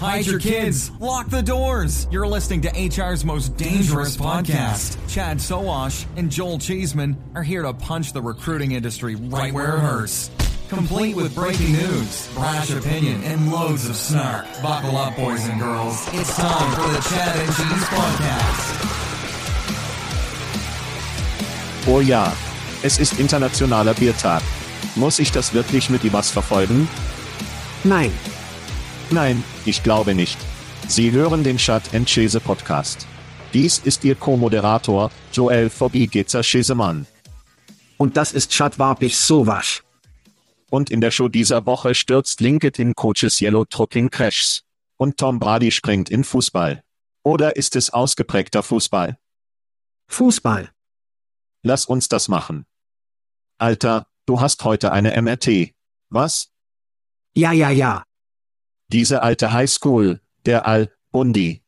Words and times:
Hide 0.00 0.26
your 0.26 0.38
kids. 0.38 0.90
Lock 1.00 1.30
the 1.30 1.42
doors. 1.42 2.06
You're 2.10 2.26
listening 2.26 2.60
to 2.62 2.68
HR's 2.68 3.24
most 3.24 3.56
dangerous 3.56 4.16
podcast. 4.16 4.98
Chad 5.08 5.40
Soash 5.40 6.04
and 6.16 6.30
Joel 6.30 6.58
Cheeseman 6.58 7.16
are 7.34 7.42
here 7.42 7.62
to 7.62 7.72
punch 7.72 8.12
the 8.12 8.20
recruiting 8.20 8.72
industry 8.72 9.14
right 9.14 9.52
where 9.54 9.76
it 9.76 9.80
hurts 9.80 10.30
complete 10.68 11.14
with 11.14 11.34
breaking 11.34 11.72
news, 11.72 12.28
brash 12.34 12.70
opinion, 12.70 13.22
and 13.24 13.50
loads 13.52 13.88
of 13.88 13.96
snark. 13.96 14.46
Buckle 14.62 14.96
up, 14.96 15.16
boys 15.16 15.46
and 15.48 15.60
girls. 15.60 16.06
It's 16.12 16.36
time 16.36 16.72
for 16.74 16.88
the 16.92 17.00
Chad 17.08 17.36
and 17.36 17.54
Cheese 17.54 17.84
Podcast. 17.88 18.82
Oh 21.88 22.00
ja, 22.00 22.32
es 22.82 22.98
ist 22.98 23.18
internationaler 23.20 23.94
Biertag. 23.94 24.42
Muss 24.96 25.18
ich 25.20 25.30
das 25.30 25.54
wirklich 25.54 25.88
mit 25.88 26.12
was 26.12 26.30
verfolgen? 26.30 26.88
Nein. 27.84 28.10
Nein, 29.10 29.44
ich 29.66 29.82
glaube 29.82 30.14
nicht. 30.14 30.38
Sie 30.88 31.10
hören 31.10 31.42
den 31.42 31.56
Chat 31.56 31.94
and 31.94 32.06
Chese 32.06 32.40
Podcast. 32.40 33.06
Dies 33.52 33.78
ist 33.78 34.04
Ihr 34.04 34.14
Co-Moderator, 34.14 35.10
Joel 35.32 35.70
Fobigetzer 35.70 36.42
Chesemann. 36.42 37.06
Und 37.96 38.16
das 38.16 38.32
ist 38.32 38.50
Chat 38.50 38.78
Warpich 38.78 39.16
Sowasch. 39.16 39.82
Und 40.70 40.90
in 40.90 41.00
der 41.00 41.10
Show 41.10 41.28
dieser 41.28 41.66
Woche 41.66 41.94
stürzt 41.94 42.40
LinkedIn 42.40 42.94
Coaches 42.94 43.40
Yellow 43.40 43.64
Trucking 43.64 44.10
Crashs. 44.10 44.62
Und 44.96 45.16
Tom 45.16 45.38
Brady 45.38 45.70
springt 45.70 46.10
in 46.10 46.24
Fußball. 46.24 46.82
Oder 47.22 47.56
ist 47.56 47.76
es 47.76 47.90
ausgeprägter 47.90 48.62
Fußball? 48.62 49.18
Fußball. 50.08 50.70
Lass 51.62 51.86
uns 51.86 52.08
das 52.08 52.28
machen. 52.28 52.66
Alter, 53.58 54.06
du 54.26 54.40
hast 54.40 54.64
heute 54.64 54.92
eine 54.92 55.20
MRT. 55.20 55.74
Was? 56.10 56.52
Ja, 57.34 57.52
ja, 57.52 57.70
ja. 57.70 58.04
Diese 58.92 59.24
alte 59.24 59.52
Highschool, 59.52 60.20
der 60.44 60.66
Al-Bundi. 60.66 61.62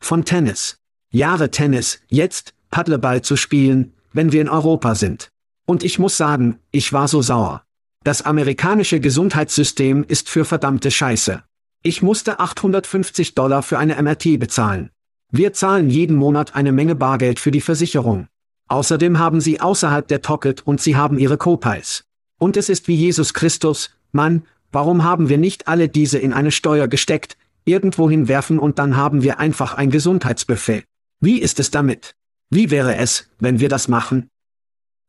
Von 0.00 0.24
Tennis. 0.24 0.78
Jahre 1.10 1.50
Tennis, 1.50 2.00
jetzt 2.08 2.54
Paddleball 2.70 3.20
zu 3.20 3.36
spielen, 3.36 3.92
wenn 4.14 4.32
wir 4.32 4.40
in 4.40 4.48
Europa 4.48 4.94
sind. 4.94 5.28
Und 5.66 5.84
ich 5.84 5.98
muss 5.98 6.16
sagen, 6.16 6.58
ich 6.70 6.94
war 6.94 7.08
so 7.08 7.20
sauer. 7.20 7.62
Das 8.04 8.22
amerikanische 8.22 9.00
Gesundheitssystem 9.00 10.02
ist 10.08 10.30
für 10.30 10.46
verdammte 10.46 10.90
Scheiße. 10.90 11.42
Ich 11.82 12.00
musste 12.00 12.40
850 12.40 13.34
Dollar 13.34 13.62
für 13.62 13.78
eine 13.78 14.00
MRT 14.02 14.38
bezahlen. 14.38 14.90
Wir 15.30 15.52
zahlen 15.52 15.90
jeden 15.90 16.16
Monat 16.16 16.54
eine 16.54 16.72
Menge 16.72 16.94
Bargeld 16.94 17.38
für 17.38 17.50
die 17.50 17.60
Versicherung. 17.60 18.28
Außerdem 18.68 19.18
haben 19.18 19.42
sie 19.42 19.60
außerhalb 19.60 20.08
der 20.08 20.22
Tocket 20.22 20.66
und 20.66 20.80
sie 20.80 20.96
haben 20.96 21.18
ihre 21.18 21.36
Copies. 21.36 22.04
Und 22.38 22.56
es 22.56 22.70
ist 22.70 22.88
wie 22.88 22.96
Jesus 22.96 23.34
Christus, 23.34 23.90
Mann, 24.12 24.44
warum 24.72 25.04
haben 25.04 25.28
wir 25.28 25.38
nicht 25.38 25.68
alle 25.68 25.88
diese 25.88 26.18
in 26.18 26.32
eine 26.32 26.50
Steuer 26.50 26.88
gesteckt, 26.88 27.36
irgendwohin 27.64 28.28
werfen 28.28 28.58
und 28.58 28.78
dann 28.78 28.96
haben 28.96 29.22
wir 29.22 29.38
einfach 29.38 29.74
ein 29.74 29.90
Gesundheitsbuffet. 29.90 30.84
Wie 31.20 31.38
ist 31.38 31.60
es 31.60 31.70
damit? 31.70 32.14
Wie 32.50 32.70
wäre 32.70 32.96
es, 32.96 33.28
wenn 33.38 33.60
wir 33.60 33.68
das 33.68 33.88
machen? 33.88 34.30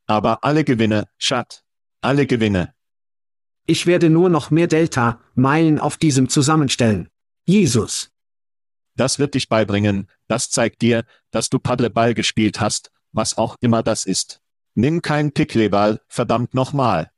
Aber 0.08 0.44
alle 0.44 0.64
Gewinne, 0.64 1.08
Schat. 1.18 1.64
Alle 2.02 2.26
Gewinne. 2.26 2.74
Ich 3.66 3.86
werde 3.86 4.10
nur 4.10 4.30
noch 4.30 4.52
mehr 4.52 4.68
Delta-Meilen 4.68 5.80
auf 5.80 5.98
diesem 5.98 6.30
zusammenstellen. 6.30 7.10
Jesus. 7.46 8.10
Das 8.96 9.20
wird 9.20 9.36
dich 9.36 9.48
beibringen, 9.48 10.08
das 10.28 10.50
zeigt 10.50 10.82
dir, 10.82 11.06
dass 11.32 11.50
du 11.50 11.60
Paddleball 11.60 12.14
gespielt 12.14 12.60
hast, 12.60 12.92
was 13.12 13.38
auch 13.38 13.56
immer 13.62 13.84
das 13.84 14.06
ist. 14.06 14.42
Nimm 14.74 15.02
kein 15.02 15.32
Pickleball, 15.32 16.02
verdammt 16.08 16.54
nochmal. 16.54 17.12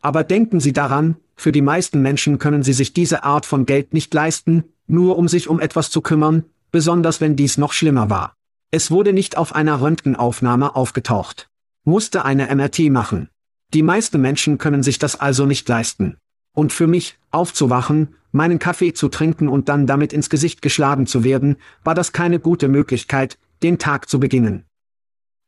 Aber 0.00 0.24
denken 0.24 0.60
Sie 0.60 0.72
daran, 0.72 1.16
für 1.42 1.52
die 1.52 1.60
meisten 1.60 2.00
Menschen 2.00 2.38
können 2.38 2.62
sie 2.62 2.72
sich 2.72 2.92
diese 2.92 3.24
Art 3.24 3.46
von 3.46 3.66
Geld 3.66 3.92
nicht 3.94 4.14
leisten, 4.14 4.62
nur 4.86 5.18
um 5.18 5.26
sich 5.26 5.48
um 5.48 5.58
etwas 5.58 5.90
zu 5.90 6.00
kümmern, 6.00 6.44
besonders 6.70 7.20
wenn 7.20 7.34
dies 7.34 7.58
noch 7.58 7.72
schlimmer 7.72 8.08
war. 8.08 8.36
Es 8.70 8.92
wurde 8.92 9.12
nicht 9.12 9.36
auf 9.36 9.52
einer 9.52 9.80
Röntgenaufnahme 9.80 10.76
aufgetaucht. 10.76 11.50
Musste 11.84 12.24
eine 12.24 12.54
MRT 12.54 12.90
machen. 12.90 13.28
Die 13.74 13.82
meisten 13.82 14.20
Menschen 14.20 14.58
können 14.58 14.84
sich 14.84 15.00
das 15.00 15.18
also 15.18 15.44
nicht 15.44 15.68
leisten. 15.68 16.16
Und 16.54 16.72
für 16.72 16.86
mich, 16.86 17.18
aufzuwachen, 17.32 18.14
meinen 18.30 18.60
Kaffee 18.60 18.92
zu 18.92 19.08
trinken 19.08 19.48
und 19.48 19.68
dann 19.68 19.88
damit 19.88 20.12
ins 20.12 20.30
Gesicht 20.30 20.62
geschlagen 20.62 21.08
zu 21.08 21.24
werden, 21.24 21.56
war 21.82 21.96
das 21.96 22.12
keine 22.12 22.38
gute 22.38 22.68
Möglichkeit, 22.68 23.36
den 23.64 23.78
Tag 23.78 24.08
zu 24.08 24.20
beginnen. 24.20 24.64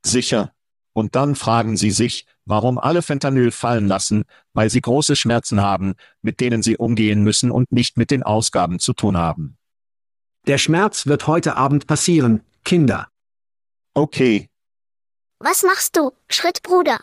Sicher. 0.04 0.52
Und 0.94 1.14
dann 1.16 1.34
fragen 1.34 1.76
Sie 1.76 1.90
sich, 1.90 2.24
warum 2.46 2.78
alle 2.78 3.02
Fentanyl 3.02 3.50
fallen 3.50 3.86
lassen, 3.86 4.24
weil 4.52 4.70
sie 4.70 4.80
große 4.80 5.16
Schmerzen 5.16 5.60
haben, 5.60 5.94
mit 6.22 6.40
denen 6.40 6.62
sie 6.62 6.76
umgehen 6.76 7.22
müssen 7.22 7.50
und 7.50 7.72
nicht 7.72 7.96
mit 7.96 8.10
den 8.10 8.22
Ausgaben 8.22 8.78
zu 8.78 8.92
tun 8.92 9.16
haben. 9.16 9.56
Der 10.46 10.58
Schmerz 10.58 11.06
wird 11.06 11.26
heute 11.26 11.56
Abend 11.56 11.86
passieren, 11.86 12.42
Kinder. 12.64 13.08
Okay. 13.94 14.48
Was 15.38 15.62
machst 15.62 15.96
du, 15.96 16.12
Schrittbruder? 16.28 17.00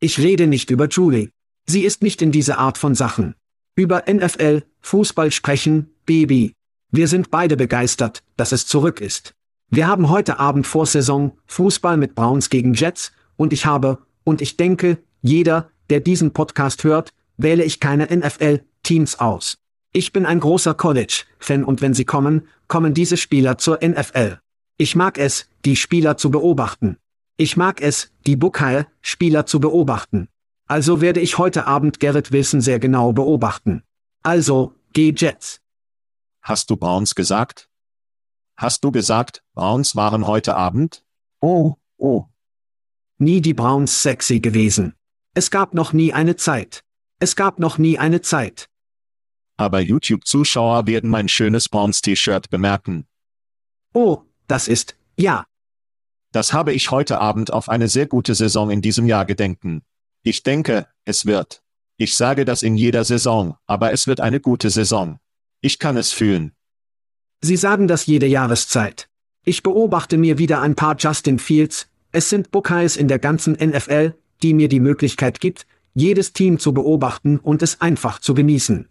Ich 0.00 0.18
rede 0.18 0.46
nicht 0.46 0.70
über 0.70 0.88
Julie. 0.88 1.30
Sie 1.66 1.82
ist 1.82 2.02
nicht 2.02 2.22
in 2.22 2.32
diese 2.32 2.58
Art 2.58 2.78
von 2.78 2.94
Sachen. 2.94 3.34
Über 3.74 4.04
NFL, 4.10 4.62
Fußball 4.80 5.30
sprechen, 5.30 5.94
Baby. 6.06 6.54
Wir 6.90 7.08
sind 7.08 7.30
beide 7.30 7.56
begeistert, 7.56 8.22
dass 8.36 8.52
es 8.52 8.66
zurück 8.66 9.00
ist. 9.00 9.34
Wir 9.68 9.88
haben 9.88 10.10
heute 10.10 10.38
Abend 10.38 10.64
vor 10.64 10.86
Saison 10.86 11.36
Fußball 11.46 11.96
mit 11.96 12.14
Browns 12.14 12.50
gegen 12.50 12.74
Jets 12.74 13.10
und 13.36 13.52
ich 13.52 13.66
habe, 13.66 13.98
und 14.22 14.40
ich 14.40 14.56
denke, 14.56 14.98
jeder, 15.22 15.70
der 15.90 15.98
diesen 15.98 16.32
Podcast 16.32 16.84
hört, 16.84 17.10
wähle 17.36 17.64
ich 17.64 17.80
keine 17.80 18.04
NFL-Teams 18.04 19.18
aus. 19.18 19.58
Ich 19.92 20.12
bin 20.12 20.24
ein 20.24 20.38
großer 20.38 20.74
College-Fan 20.74 21.64
und 21.64 21.80
wenn 21.80 21.94
sie 21.94 22.04
kommen, 22.04 22.46
kommen 22.68 22.94
diese 22.94 23.16
Spieler 23.16 23.58
zur 23.58 23.80
NFL. 23.82 24.38
Ich 24.78 24.94
mag 24.94 25.18
es, 25.18 25.48
die 25.64 25.74
Spieler 25.74 26.16
zu 26.16 26.30
beobachten. 26.30 26.98
Ich 27.36 27.56
mag 27.56 27.80
es, 27.80 28.12
die 28.24 28.36
Buckeye-Spieler 28.36 29.46
zu 29.46 29.58
beobachten. 29.58 30.28
Also 30.68 31.00
werde 31.00 31.20
ich 31.20 31.38
heute 31.38 31.66
Abend 31.66 31.98
Garrett 31.98 32.30
Wilson 32.30 32.60
sehr 32.60 32.78
genau 32.78 33.12
beobachten. 33.12 33.82
Also, 34.22 34.74
geh 34.92 35.12
Jets. 35.16 35.60
Hast 36.40 36.70
du 36.70 36.76
Browns 36.76 37.16
gesagt? 37.16 37.68
Hast 38.56 38.84
du 38.84 38.90
gesagt, 38.90 39.42
Browns 39.54 39.96
waren 39.96 40.26
heute 40.26 40.56
Abend? 40.56 41.04
Oh, 41.40 41.74
oh. 41.98 42.24
Nie 43.18 43.42
die 43.42 43.52
Browns 43.52 44.02
sexy 44.02 44.40
gewesen. 44.40 44.94
Es 45.34 45.50
gab 45.50 45.74
noch 45.74 45.92
nie 45.92 46.14
eine 46.14 46.36
Zeit. 46.36 46.82
Es 47.18 47.36
gab 47.36 47.58
noch 47.58 47.76
nie 47.76 47.98
eine 47.98 48.22
Zeit. 48.22 48.70
Aber 49.58 49.80
YouTube-Zuschauer 49.80 50.86
werden 50.86 51.10
mein 51.10 51.28
schönes 51.28 51.68
Browns-T-Shirt 51.68 52.48
bemerken. 52.48 53.06
Oh, 53.92 54.22
das 54.48 54.68
ist, 54.68 54.96
ja. 55.16 55.46
Das 56.32 56.54
habe 56.54 56.72
ich 56.72 56.90
heute 56.90 57.20
Abend 57.20 57.52
auf 57.52 57.68
eine 57.68 57.88
sehr 57.88 58.06
gute 58.06 58.34
Saison 58.34 58.70
in 58.70 58.80
diesem 58.80 59.06
Jahr 59.06 59.26
gedenken. 59.26 59.82
Ich 60.22 60.42
denke, 60.42 60.88
es 61.04 61.26
wird. 61.26 61.62
Ich 61.98 62.16
sage 62.16 62.46
das 62.46 62.62
in 62.62 62.76
jeder 62.76 63.04
Saison, 63.04 63.56
aber 63.66 63.92
es 63.92 64.06
wird 64.06 64.20
eine 64.20 64.40
gute 64.40 64.70
Saison. 64.70 65.18
Ich 65.60 65.78
kann 65.78 65.96
es 65.96 66.12
fühlen. 66.12 66.55
Sie 67.40 67.56
sagen 67.56 67.88
das 67.88 68.06
jede 68.06 68.26
Jahreszeit. 68.26 69.08
Ich 69.44 69.62
beobachte 69.62 70.18
mir 70.18 70.38
wieder 70.38 70.60
ein 70.60 70.74
paar 70.74 70.96
Justin 70.98 71.38
Fields, 71.38 71.88
es 72.12 72.30
sind 72.30 72.50
Buckeyes 72.50 72.96
in 72.96 73.08
der 73.08 73.18
ganzen 73.18 73.52
NFL, 73.54 74.14
die 74.42 74.54
mir 74.54 74.68
die 74.68 74.80
Möglichkeit 74.80 75.40
gibt, 75.40 75.66
jedes 75.94 76.32
Team 76.32 76.58
zu 76.58 76.72
beobachten 76.72 77.38
und 77.38 77.62
es 77.62 77.80
einfach 77.80 78.20
zu 78.20 78.34
genießen. 78.34 78.88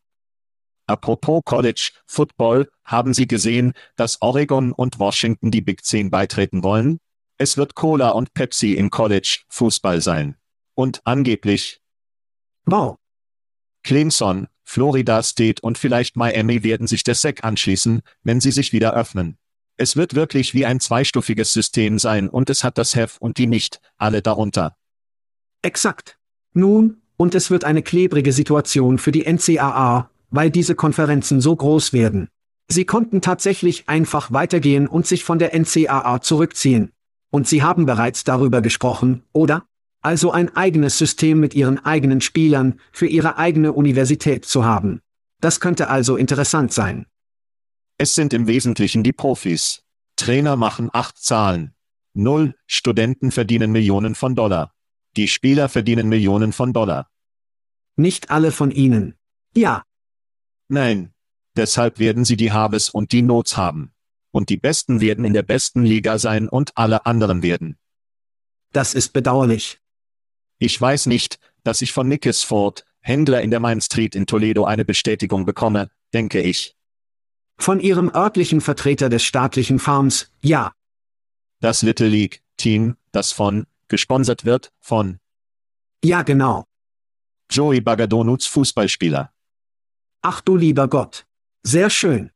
Apropos 0.88 1.42
College 1.44 1.92
Football, 2.06 2.70
haben 2.84 3.14
Sie 3.14 3.28
gesehen, 3.28 3.74
dass 3.96 4.22
Oregon 4.22 4.72
und 4.72 5.00
Washington 5.00 5.50
die 5.50 5.62
Big 5.62 5.84
Ten 5.84 6.12
beitreten 6.12 6.64
wollen? 6.64 7.00
Es 7.38 7.58
wird 7.58 7.76
Cola 7.76 8.10
und 8.10 8.34
Pepsi 8.34 8.74
im 8.74 8.92
College 8.92 9.40
Fußball 9.50 10.02
sein. 10.02 10.38
Und 10.76 11.02
angeblich. 11.06 11.82
Wow. 12.66 12.98
Clemson, 13.84 14.48
Florida 14.66 15.24
State 15.24 15.62
und 15.62 15.78
vielleicht 15.78 16.18
Miami 16.18 16.64
werden 16.64 16.88
sich 16.88 17.04
der 17.04 17.16
SEC 17.16 17.44
anschließen, 17.44 18.02
wenn 18.24 18.42
sie 18.42 18.52
sich 18.52 18.74
wieder 18.74 18.94
öffnen. 18.94 19.38
Es 19.78 19.96
wird 19.96 20.16
wirklich 20.16 20.54
wie 20.54 20.66
ein 20.66 20.80
zweistufiges 20.80 21.54
System 21.54 22.00
sein 22.00 22.30
und 22.30 22.50
es 22.50 22.64
hat 22.64 22.78
das 22.78 22.96
Hef 22.96 23.18
und 23.20 23.38
die 23.38 23.48
nicht, 23.48 23.80
alle 23.98 24.22
darunter. 24.22 24.76
Exakt. 25.62 26.18
Nun, 26.54 27.02
und 27.18 27.36
es 27.36 27.52
wird 27.52 27.64
eine 27.64 27.82
klebrige 27.82 28.34
Situation 28.34 28.98
für 28.98 29.12
die 29.12 29.26
NCAA, 29.26 30.10
weil 30.30 30.50
diese 30.50 30.76
Konferenzen 30.76 31.42
so 31.42 31.56
groß 31.56 31.94
werden. 31.94 32.30
Sie 32.68 32.86
konnten 32.86 33.22
tatsächlich 33.22 33.88
einfach 33.88 34.32
weitergehen 34.32 34.88
und 34.88 35.06
sich 35.06 35.24
von 35.24 35.40
der 35.40 35.54
NCAA 35.54 36.22
zurückziehen. 36.22 36.92
Und 37.30 37.48
sie 37.48 37.62
haben 37.62 37.86
bereits 37.86 38.24
darüber 38.24 38.62
gesprochen, 38.62 39.24
oder? 39.34 39.66
Also 40.06 40.32
ein 40.32 40.56
eigenes 40.56 41.00
System 41.00 41.40
mit 41.40 41.56
ihren 41.56 41.84
eigenen 41.84 42.22
Spielern 42.22 42.80
für 42.92 43.08
ihre 43.08 43.40
eigene 43.40 43.74
Universität 43.74 44.46
zu 44.46 44.64
haben. 44.64 45.02
Das 45.42 45.60
könnte 45.60 45.88
also 45.88 46.16
interessant 46.16 46.72
sein. 46.72 47.08
Es 47.98 48.14
sind 48.14 48.32
im 48.32 48.46
Wesentlichen 48.46 49.02
die 49.02 49.14
Profis. 49.14 49.82
Trainer 50.16 50.58
machen 50.58 50.92
acht 50.94 51.18
Zahlen. 51.18 51.74
Null, 52.14 52.54
Studenten 52.68 53.32
verdienen 53.32 53.72
Millionen 53.72 54.14
von 54.14 54.36
Dollar. 54.36 54.76
Die 55.18 55.28
Spieler 55.28 55.70
verdienen 55.70 56.08
Millionen 56.08 56.54
von 56.54 56.72
Dollar. 56.72 57.10
Nicht 57.96 58.30
alle 58.30 58.52
von 58.52 58.70
ihnen. 58.70 59.16
Ja. 59.56 59.86
Nein. 60.68 61.16
Deshalb 61.56 61.98
werden 61.98 62.26
sie 62.26 62.38
die 62.38 62.52
Habes 62.52 62.92
und 62.92 63.12
die 63.12 63.24
Nots 63.24 63.58
haben. 63.58 63.92
Und 64.30 64.50
die 64.50 64.58
Besten 64.58 65.02
werden 65.02 65.26
in 65.26 65.34
der 65.34 65.42
besten 65.42 65.84
Liga 65.84 66.20
sein 66.20 66.48
und 66.48 66.78
alle 66.78 67.08
anderen 67.08 67.42
werden. 67.42 67.80
Das 68.72 68.94
ist 68.94 69.12
bedauerlich. 69.12 69.80
Ich 70.58 70.80
weiß 70.80 71.08
nicht, 71.08 71.40
dass 71.64 71.82
ich 71.82 71.92
von 71.92 72.08
Nickes 72.08 72.44
Ford, 72.44 72.86
Händler 73.02 73.42
in 73.42 73.52
der 73.52 73.60
Main 73.60 73.82
Street 73.82 74.16
in 74.16 74.26
Toledo 74.26 74.66
eine 74.66 74.86
Bestätigung 74.86 75.46
bekomme, 75.46 75.90
denke 76.14 76.42
ich. 76.42 76.76
Von 77.58 77.80
ihrem 77.80 78.10
örtlichen 78.14 78.62
Vertreter 78.62 79.10
des 79.10 79.24
staatlichen 79.24 79.80
Farms, 79.80 80.32
ja. 80.42 80.74
Das 81.60 81.82
Little 81.82 82.08
League 82.08 82.42
Team, 82.58 82.96
das 83.12 83.32
von, 83.32 83.66
gesponsert 83.88 84.46
wird, 84.46 84.72
von. 84.80 85.20
Ja, 86.04 86.24
genau. 86.24 86.66
Joey 87.50 87.82
Bagadonuts 87.82 88.48
Fußballspieler. 88.48 89.32
Ach 90.22 90.42
du 90.42 90.56
lieber 90.56 90.88
Gott. 90.88 91.26
Sehr 91.64 91.90
schön. 91.90 92.32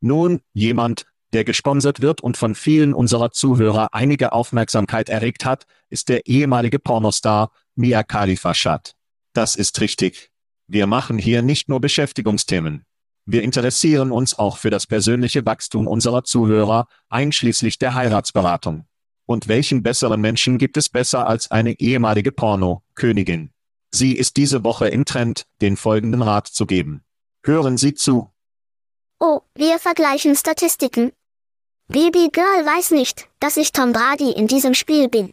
Nun, 0.00 0.40
jemand, 0.52 1.06
der 1.32 1.44
gesponsert 1.44 2.00
wird 2.00 2.20
und 2.20 2.36
von 2.36 2.54
vielen 2.54 2.94
unserer 2.94 3.30
Zuhörer 3.30 3.88
einige 3.92 4.32
Aufmerksamkeit 4.32 5.08
erregt 5.08 5.44
hat, 5.44 5.66
ist 5.90 6.08
der 6.08 6.26
ehemalige 6.26 6.78
Pornostar 6.78 7.50
Mia 7.74 8.02
Khalifa 8.02 8.54
Shad. 8.54 8.94
Das 9.32 9.56
ist 9.56 9.80
richtig. 9.80 10.30
Wir 10.66 10.86
machen 10.86 11.18
hier 11.18 11.42
nicht 11.42 11.68
nur 11.68 11.80
Beschäftigungsthemen. 11.80 12.84
Wir 13.26 13.42
interessieren 13.42 14.12
uns 14.12 14.38
auch 14.38 14.56
für 14.56 14.70
das 14.70 14.86
persönliche 14.86 15.44
Wachstum 15.44 15.88
unserer 15.88 16.24
Zuhörer, 16.24 16.86
einschließlich 17.08 17.78
der 17.78 17.94
Heiratsberatung. 17.94 18.86
Und 19.26 19.48
welchen 19.48 19.82
besseren 19.82 20.20
Menschen 20.20 20.58
gibt 20.58 20.76
es 20.76 20.88
besser 20.88 21.26
als 21.26 21.50
eine 21.50 21.72
ehemalige 21.80 22.30
Porno-Königin? 22.30 23.50
Sie 23.90 24.12
ist 24.12 24.36
diese 24.36 24.62
Woche 24.62 24.88
im 24.88 25.04
Trend, 25.04 25.46
den 25.60 25.76
folgenden 25.76 26.22
Rat 26.22 26.46
zu 26.46 26.66
geben. 26.66 27.02
Hören 27.44 27.76
Sie 27.76 27.94
zu. 27.94 28.30
Oh, 29.18 29.40
wir 29.54 29.78
vergleichen 29.78 30.36
Statistiken. 30.36 31.10
Baby 31.88 32.28
Girl 32.30 32.66
weiß 32.66 32.90
nicht, 32.90 33.28
dass 33.40 33.56
ich 33.56 33.72
Tom 33.72 33.92
Brady 33.92 34.30
in 34.32 34.46
diesem 34.46 34.74
Spiel 34.74 35.08
bin. 35.08 35.32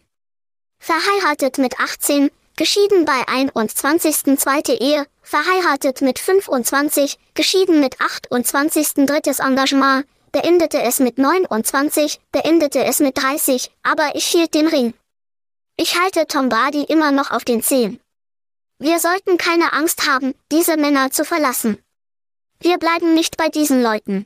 Verheiratet 0.80 1.58
mit 1.58 1.78
18, 1.82 2.32
geschieden 2.56 3.04
bei 3.04 3.28
21. 3.28 4.38
zweite 4.40 4.72
Ehe, 4.72 5.06
verheiratet 5.22 6.02
mit 6.02 6.18
25, 6.18 7.20
geschieden 7.34 7.82
mit 7.82 8.00
28. 8.00 9.06
drittes 9.06 9.40
Engagement, 9.40 10.06
beendete 10.32 10.82
es 10.82 11.00
mit 11.00 11.18
29, 11.18 12.22
beendete 12.32 12.86
es 12.86 13.02
mit 13.02 13.22
30, 13.22 13.70
aber 13.84 14.16
ich 14.16 14.28
hielt 14.28 14.54
den 14.54 14.68
Ring. 14.68 14.94
Ich 15.76 16.00
halte 16.00 16.26
Tom 16.28 16.48
Brady 16.48 16.84
immer 16.84 17.12
noch 17.12 17.32
auf 17.32 17.44
den 17.44 17.62
Zehen. 17.62 18.00
Wir 18.80 19.00
sollten 19.00 19.38
keine 19.38 19.74
Angst 19.74 20.08
haben, 20.08 20.36
diese 20.54 20.78
Männer 20.78 21.12
zu 21.12 21.26
verlassen. 21.26 21.83
Wir 22.64 22.78
bleiben 22.78 23.14
nicht 23.14 23.36
bei 23.36 23.50
diesen 23.50 23.84
Leuten. 23.84 24.26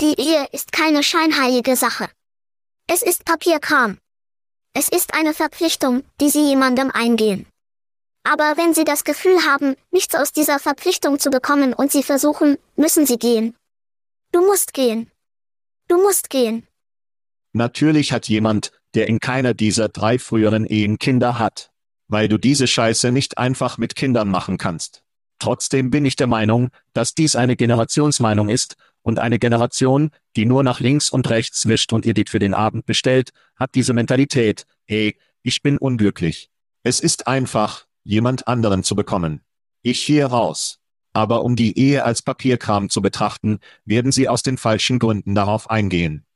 Die 0.00 0.14
Ehe 0.16 0.46
ist 0.52 0.70
keine 0.70 1.02
scheinheilige 1.02 1.74
Sache. 1.74 2.08
Es 2.86 3.02
ist 3.02 3.24
Papierkram. 3.24 3.98
Es 4.74 4.88
ist 4.88 5.12
eine 5.12 5.34
Verpflichtung, 5.34 6.04
die 6.20 6.30
Sie 6.30 6.46
jemandem 6.46 6.92
eingehen. 6.92 7.46
Aber 8.22 8.56
wenn 8.56 8.74
Sie 8.74 8.84
das 8.84 9.02
Gefühl 9.02 9.44
haben, 9.44 9.74
nichts 9.90 10.14
aus 10.14 10.30
dieser 10.30 10.60
Verpflichtung 10.60 11.18
zu 11.18 11.30
bekommen 11.30 11.72
und 11.72 11.90
Sie 11.90 12.04
versuchen, 12.04 12.58
müssen 12.76 13.06
Sie 13.06 13.18
gehen. 13.18 13.56
Du 14.30 14.40
musst 14.46 14.72
gehen. 14.72 15.10
Du 15.88 16.00
musst 16.00 16.30
gehen. 16.30 16.64
Natürlich 17.52 18.12
hat 18.12 18.28
jemand, 18.28 18.70
der 18.94 19.08
in 19.08 19.18
keiner 19.18 19.52
dieser 19.52 19.88
drei 19.88 20.20
früheren 20.20 20.64
Ehen 20.64 21.00
Kinder 21.00 21.40
hat. 21.40 21.72
Weil 22.06 22.28
du 22.28 22.38
diese 22.38 22.68
Scheiße 22.68 23.10
nicht 23.10 23.36
einfach 23.36 23.78
mit 23.78 23.96
Kindern 23.96 24.28
machen 24.28 24.58
kannst. 24.58 25.02
Trotzdem 25.38 25.90
bin 25.90 26.04
ich 26.04 26.16
der 26.16 26.26
Meinung, 26.26 26.70
dass 26.92 27.14
dies 27.14 27.36
eine 27.36 27.56
Generationsmeinung 27.56 28.48
ist, 28.48 28.76
und 29.08 29.18
eine 29.18 29.38
Generation, 29.38 30.10
die 30.36 30.44
nur 30.44 30.62
nach 30.62 30.80
links 30.80 31.08
und 31.08 31.30
rechts 31.30 31.66
wischt 31.66 31.94
und 31.94 32.04
ihr 32.04 32.12
Lied 32.12 32.28
für 32.28 32.38
den 32.38 32.52
Abend 32.52 32.84
bestellt, 32.84 33.30
hat 33.56 33.74
diese 33.74 33.94
Mentalität, 33.94 34.66
hey, 34.84 35.16
ich 35.42 35.62
bin 35.62 35.78
unglücklich. 35.78 36.50
Es 36.82 37.00
ist 37.00 37.26
einfach, 37.26 37.86
jemand 38.04 38.46
anderen 38.48 38.82
zu 38.82 38.94
bekommen. 38.94 39.40
Ich 39.82 40.00
hier 40.00 40.26
raus. 40.26 40.78
Aber 41.14 41.42
um 41.42 41.56
die 41.56 41.78
Ehe 41.78 42.04
als 42.04 42.20
Papierkram 42.20 42.90
zu 42.90 43.00
betrachten, 43.00 43.60
werden 43.84 44.12
sie 44.12 44.28
aus 44.28 44.42
den 44.42 44.58
falschen 44.58 44.98
Gründen 44.98 45.34
darauf 45.34 45.70
eingehen. 45.70 46.26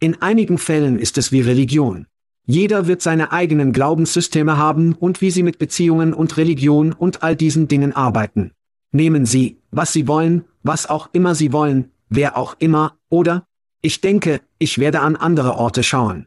In 0.00 0.22
einigen 0.22 0.58
Fällen 0.58 0.98
ist 0.98 1.18
es 1.18 1.30
wie 1.30 1.42
Religion. 1.42 2.06
Jeder 2.44 2.86
wird 2.86 3.02
seine 3.02 3.32
eigenen 3.32 3.72
Glaubenssysteme 3.72 4.56
haben 4.56 4.94
und 4.94 5.20
wie 5.20 5.30
sie 5.30 5.42
mit 5.42 5.58
Beziehungen 5.58 6.12
und 6.12 6.36
Religion 6.36 6.92
und 6.92 7.22
all 7.22 7.36
diesen 7.36 7.68
Dingen 7.68 7.92
arbeiten. 7.92 8.52
Nehmen 8.90 9.26
Sie, 9.26 9.58
was 9.70 9.92
Sie 9.92 10.08
wollen, 10.08 10.44
was 10.62 10.88
auch 10.88 11.08
immer 11.12 11.34
Sie 11.34 11.52
wollen, 11.52 11.92
wer 12.08 12.36
auch 12.36 12.56
immer, 12.58 12.98
oder? 13.08 13.46
Ich 13.80 14.00
denke, 14.00 14.40
ich 14.58 14.78
werde 14.78 15.00
an 15.00 15.16
andere 15.16 15.54
Orte 15.56 15.82
schauen. 15.82 16.26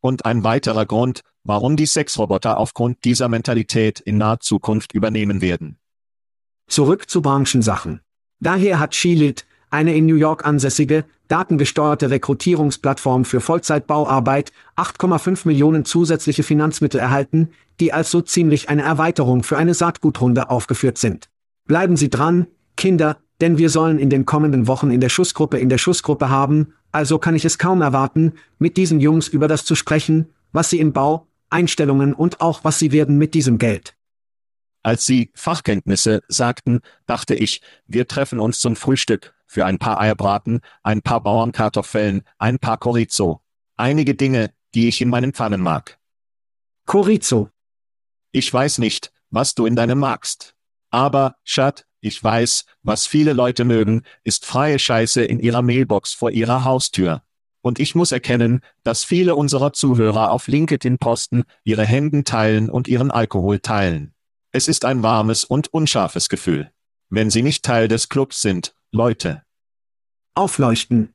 Und 0.00 0.24
ein 0.24 0.44
weiterer 0.44 0.84
Grund, 0.84 1.22
warum 1.44 1.76
die 1.76 1.86
Sexroboter 1.86 2.58
aufgrund 2.58 3.04
dieser 3.04 3.28
Mentalität 3.28 4.00
in 4.00 4.18
naher 4.18 4.40
Zukunft 4.40 4.92
übernehmen 4.92 5.40
werden. 5.40 5.78
Zurück 6.66 7.08
zu 7.08 7.22
Branchensachen. 7.22 8.00
Daher 8.40 8.78
hat 8.78 8.94
Shield, 8.94 9.46
eine 9.70 9.94
in 9.94 10.06
New 10.06 10.16
York 10.16 10.44
ansässige, 10.44 11.04
datengesteuerte 11.28 12.10
Rekrutierungsplattform 12.10 13.24
für 13.24 13.40
Vollzeitbauarbeit, 13.40 14.52
8,5 14.76 15.46
Millionen 15.46 15.84
zusätzliche 15.84 16.42
Finanzmittel 16.42 17.00
erhalten, 17.00 17.50
die 17.78 17.92
als 17.92 18.10
so 18.10 18.20
ziemlich 18.20 18.68
eine 18.68 18.82
Erweiterung 18.82 19.42
für 19.42 19.56
eine 19.56 19.74
Saatgutrunde 19.74 20.50
aufgeführt 20.50 20.98
sind. 20.98 21.30
Bleiben 21.66 21.96
Sie 21.96 22.10
dran, 22.10 22.46
Kinder, 22.76 23.16
denn 23.40 23.58
wir 23.58 23.70
sollen 23.70 23.98
in 23.98 24.10
den 24.10 24.26
kommenden 24.26 24.66
Wochen 24.66 24.90
in 24.90 25.00
der 25.00 25.08
Schussgruppe 25.08 25.58
in 25.58 25.68
der 25.68 25.78
Schussgruppe 25.78 26.28
haben, 26.28 26.74
also 26.92 27.18
kann 27.18 27.36
ich 27.36 27.44
es 27.44 27.58
kaum 27.58 27.80
erwarten, 27.82 28.32
mit 28.58 28.76
diesen 28.76 29.00
Jungs 29.00 29.28
über 29.28 29.48
das 29.48 29.64
zu 29.64 29.74
sprechen, 29.74 30.26
was 30.52 30.70
sie 30.70 30.80
im 30.80 30.92
Bau, 30.92 31.28
Einstellungen 31.48 32.12
und 32.12 32.40
auch 32.40 32.64
was 32.64 32.78
sie 32.78 32.92
werden 32.92 33.18
mit 33.18 33.34
diesem 33.34 33.58
Geld. 33.58 33.94
Als 34.82 35.04
Sie 35.04 35.30
Fachkenntnisse 35.34 36.22
sagten, 36.28 36.80
dachte 37.06 37.34
ich, 37.34 37.60
wir 37.86 38.08
treffen 38.08 38.40
uns 38.40 38.60
zum 38.60 38.76
Frühstück, 38.76 39.34
für 39.50 39.66
ein 39.66 39.78
paar 39.78 40.00
Eierbraten, 40.00 40.60
ein 40.84 41.02
paar 41.02 41.20
Bauernkartoffeln, 41.24 42.22
ein 42.38 42.60
paar 42.60 42.78
Chorizo. 42.78 43.40
Einige 43.76 44.14
Dinge, 44.14 44.52
die 44.74 44.86
ich 44.86 45.00
in 45.00 45.08
meinen 45.08 45.32
Pfannen 45.32 45.60
mag. 45.60 45.98
Chorizo. 46.86 47.50
Ich 48.30 48.54
weiß 48.54 48.78
nicht, 48.78 49.12
was 49.28 49.56
du 49.56 49.66
in 49.66 49.74
deinem 49.74 49.98
magst. 49.98 50.54
Aber, 50.90 51.34
Schat, 51.42 51.84
ich 52.00 52.22
weiß, 52.22 52.64
was 52.84 53.08
viele 53.08 53.32
Leute 53.32 53.64
mögen, 53.64 54.04
ist 54.22 54.46
freie 54.46 54.78
Scheiße 54.78 55.24
in 55.24 55.40
ihrer 55.40 55.62
Mailbox 55.62 56.12
vor 56.12 56.30
ihrer 56.30 56.62
Haustür. 56.62 57.24
Und 57.60 57.80
ich 57.80 57.96
muss 57.96 58.12
erkennen, 58.12 58.60
dass 58.84 59.02
viele 59.02 59.34
unserer 59.34 59.72
Zuhörer 59.72 60.30
auf 60.30 60.46
LinkedIn 60.46 60.98
posten, 60.98 61.42
ihre 61.64 61.84
Hemden 61.84 62.22
teilen 62.22 62.70
und 62.70 62.86
ihren 62.86 63.10
Alkohol 63.10 63.58
teilen. 63.58 64.14
Es 64.52 64.68
ist 64.68 64.84
ein 64.84 65.02
warmes 65.02 65.44
und 65.44 65.74
unscharfes 65.74 66.28
Gefühl. 66.28 66.70
Wenn 67.08 67.30
Sie 67.30 67.42
nicht 67.42 67.64
Teil 67.64 67.88
des 67.88 68.08
Clubs 68.08 68.40
sind, 68.40 68.74
Leute. 68.92 69.44
Aufleuchten. 70.34 71.14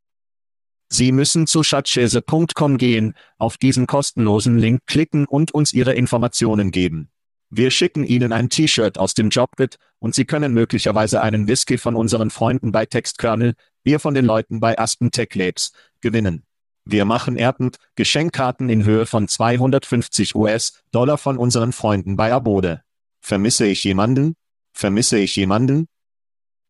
Sie 0.88 1.12
müssen 1.12 1.46
zu 1.46 1.62
schatzschäse.com 1.62 2.77
gehen, 2.77 3.15
auf 3.38 3.58
diesen 3.58 3.86
kostenlosen 3.86 4.58
Link 4.58 4.86
klicken 4.86 5.25
und 5.25 5.53
uns 5.53 5.74
Ihre 5.74 5.94
Informationen 5.94 6.72
geben. 6.72 7.10
Wir 7.50 7.72
schicken 7.72 8.05
Ihnen 8.05 8.32
ein 8.32 8.50
T-Shirt 8.50 8.98
aus 8.98 9.13
dem 9.13 9.29
Jobbit 9.29 9.75
und 10.00 10.15
Sie 10.15 10.24
können 10.24 10.53
möglicherweise 10.53 11.22
einen 11.22 11.50
Whisky 11.50 11.77
von 11.77 11.98
unseren 11.98 12.29
Freunden 12.29 12.72
bei 12.72 12.86
Textkernel, 12.86 13.55
wir 13.84 14.00
von 14.00 14.13
den 14.13 14.24
Leuten 14.24 14.62
bei 14.62 14.79
Aspen 14.79 15.12
Tech 15.12 15.36
Labs, 15.36 15.74
gewinnen. 16.00 16.46
Wir 16.86 17.03
machen 17.03 17.36
erdend 17.36 17.75
Geschenkkarten 17.96 18.70
in 18.70 18.86
Höhe 18.86 19.05
von 19.05 19.27
250 19.27 20.34
US-Dollar 20.34 21.17
von 21.17 21.38
unseren 21.38 21.74
Freunden 21.74 22.15
bei 22.15 22.32
Abode. 22.32 22.84
Vermisse 23.20 23.65
ich 23.65 23.84
jemanden? 23.84 24.38
Vermisse 24.72 25.17
ich 25.17 25.36
jemanden? 25.36 25.89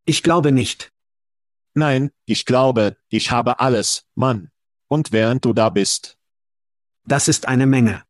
Ich 0.06 0.24
glaube 0.24 0.52
nicht. 0.52 0.95
Nein, 1.78 2.12
ich 2.26 2.46
glaube, 2.46 2.96
ich 3.10 3.32
habe 3.32 3.60
alles, 3.60 4.06
Mann. 4.16 4.50
Und 4.88 5.12
während 5.12 5.44
du 5.44 5.52
da 5.52 5.70
bist. 5.70 6.18
Das 7.04 7.28
ist 7.28 7.50
eine 7.50 7.68
Menge. 7.68 8.04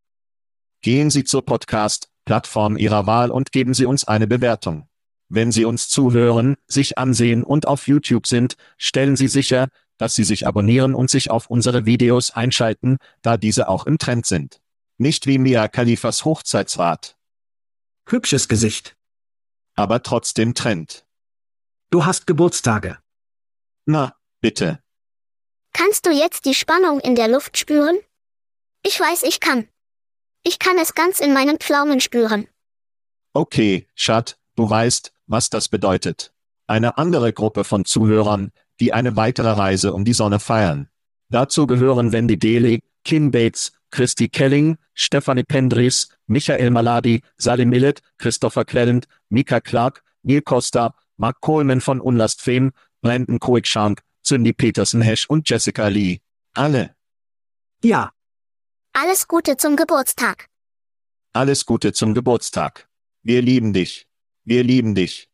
Gehen 0.81 1.09
Sie 1.09 1.23
zur 1.23 1.43
Podcast-Plattform 1.43 2.77
Ihrer 2.77 3.07
Wahl 3.07 3.31
und 3.31 3.51
geben 3.51 3.73
Sie 3.73 3.85
uns 3.85 4.05
eine 4.05 4.27
Bewertung. 4.27 4.87
Wenn 5.29 5.51
Sie 5.51 5.65
uns 5.65 5.89
zuhören, 5.89 6.57
sich 6.67 6.99
ansehen 6.99 7.43
und 7.43 7.67
auf 7.67 7.87
YouTube 7.87 8.27
sind, 8.27 8.55
stellen 8.77 9.15
Sie 9.15 9.27
sicher, 9.27 9.69
dass 9.97 10.13
Sie 10.13 10.23
sich 10.23 10.45
abonnieren 10.45 10.93
und 10.93 11.09
sich 11.09 11.31
auf 11.31 11.49
unsere 11.49 11.87
Videos 11.87 12.29
einschalten, 12.29 12.97
da 13.23 13.35
diese 13.35 13.67
auch 13.67 13.87
im 13.87 13.97
Trend 13.97 14.27
sind. 14.27 14.61
Nicht 14.99 15.25
wie 15.25 15.39
Mia 15.39 15.67
Khalifas 15.69 16.23
Hochzeitsrat. 16.23 17.17
Hübsches 18.07 18.47
Gesicht. 18.47 18.95
Aber 19.75 20.03
trotzdem 20.03 20.53
Trend. 20.53 21.07
Du 21.89 22.05
hast 22.05 22.27
Geburtstage. 22.27 22.99
Na, 23.85 24.15
bitte. 24.41 24.79
Kannst 25.73 26.05
du 26.05 26.11
jetzt 26.11 26.45
die 26.45 26.53
Spannung 26.53 26.99
in 26.99 27.15
der 27.15 27.27
Luft 27.27 27.57
spüren? 27.57 27.97
Ich 28.83 28.99
weiß, 28.99 29.23
ich 29.23 29.39
kann. 29.39 29.67
Ich 30.43 30.59
kann 30.59 30.77
es 30.77 30.95
ganz 30.95 31.19
in 31.19 31.33
meinen 31.33 31.57
Pflaumen 31.57 31.99
spüren. 31.99 32.47
Okay, 33.33 33.87
Schat, 33.95 34.37
du 34.55 34.69
weißt, 34.69 35.11
was 35.27 35.49
das 35.49 35.69
bedeutet. 35.69 36.33
Eine 36.67 36.97
andere 36.97 37.33
Gruppe 37.33 37.63
von 37.63 37.85
Zuhörern, 37.85 38.51
die 38.79 38.93
eine 38.93 39.15
weitere 39.15 39.49
Reise 39.49 39.93
um 39.93 40.05
die 40.05 40.13
Sonne 40.13 40.39
feiern. 40.39 40.89
Dazu 41.29 41.67
gehören 41.67 42.11
Wendy 42.11 42.37
Daly, 42.37 42.83
Kim 43.03 43.31
Bates, 43.31 43.71
Christy 43.91 44.29
Kelling, 44.29 44.77
Stephanie 44.93 45.43
Pendris, 45.43 46.09
Michael 46.27 46.71
Maladi, 46.71 47.21
Salim 47.37 47.69
Millet, 47.69 48.01
Christopher 48.17 48.65
Cleland, 48.65 49.07
Mika 49.29 49.59
Clark, 49.59 50.03
Neil 50.23 50.41
Costa, 50.41 50.95
Mark 51.17 51.39
Coleman 51.41 51.81
von 51.81 52.01
Unlast 52.01 52.41
Fame, 52.41 52.71
Brandon 53.01 53.39
Koikshank, 53.39 54.01
Cindy 54.23 54.53
Peterson 54.53 55.01
Hesch 55.01 55.25
und 55.29 55.49
Jessica 55.49 55.87
Lee. 55.87 56.19
Alle. 56.53 56.95
Ja, 57.83 58.11
Alles 58.93 59.27
Gute 59.27 59.57
zum 59.57 59.75
Geburtstag. 59.75 60.47
Alles 61.33 61.65
Gute 61.65 61.91
zum 61.93 62.13
Geburtstag. 62.13 62.87
Wir 63.23 63.41
lieben 63.41 63.73
dich. 63.73 64.07
Wir 64.45 64.63
lieben 64.63 64.95
dich. 64.95 65.29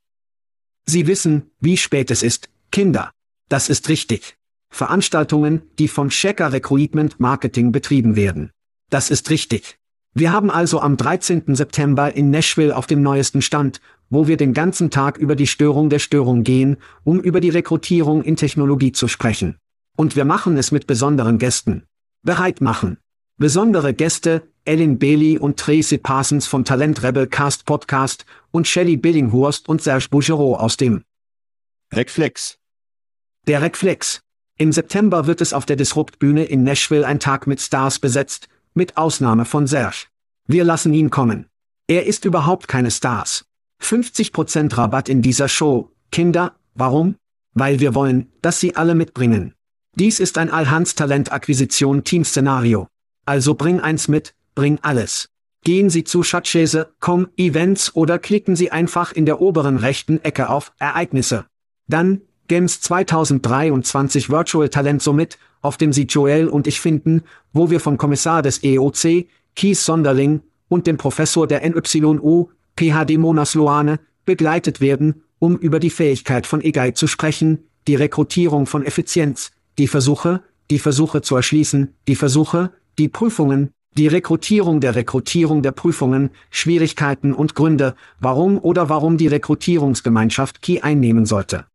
Sie 0.85 1.05
wissen, 1.05 1.51
wie 1.59 1.77
spät 1.77 2.09
es 2.09 2.23
ist, 2.23 2.49
Kinder. 2.71 3.11
Das 3.49 3.69
ist 3.69 3.87
richtig. 3.87 4.35
Veranstaltungen, 4.69 5.61
die 5.77 5.87
von 5.87 6.09
Checker 6.09 6.51
Recruitment 6.53 7.19
Marketing 7.19 7.71
betrieben 7.71 8.15
werden. 8.15 8.51
Das 8.89 9.11
ist 9.11 9.29
richtig. 9.29 9.77
Wir 10.13 10.31
haben 10.31 10.49
also 10.49 10.79
am 10.81 10.97
13. 10.97 11.55
September 11.55 12.13
in 12.15 12.31
Nashville 12.31 12.75
auf 12.75 12.87
dem 12.87 13.01
neuesten 13.03 13.41
Stand, 13.41 13.79
wo 14.11 14.27
wir 14.27 14.37
den 14.37 14.53
ganzen 14.53 14.91
Tag 14.91 15.17
über 15.17 15.35
die 15.35 15.47
Störung 15.47 15.89
der 15.89 15.97
Störung 15.97 16.43
gehen, 16.43 16.77
um 17.03 17.19
über 17.19 17.39
die 17.39 17.49
Rekrutierung 17.49 18.21
in 18.21 18.35
Technologie 18.35 18.91
zu 18.91 19.07
sprechen. 19.07 19.57
Und 19.97 20.15
wir 20.15 20.25
machen 20.25 20.57
es 20.57 20.71
mit 20.71 20.85
besonderen 20.85 21.39
Gästen. 21.39 21.83
Bereit 22.21 22.61
machen. 22.61 22.97
Besondere 23.37 23.95
Gäste, 23.95 24.43
Ellen 24.65 24.99
Bailey 24.99 25.39
und 25.39 25.57
Tracy 25.57 25.97
Parsons 25.97 26.45
vom 26.45 26.65
Talent 26.65 27.01
Rebel 27.01 27.25
Cast 27.25 27.65
Podcast 27.65 28.25
und 28.51 28.67
Shelley 28.67 28.97
Billinghurst 28.97 29.67
und 29.67 29.81
Serge 29.81 30.07
Bougereau 30.11 30.55
aus 30.55 30.77
dem 30.77 31.03
Reflex. 31.91 32.59
Der 33.47 33.61
Recflex. 33.61 34.21
Im 34.57 34.71
September 34.71 35.25
wird 35.25 35.41
es 35.41 35.53
auf 35.53 35.65
der 35.65 35.77
Disrupt-Bühne 35.77 36.43
in 36.43 36.63
Nashville 36.63 37.07
ein 37.07 37.19
Tag 37.19 37.47
mit 37.47 37.59
Stars 37.59 37.97
besetzt, 37.97 38.47
mit 38.75 38.97
Ausnahme 38.97 39.45
von 39.45 39.65
Serge. 39.65 40.05
Wir 40.45 40.63
lassen 40.63 40.93
ihn 40.93 41.09
kommen. 41.09 41.47
Er 41.87 42.05
ist 42.05 42.25
überhaupt 42.25 42.67
keine 42.67 42.91
Stars. 42.91 43.45
50% 43.81 44.77
Rabatt 44.77 45.09
in 45.09 45.21
dieser 45.21 45.47
Show. 45.47 45.91
Kinder, 46.11 46.55
warum? 46.75 47.15
Weil 47.53 47.79
wir 47.79 47.95
wollen, 47.95 48.29
dass 48.41 48.59
sie 48.59 48.75
alle 48.75 48.95
mitbringen. 48.95 49.53
Dies 49.95 50.19
ist 50.19 50.37
ein 50.37 50.49
Allhans-Talent-Akquisition-Team-Szenario. 50.49 52.87
Also 53.25 53.55
bring 53.55 53.81
eins 53.81 54.07
mit, 54.07 54.33
bring 54.55 54.79
alles. 54.81 55.31
Gehen 55.63 55.91
Sie 55.91 56.03
zu 56.03 56.23
Schatzschäse.com 56.23 57.27
Events 57.37 57.95
oder 57.95 58.17
klicken 58.17 58.55
Sie 58.55 58.71
einfach 58.71 59.11
in 59.11 59.27
der 59.27 59.41
oberen 59.41 59.77
rechten 59.77 60.23
Ecke 60.23 60.49
auf 60.49 60.73
Ereignisse. 60.79 61.45
Dann, 61.87 62.21
GEMS 62.47 62.81
2023 62.81 64.31
Virtual 64.31 64.69
Talent 64.69 65.03
Summit, 65.03 65.37
auf 65.61 65.77
dem 65.77 65.93
Sie 65.93 66.03
Joel 66.03 66.47
und 66.47 66.65
ich 66.65 66.81
finden, 66.81 67.21
wo 67.53 67.69
wir 67.69 67.79
vom 67.79 67.97
Kommissar 67.97 68.41
des 68.41 68.63
EOC, 68.63 69.27
Keith 69.55 69.77
Sonderling, 69.77 70.41
und 70.67 70.87
dem 70.87 70.97
Professor 70.97 71.47
der 71.47 71.61
NYU, 71.69 72.49
PhD 72.77 73.17
Mona 73.17 73.45
Sloane, 73.45 73.99
begleitet 74.25 74.81
werden, 74.81 75.23
um 75.39 75.57
über 75.57 75.79
die 75.79 75.89
Fähigkeit 75.89 76.45
von 76.45 76.61
EGAI 76.61 76.91
zu 76.91 77.07
sprechen, 77.07 77.65
die 77.87 77.95
Rekrutierung 77.95 78.65
von 78.65 78.85
Effizienz, 78.85 79.51
die 79.77 79.87
Versuche, 79.87 80.43
die 80.69 80.79
Versuche 80.79 81.21
zu 81.21 81.35
erschließen, 81.35 81.95
die 82.07 82.15
Versuche, 82.15 82.71
die 82.97 83.09
Prüfungen, 83.09 83.71
die 83.97 84.07
Rekrutierung 84.07 84.79
der 84.79 84.95
Rekrutierung 84.95 85.61
der 85.61 85.71
Prüfungen, 85.71 86.29
Schwierigkeiten 86.49 87.33
und 87.33 87.55
Gründe, 87.55 87.95
warum 88.19 88.57
oder 88.57 88.87
warum 88.89 89.17
die 89.17 89.27
Rekrutierungsgemeinschaft 89.27 90.61
Key 90.61 90.79
einnehmen 90.81 91.25
sollte. 91.25 91.65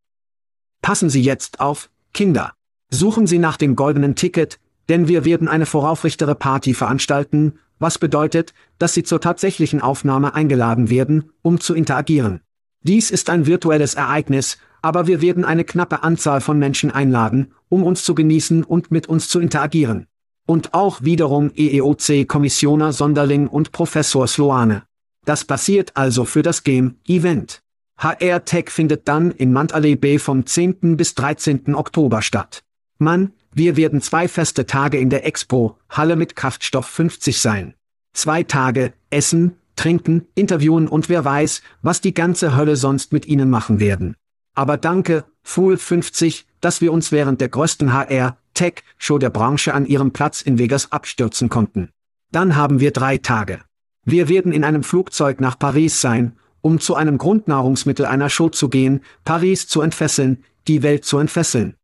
Passen 0.80 1.10
Sie 1.10 1.22
jetzt 1.22 1.60
auf, 1.60 1.90
Kinder. 2.14 2.52
Suchen 2.90 3.26
Sie 3.26 3.38
nach 3.38 3.56
dem 3.56 3.76
goldenen 3.76 4.14
Ticket, 4.14 4.58
denn 4.88 5.08
wir 5.08 5.24
werden 5.24 5.48
eine 5.48 5.66
voraufrichtere 5.66 6.34
Party 6.34 6.72
veranstalten, 6.72 7.58
was 7.78 7.98
bedeutet, 7.98 8.54
dass 8.78 8.94
Sie 8.94 9.02
zur 9.02 9.20
tatsächlichen 9.20 9.80
Aufnahme 9.80 10.34
eingeladen 10.34 10.90
werden, 10.90 11.30
um 11.42 11.60
zu 11.60 11.74
interagieren. 11.74 12.40
Dies 12.82 13.10
ist 13.10 13.30
ein 13.30 13.46
virtuelles 13.46 13.94
Ereignis, 13.94 14.58
aber 14.82 15.06
wir 15.06 15.20
werden 15.20 15.44
eine 15.44 15.64
knappe 15.64 16.02
Anzahl 16.02 16.40
von 16.40 16.58
Menschen 16.58 16.90
einladen, 16.90 17.52
um 17.68 17.82
uns 17.82 18.04
zu 18.04 18.14
genießen 18.14 18.62
und 18.62 18.90
mit 18.90 19.08
uns 19.08 19.28
zu 19.28 19.40
interagieren. 19.40 20.06
Und 20.46 20.74
auch 20.74 21.02
wiederum 21.02 21.50
EEOC-Kommissioner 21.56 22.92
Sonderling 22.92 23.48
und 23.48 23.72
Professor 23.72 24.28
Sloane. 24.28 24.84
Das 25.24 25.44
passiert 25.44 25.96
also 25.96 26.24
für 26.24 26.42
das 26.42 26.62
Game-Event. 26.62 27.62
HR 27.98 28.44
Tech 28.44 28.70
findet 28.70 29.08
dann 29.08 29.32
in 29.32 29.52
Mandalay 29.52 29.96
Bay 29.96 30.20
vom 30.20 30.46
10. 30.46 30.96
bis 30.96 31.14
13. 31.14 31.74
Oktober 31.74 32.22
statt. 32.22 32.62
Mann, 32.98 33.32
wir 33.56 33.78
werden 33.78 34.02
zwei 34.02 34.28
feste 34.28 34.66
Tage 34.66 34.98
in 34.98 35.08
der 35.08 35.24
Expo, 35.24 35.78
Halle 35.88 36.16
mit 36.16 36.36
Kraftstoff 36.36 36.84
50 36.88 37.40
sein. 37.40 37.72
Zwei 38.12 38.42
Tage, 38.42 38.92
essen, 39.08 39.56
trinken, 39.76 40.26
interviewen 40.34 40.88
und 40.88 41.08
wer 41.08 41.24
weiß, 41.24 41.62
was 41.80 42.02
die 42.02 42.12
ganze 42.12 42.54
Hölle 42.54 42.76
sonst 42.76 43.14
mit 43.14 43.24
ihnen 43.24 43.48
machen 43.48 43.80
werden. 43.80 44.14
Aber 44.54 44.76
danke, 44.76 45.24
Fool 45.42 45.78
50, 45.78 46.46
dass 46.60 46.82
wir 46.82 46.92
uns 46.92 47.12
während 47.12 47.40
der 47.40 47.48
größten 47.48 47.94
HR, 47.94 48.36
Tech-Show 48.52 49.16
der 49.16 49.30
Branche 49.30 49.72
an 49.72 49.86
ihrem 49.86 50.12
Platz 50.12 50.42
in 50.42 50.58
Vegas 50.58 50.92
abstürzen 50.92 51.48
konnten. 51.48 51.88
Dann 52.32 52.56
haben 52.56 52.78
wir 52.78 52.90
drei 52.90 53.16
Tage. 53.16 53.62
Wir 54.04 54.28
werden 54.28 54.52
in 54.52 54.64
einem 54.64 54.82
Flugzeug 54.82 55.40
nach 55.40 55.58
Paris 55.58 56.02
sein, 56.02 56.36
um 56.60 56.78
zu 56.78 56.94
einem 56.94 57.16
Grundnahrungsmittel 57.16 58.04
einer 58.04 58.28
Show 58.28 58.50
zu 58.50 58.68
gehen, 58.68 59.00
Paris 59.24 59.66
zu 59.66 59.80
entfesseln, 59.80 60.44
die 60.68 60.82
Welt 60.82 61.06
zu 61.06 61.16
entfesseln. 61.16 61.74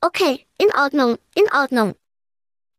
Okay, 0.00 0.46
in 0.58 0.68
Ordnung, 0.78 1.16
in 1.34 1.44
Ordnung. 1.52 1.94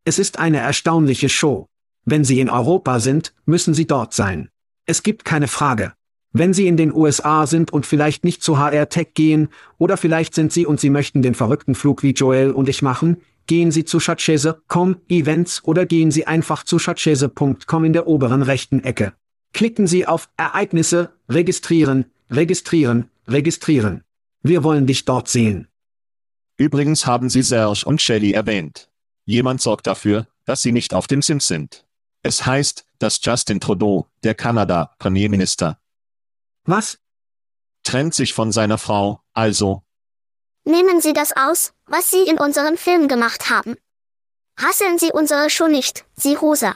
Es 0.05 0.19
ist 0.19 0.39
eine 0.39 0.59
erstaunliche 0.59 1.29
Show. 1.29 1.67
Wenn 2.05 2.24
Sie 2.24 2.39
in 2.39 2.50
Europa 2.50 3.00
sind, 3.00 3.33
müssen 3.45 3.74
Sie 3.74 3.88
dort 3.88 4.13
sein. 4.13 4.50
Es 4.86 5.03
gibt 5.03 5.25
keine 5.25 5.47
Frage. 5.47 5.93
Wenn 6.31 6.53
Sie 6.53 6.67
in 6.67 6.77
den 6.77 6.93
USA 6.93 7.47
sind 7.47 7.74
und 7.74 7.86
vielleicht 7.86 8.24
nicht 8.24 8.43
zu 8.43 8.57
HR 8.59 8.89
Tech 8.89 9.09
gehen, 9.15 9.50
oder 9.77 9.97
vielleicht 9.97 10.36
sind 10.36 10.53
Sie 10.53 10.65
und 10.65 10.79
Sie 10.79 10.89
möchten 10.89 11.21
den 11.21 11.36
verrückten 11.36 11.75
Flug 11.75 12.03
wie 12.03 12.12
Joel 12.12 12.51
und 12.51 12.69
ich 12.69 12.81
machen, 12.81 13.17
gehen 13.47 13.71
Sie 13.71 13.86
zu 13.86 14.00
Schatzschäse.com 14.00 14.97
Events 15.09 15.63
oder 15.63 15.86
gehen 15.86 16.12
Sie 16.12 16.27
einfach 16.27 16.63
zu 16.63 16.79
schatzschäse.com 16.79 17.83
in 17.83 17.93
der 17.93 18.07
oberen 18.07 18.43
rechten 18.43 18.83
Ecke. 18.83 19.13
Klicken 19.53 19.88
Sie 19.88 20.05
auf 20.05 20.29
Ereignisse, 20.38 21.13
registrieren, 21.27 22.05
registrieren, 22.29 23.09
registrieren. 23.27 24.03
Wir 24.43 24.63
wollen 24.63 24.86
dich 24.86 25.05
dort 25.05 25.27
sehen. 25.27 25.67
Übrigens 26.57 27.05
haben 27.05 27.29
Sie 27.29 27.43
Serge 27.43 27.83
und 27.85 28.01
Shelley 28.01 28.31
erwähnt. 28.31 28.89
Jemand 29.25 29.61
sorgt 29.61 29.87
dafür, 29.87 30.27
dass 30.45 30.61
sie 30.61 30.71
nicht 30.71 30.93
auf 30.93 31.07
dem 31.07 31.21
Sims 31.21 31.47
sind. 31.47 31.85
Es 32.23 32.45
heißt, 32.45 32.85
dass 32.99 33.19
Justin 33.21 33.59
Trudeau, 33.59 34.07
der 34.23 34.33
Kanada-Premierminister, 34.35 35.79
Was? 36.63 36.99
trennt 37.83 38.13
sich 38.15 38.33
von 38.33 38.51
seiner 38.51 38.77
Frau, 38.77 39.21
also, 39.33 39.83
Nehmen 40.65 40.99
Sie 40.99 41.13
das 41.13 41.31
aus, 41.31 41.73
was 41.85 42.11
Sie 42.11 42.23
in 42.27 42.37
unserem 42.37 42.75
Film 42.75 43.07
gemacht 43.07 43.49
haben. 43.49 43.75
Hasseln 44.59 44.97
Sie 44.97 45.11
unsere 45.13 45.49
Show 45.49 45.67
nicht, 45.67 46.05
Sie 46.15 46.33
Rosa. 46.33 46.75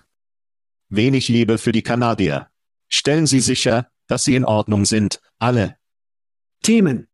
wenig 0.89 1.27
Liebe 1.27 1.57
für 1.57 1.71
die 1.73 1.81
Kanadier. 1.81 2.49
Stellen 2.87 3.27
Sie 3.27 3.39
sicher, 3.41 3.89
dass 4.07 4.23
sie 4.25 4.35
in 4.35 4.45
Ordnung 4.45 4.85
sind, 4.85 5.21
alle. 5.39 5.77
Themen. 6.63 7.09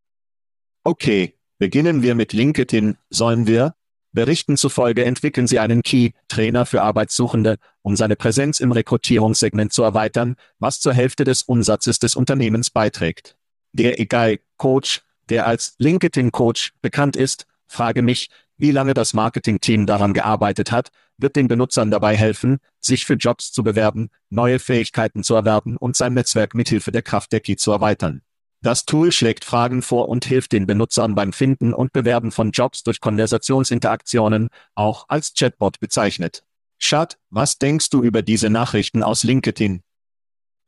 Okay, 0.83 1.36
beginnen 1.57 2.01
wir 2.01 2.15
mit 2.15 2.33
LinkedIn, 2.33 2.97
sollen 3.09 3.47
wir? 3.47 3.73
Berichten 4.13 4.57
zufolge 4.57 5.05
entwickeln 5.05 5.47
sie 5.47 5.59
einen 5.59 5.83
Key-Trainer 5.83 6.65
für 6.65 6.81
Arbeitssuchende, 6.81 7.57
um 7.81 7.95
seine 7.95 8.15
Präsenz 8.15 8.59
im 8.59 8.71
Rekrutierungssegment 8.71 9.73
zu 9.73 9.83
erweitern, 9.83 10.35
was 10.59 10.79
zur 10.79 10.93
Hälfte 10.93 11.23
des 11.23 11.43
Umsatzes 11.43 11.99
des 11.99 12.15
Unternehmens 12.15 12.69
beiträgt. 12.69 13.35
Der 13.73 13.99
EGAI-Coach, 13.99 15.01
der 15.29 15.45
als 15.45 15.75
LinkedIn-Coach 15.77 16.73
bekannt 16.81 17.15
ist, 17.15 17.45
frage 17.67 18.01
mich, 18.01 18.29
wie 18.57 18.71
lange 18.71 18.95
das 18.95 19.13
Marketingteam 19.13 19.85
daran 19.85 20.13
gearbeitet 20.13 20.71
hat, 20.71 20.89
wird 21.17 21.35
den 21.35 21.47
Benutzern 21.47 21.91
dabei 21.91 22.15
helfen, 22.15 22.57
sich 22.79 23.05
für 23.05 23.13
Jobs 23.13 23.51
zu 23.51 23.63
bewerben, 23.63 24.09
neue 24.29 24.59
Fähigkeiten 24.59 25.23
zu 25.23 25.35
erwerben 25.35 25.77
und 25.77 25.95
sein 25.95 26.13
Netzwerk 26.13 26.55
mithilfe 26.55 26.91
der 26.91 27.03
Kraft 27.03 27.31
der 27.31 27.39
Key 27.39 27.55
zu 27.55 27.71
erweitern. 27.71 28.21
Das 28.61 28.85
Tool 28.85 29.11
schlägt 29.11 29.45
Fragen 29.45 29.81
vor 29.81 30.09
und 30.09 30.25
hilft 30.25 30.51
den 30.51 30.65
Benutzern 30.65 31.13
beim 31.13 31.31
Finden 31.31 31.73
und 31.73 31.93
Bewerben 31.93 32.31
von 32.31 32.51
Jobs 32.51 32.83
durch 32.83 32.99
Konversationsinteraktionen, 32.99 34.49
auch 34.73 35.05
als 35.09 35.33
Chatbot 35.33 35.79
bezeichnet. 35.79 36.43
Schad, 36.79 37.17
was 37.29 37.59
denkst 37.59 37.89
du 37.91 38.01
über 38.01 38.21
diese 38.21 38.49
Nachrichten 38.49 39.03
aus 39.03 39.23
LinkedIn? 39.23 39.81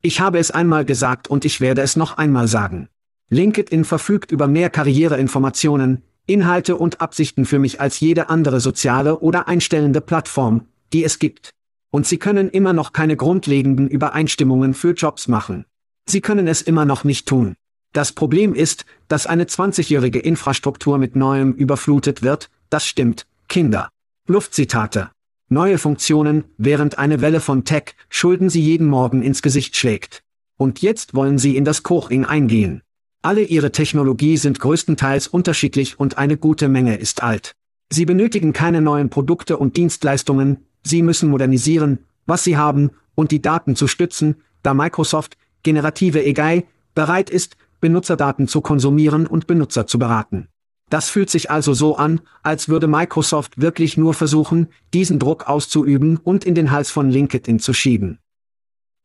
Ich 0.02 0.22
habe 0.22 0.40
es 0.40 0.52
einmal 0.52 0.86
gesagt 0.86 1.28
und 1.28 1.46
ich 1.46 1.62
werde 1.62 1.82
es 1.82 1.96
noch 1.96 2.18
einmal 2.18 2.48
sagen. 2.48 2.90
LinkedIn 3.30 3.86
verfügt 3.86 4.32
über 4.32 4.48
mehr 4.48 4.70
Karriereinformationen, 4.70 6.04
Inhalte 6.26 6.78
und 6.78 7.02
Absichten 7.02 7.46
für 7.46 7.60
mich 7.60 7.82
als 7.82 8.00
jede 8.00 8.30
andere 8.30 8.60
soziale 8.60 9.20
oder 9.20 9.48
einstellende 9.48 10.00
Plattform, 10.00 10.68
die 10.94 11.04
es 11.04 11.20
gibt. 11.20 11.52
Und 11.92 12.06
Sie 12.06 12.18
können 12.18 12.50
immer 12.50 12.74
noch 12.74 12.94
keine 12.94 13.16
grundlegenden 13.16 13.88
Übereinstimmungen 13.88 14.74
für 14.74 14.92
Jobs 14.92 15.28
machen. 15.28 15.66
Sie 16.08 16.22
können 16.22 16.48
es 16.48 16.62
immer 16.62 16.86
noch 16.86 17.04
nicht 17.04 17.28
tun. 17.28 17.56
Das 17.94 18.12
Problem 18.12 18.54
ist, 18.54 18.86
dass 19.08 19.26
eine 19.26 19.46
20-jährige 19.46 20.20
Infrastruktur 20.20 20.98
mit 20.98 21.16
Neuem 21.16 21.54
überflutet 21.54 22.22
wird, 22.22 22.50
das 22.70 22.86
stimmt, 22.86 23.26
Kinder. 23.48 23.90
Luftzitate. 24.28 25.10
Neue 25.50 25.80
Funktionen, 25.80 26.44
während 26.58 27.00
eine 27.00 27.22
Welle 27.22 27.40
von 27.40 27.66
Tech 27.66 27.96
Schulden 28.10 28.52
sie 28.52 28.62
jeden 28.62 28.86
Morgen 28.86 29.24
ins 29.24 29.42
Gesicht 29.42 29.76
schlägt. 29.76 30.22
Und 30.58 30.84
jetzt 30.84 31.16
wollen 31.16 31.40
sie 31.40 31.58
in 31.58 31.66
das 31.66 31.82
Koching 31.82 32.26
eingehen. 32.26 32.84
Alle 33.24 33.42
ihre 33.42 33.72
Technologie 33.72 34.38
sind 34.38 34.60
größtenteils 34.60 35.28
unterschiedlich 35.28 36.00
und 36.00 36.20
eine 36.20 36.38
gute 36.38 36.70
Menge 36.70 36.96
ist 36.98 37.24
alt. 37.24 37.54
Sie 37.92 38.06
benötigen 38.06 38.54
keine 38.54 38.82
neuen 38.82 39.10
Produkte 39.10 39.58
und 39.58 39.78
Dienstleistungen, 39.78 40.66
sie 40.84 41.02
müssen 41.02 41.32
modernisieren, 41.32 42.06
was 42.28 42.44
sie 42.44 42.56
haben, 42.56 42.92
und 43.16 43.32
die 43.32 43.42
Daten 43.42 43.76
zu 43.76 43.88
stützen, 43.88 44.36
da 44.62 44.76
Microsoft, 44.76 45.38
generative 45.64 46.20
AI, 46.20 46.66
bereit 46.94 47.30
ist, 47.32 47.58
Benutzerdaten 47.80 48.48
zu 48.48 48.62
konsumieren 48.62 49.28
und 49.28 49.48
Benutzer 49.48 49.88
zu 49.88 50.00
beraten. 50.00 50.48
Das 50.90 51.10
fühlt 51.10 51.30
sich 51.30 51.52
also 51.52 51.74
so 51.74 51.98
an, 51.98 52.22
als 52.42 52.68
würde 52.68 52.88
Microsoft 52.88 53.62
wirklich 53.62 53.98
nur 53.98 54.14
versuchen, 54.14 54.68
diesen 54.94 55.20
Druck 55.20 55.48
auszuüben 55.48 56.18
und 56.18 56.46
in 56.46 56.56
den 56.56 56.72
Hals 56.72 56.90
von 56.90 57.12
LinkedIn 57.12 57.60
zu 57.60 57.74
schieben. 57.74 58.20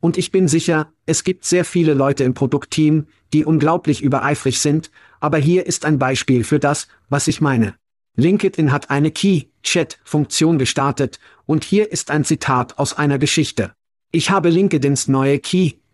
Und 0.01 0.19
ich 0.19 0.31
bin 0.31 0.49
sicher, 0.49 0.93
es 1.07 1.25
gibt 1.25 1.45
sehr 1.45 1.65
viele 1.65 1.95
Leute 1.95 2.25
im 2.25 2.35
Produktteam, 2.35 3.07
die 3.33 3.45
unglaublich 3.45 4.03
übereifrig 4.03 4.61
sind, 4.61 4.91
aber 5.21 5.39
hier 5.39 5.67
ist 5.67 5.85
ein 5.85 5.99
Beispiel 5.99 6.45
für 6.45 6.59
das, 6.59 6.89
was 7.09 7.27
ich 7.27 7.41
meine. 7.41 7.75
LinkedIn 8.17 8.71
hat 8.71 8.91
eine 8.91 9.11
Key-Chat-Funktion 9.11 10.59
gestartet, 10.59 11.19
und 11.47 11.65
hier 11.65 11.91
ist 11.91 12.11
ein 12.11 12.25
Zitat 12.25 12.79
aus 12.79 12.97
einer 12.97 13.19
Geschichte. 13.19 13.73
Ich 14.13 14.31
habe 14.31 14.49
LinkedIns 14.49 15.09
neue 15.09 15.39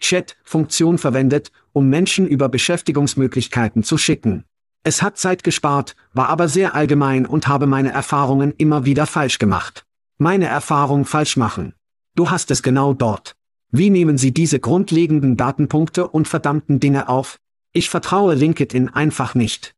Key-Chat-Funktion 0.01 0.99
verwendet, 0.99 1.53
um 1.73 1.89
Menschen 1.89 2.27
über 2.27 2.49
Beschäftigungsmöglichkeiten 2.49 3.83
zu 3.85 3.99
schicken. 3.99 4.45
Es 4.83 5.03
hat 5.03 5.19
Zeit 5.19 5.45
gespart, 5.45 5.95
war 6.13 6.29
aber 6.29 6.49
sehr 6.49 6.75
allgemein 6.75 7.27
und 7.27 7.47
habe 7.47 7.67
meine 7.67 7.93
Erfahrungen 7.93 8.53
immer 8.57 8.85
wieder 8.85 9.07
falsch 9.07 9.39
gemacht. 9.39 9.85
Meine 10.19 10.47
Erfahrung 10.47 11.05
falsch 11.05 11.37
machen. 11.37 11.75
Du 12.15 12.31
hast 12.31 12.51
es 12.51 12.63
genau 12.63 12.95
dort. 12.95 13.37
Wie 13.71 13.91
nehmen 13.91 14.19
Sie 14.19 14.33
diese 14.33 14.59
grundlegenden 14.59 15.37
Datenpunkte 15.37 16.09
und 16.09 16.27
verdammten 16.27 16.81
Dinge 16.81 17.09
auf? 17.09 17.39
Ich 17.73 17.89
vertraue 17.89 18.35
LinkedIn 18.35 18.89
einfach 18.89 19.35
nicht. 19.35 19.75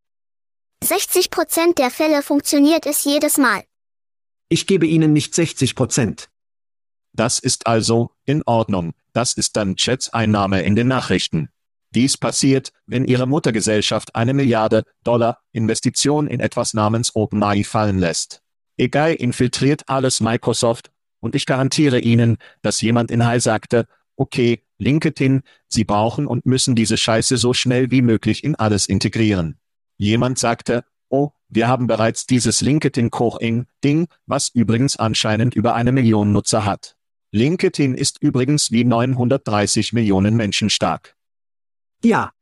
60% 0.82 1.74
der 1.74 1.90
Fälle 1.90 2.22
funktioniert 2.22 2.86
es 2.86 3.04
jedes 3.04 3.36
Mal. 3.36 3.62
Ich 4.48 4.66
gebe 4.66 4.86
Ihnen 4.86 5.12
nicht 5.12 5.34
60 5.34 5.74
Prozent. 5.74 6.28
Das 7.12 7.38
ist 7.38 7.66
also, 7.66 8.10
in 8.24 8.42
Ordnung, 8.46 8.94
das 9.12 9.34
ist 9.34 9.56
dann 9.56 9.76
Chats 9.76 10.12
Einnahme 10.12 10.62
in 10.62 10.76
den 10.76 10.88
Nachrichten. 10.88 11.48
Dies 11.94 12.16
passiert, 12.16 12.72
wenn 12.86 13.04
Ihre 13.04 13.26
Muttergesellschaft 13.26 14.14
eine 14.14 14.32
Milliarde 14.32 14.84
Dollar 15.04 15.40
Investition 15.52 16.26
in 16.26 16.40
etwas 16.40 16.72
namens 16.72 17.14
OpenAI 17.14 17.64
fallen 17.64 17.98
lässt. 17.98 18.42
Egal 18.78 19.14
infiltriert 19.14 19.88
alles 19.88 20.20
Microsoft, 20.20 20.90
und 21.20 21.36
ich 21.36 21.46
garantiere 21.46 22.00
Ihnen, 22.00 22.38
dass 22.62 22.80
jemand 22.80 23.10
in 23.10 23.24
High 23.24 23.42
sagte, 23.42 23.86
okay, 24.16 24.64
LinkedIn, 24.78 25.42
Sie 25.68 25.84
brauchen 25.84 26.26
und 26.26 26.46
müssen 26.46 26.74
diese 26.74 26.96
Scheiße 26.96 27.36
so 27.36 27.54
schnell 27.54 27.90
wie 27.90 28.02
möglich 28.02 28.42
in 28.42 28.56
alles 28.56 28.86
integrieren. 28.86 29.58
Jemand 29.98 30.38
sagte, 30.38 30.84
oh, 31.08 31.30
wir 31.48 31.68
haben 31.68 31.86
bereits 31.86 32.26
dieses 32.26 32.60
LinkedIn 32.60 33.10
Koching 33.10 33.66
Ding, 33.84 34.08
was 34.26 34.48
übrigens 34.48 34.96
anscheinend 34.96 35.54
über 35.54 35.74
eine 35.74 35.92
Million 35.92 36.32
Nutzer 36.32 36.64
hat. 36.64 36.96
LinkedIn 37.34 37.94
ist 37.94 38.22
übrigens 38.22 38.70
wie 38.72 38.84
930 38.84 39.94
Millionen 39.94 40.36
Menschen 40.36 40.68
stark. 40.68 41.16
Ja, 42.04 42.32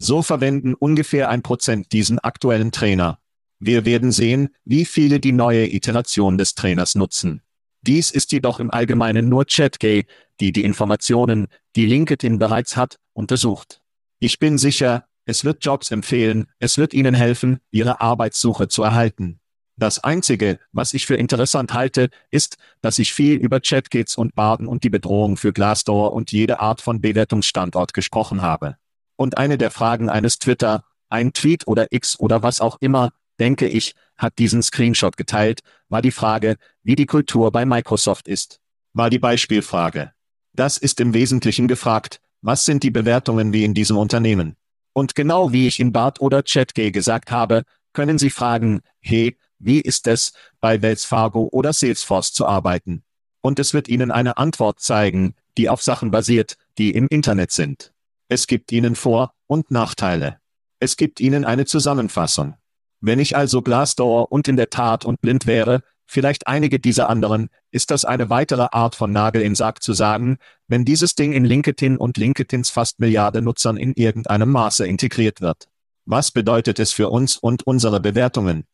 So 0.00 0.22
verwenden 0.22 0.74
ungefähr 0.74 1.28
ein 1.28 1.42
Prozent 1.42 1.92
diesen 1.92 2.18
aktuellen 2.18 2.72
Trainer. 2.72 3.20
Wir 3.60 3.84
werden 3.84 4.12
sehen, 4.12 4.50
wie 4.64 4.84
viele 4.84 5.20
die 5.20 5.32
neue 5.32 5.72
Iteration 5.72 6.38
des 6.38 6.54
Trainers 6.54 6.94
nutzen. 6.94 7.42
Dies 7.82 8.10
ist 8.10 8.32
jedoch 8.32 8.60
im 8.60 8.70
Allgemeinen 8.70 9.28
nur 9.28 9.44
ChatGay, 9.44 10.04
die 10.40 10.52
die 10.52 10.64
Informationen, 10.64 11.46
die 11.76 11.86
LinkedIn 11.86 12.38
bereits 12.38 12.76
hat, 12.76 12.98
untersucht. 13.12 13.80
Ich 14.18 14.38
bin 14.38 14.58
sicher, 14.58 15.06
es 15.26 15.44
wird 15.44 15.64
Jobs 15.64 15.90
empfehlen, 15.90 16.46
es 16.58 16.76
wird 16.78 16.92
Ihnen 16.94 17.14
helfen, 17.14 17.58
Ihre 17.70 18.00
Arbeitssuche 18.00 18.68
zu 18.68 18.82
erhalten. 18.82 19.40
Das 19.78 20.02
Einzige, 20.02 20.58
was 20.72 20.92
ich 20.92 21.06
für 21.06 21.14
interessant 21.14 21.72
halte, 21.72 22.10
ist, 22.32 22.56
dass 22.80 22.98
ich 22.98 23.12
viel 23.12 23.34
über 23.34 23.60
ChatGates 23.60 24.16
und 24.16 24.34
Baden 24.34 24.66
und 24.66 24.82
die 24.82 24.90
Bedrohung 24.90 25.36
für 25.36 25.52
Glassdoor 25.52 26.12
und 26.12 26.32
jede 26.32 26.58
Art 26.58 26.80
von 26.80 27.00
Bewertungsstandort 27.00 27.94
gesprochen 27.94 28.42
habe. 28.42 28.76
Und 29.14 29.38
eine 29.38 29.56
der 29.56 29.70
Fragen 29.70 30.08
eines 30.08 30.40
Twitter, 30.40 30.82
ein 31.08 31.32
Tweet 31.32 31.68
oder 31.68 31.86
X 31.90 32.18
oder 32.18 32.42
was 32.42 32.60
auch 32.60 32.78
immer, 32.80 33.12
denke 33.38 33.68
ich, 33.68 33.94
hat 34.16 34.36
diesen 34.40 34.62
Screenshot 34.62 35.16
geteilt, 35.16 35.60
war 35.88 36.02
die 36.02 36.10
Frage, 36.10 36.56
wie 36.82 36.96
die 36.96 37.06
Kultur 37.06 37.52
bei 37.52 37.64
Microsoft 37.64 38.26
ist. 38.26 38.58
War 38.94 39.10
die 39.10 39.20
Beispielfrage. 39.20 40.10
Das 40.54 40.76
ist 40.76 40.98
im 40.98 41.14
Wesentlichen 41.14 41.68
gefragt, 41.68 42.20
was 42.42 42.64
sind 42.64 42.82
die 42.82 42.90
Bewertungen 42.90 43.52
wie 43.52 43.64
in 43.64 43.74
diesem 43.74 43.96
Unternehmen? 43.96 44.56
Und 44.92 45.14
genau 45.14 45.52
wie 45.52 45.68
ich 45.68 45.78
in 45.78 45.92
Bart 45.92 46.20
oder 46.20 46.42
ChatGay 46.42 46.90
gesagt 46.90 47.30
habe, 47.30 47.62
können 47.92 48.18
Sie 48.18 48.30
fragen, 48.30 48.80
hey, 49.00 49.36
wie 49.58 49.80
ist 49.80 50.06
es, 50.06 50.32
bei 50.60 50.82
Wells 50.82 51.04
Fargo 51.04 51.48
oder 51.52 51.72
Salesforce 51.72 52.32
zu 52.32 52.46
arbeiten? 52.46 53.02
Und 53.40 53.58
es 53.58 53.74
wird 53.74 53.88
Ihnen 53.88 54.10
eine 54.10 54.36
Antwort 54.36 54.80
zeigen, 54.80 55.34
die 55.56 55.68
auf 55.68 55.82
Sachen 55.82 56.10
basiert, 56.10 56.56
die 56.78 56.92
im 56.92 57.06
Internet 57.08 57.50
sind. 57.50 57.92
Es 58.28 58.46
gibt 58.46 58.72
Ihnen 58.72 58.94
Vor- 58.94 59.32
und 59.46 59.70
Nachteile. 59.70 60.38
Es 60.80 60.96
gibt 60.96 61.20
Ihnen 61.20 61.44
eine 61.44 61.66
Zusammenfassung. 61.66 62.54
Wenn 63.00 63.18
ich 63.18 63.36
also 63.36 63.62
Glassdoor 63.62 64.30
und 64.32 64.48
in 64.48 64.56
der 64.56 64.70
Tat 64.70 65.04
und 65.04 65.20
blind 65.20 65.46
wäre, 65.46 65.82
vielleicht 66.06 66.46
einige 66.46 66.80
dieser 66.80 67.08
anderen, 67.08 67.48
ist 67.70 67.90
das 67.90 68.04
eine 68.04 68.30
weitere 68.30 68.68
Art 68.72 68.94
von 68.94 69.12
Nagel 69.12 69.42
im 69.42 69.54
Sarg 69.54 69.82
zu 69.82 69.92
sagen, 69.92 70.38
wenn 70.66 70.84
dieses 70.84 71.14
Ding 71.14 71.32
in 71.32 71.44
LinkedIn 71.44 71.96
und 71.96 72.16
LinkedIns 72.16 72.70
fast 72.70 72.98
Milliarde 72.98 73.42
Nutzern 73.42 73.76
in 73.76 73.92
irgendeinem 73.94 74.50
Maße 74.50 74.86
integriert 74.86 75.40
wird. 75.40 75.68
Was 76.06 76.30
bedeutet 76.30 76.78
es 76.78 76.92
für 76.92 77.10
uns 77.10 77.36
und 77.36 77.66
unsere 77.66 78.00
Bewertungen? 78.00 78.64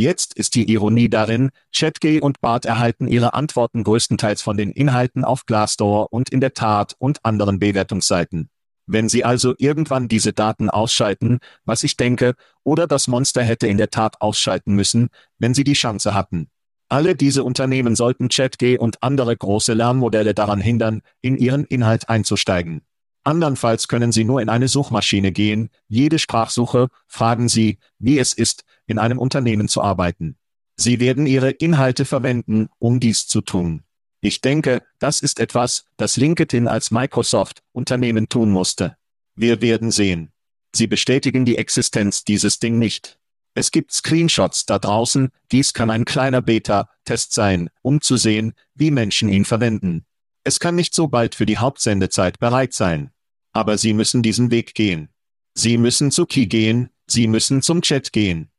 Jetzt 0.00 0.32
ist 0.32 0.54
die 0.54 0.72
Ironie 0.72 1.10
darin, 1.10 1.50
ChatG 1.76 2.22
und 2.22 2.40
Bart 2.40 2.64
erhalten 2.64 3.06
ihre 3.06 3.34
Antworten 3.34 3.84
größtenteils 3.84 4.40
von 4.40 4.56
den 4.56 4.70
Inhalten 4.70 5.26
auf 5.26 5.44
Glassdoor 5.44 6.10
und 6.10 6.30
in 6.30 6.40
der 6.40 6.54
Tat 6.54 6.96
und 6.98 7.22
anderen 7.22 7.58
Bewertungsseiten. 7.58 8.48
Wenn 8.86 9.10
Sie 9.10 9.26
also 9.26 9.54
irgendwann 9.58 10.08
diese 10.08 10.32
Daten 10.32 10.70
ausschalten, 10.70 11.40
was 11.66 11.82
ich 11.82 11.98
denke, 11.98 12.32
oder 12.64 12.86
das 12.86 13.08
Monster 13.08 13.42
hätte 13.42 13.66
in 13.66 13.76
der 13.76 13.90
Tat 13.90 14.22
ausschalten 14.22 14.74
müssen, 14.74 15.10
wenn 15.38 15.52
Sie 15.52 15.64
die 15.64 15.74
Chance 15.74 16.14
hatten. 16.14 16.48
Alle 16.88 17.14
diese 17.14 17.44
Unternehmen 17.44 17.94
sollten 17.94 18.30
ChatG 18.30 18.78
und 18.78 19.02
andere 19.02 19.36
große 19.36 19.74
Lernmodelle 19.74 20.32
daran 20.32 20.62
hindern, 20.62 21.02
in 21.20 21.36
ihren 21.36 21.66
Inhalt 21.66 22.08
einzusteigen. 22.08 22.80
Andernfalls 23.24 23.88
können 23.88 24.12
Sie 24.12 24.24
nur 24.24 24.40
in 24.40 24.48
eine 24.48 24.68
Suchmaschine 24.68 25.32
gehen, 25.32 25.70
jede 25.88 26.18
Sprachsuche, 26.18 26.88
fragen 27.06 27.48
Sie, 27.48 27.78
wie 27.98 28.18
es 28.18 28.32
ist, 28.32 28.64
in 28.86 28.98
einem 28.98 29.18
Unternehmen 29.18 29.68
zu 29.68 29.82
arbeiten. 29.82 30.36
Sie 30.76 31.00
werden 31.00 31.26
Ihre 31.26 31.50
Inhalte 31.50 32.04
verwenden, 32.04 32.68
um 32.78 33.00
dies 33.00 33.26
zu 33.26 33.42
tun. 33.42 33.82
Ich 34.22 34.40
denke, 34.40 34.82
das 34.98 35.20
ist 35.20 35.40
etwas, 35.40 35.84
das 35.96 36.16
LinkedIn 36.16 36.68
als 36.68 36.90
Microsoft-Unternehmen 36.90 38.28
tun 38.28 38.50
musste. 38.50 38.96
Wir 39.34 39.60
werden 39.60 39.90
sehen. 39.90 40.32
Sie 40.74 40.86
bestätigen 40.86 41.44
die 41.44 41.56
Existenz 41.56 42.24
dieses 42.24 42.58
Ding 42.58 42.78
nicht. 42.78 43.18
Es 43.54 43.70
gibt 43.70 43.92
Screenshots 43.92 44.66
da 44.66 44.78
draußen, 44.78 45.30
dies 45.50 45.72
kann 45.72 45.90
ein 45.90 46.04
kleiner 46.04 46.40
Beta-Test 46.40 47.32
sein, 47.32 47.68
um 47.82 48.00
zu 48.00 48.16
sehen, 48.16 48.54
wie 48.74 48.90
Menschen 48.90 49.28
ihn 49.28 49.44
verwenden. 49.44 50.06
Es 50.44 50.58
kann 50.58 50.74
nicht 50.74 50.94
so 50.94 51.08
bald 51.08 51.34
für 51.34 51.46
die 51.46 51.58
Hauptsendezeit 51.58 52.38
bereit 52.38 52.72
sein. 52.72 53.10
Aber 53.52 53.78
Sie 53.78 53.92
müssen 53.92 54.22
diesen 54.22 54.50
Weg 54.50 54.74
gehen. 54.74 55.08
Sie 55.54 55.76
müssen 55.76 56.10
zu 56.10 56.26
Key 56.26 56.46
gehen, 56.46 56.90
Sie 57.06 57.26
müssen 57.26 57.62
zum 57.62 57.82
Chat 57.82 58.12
gehen. 58.12 58.50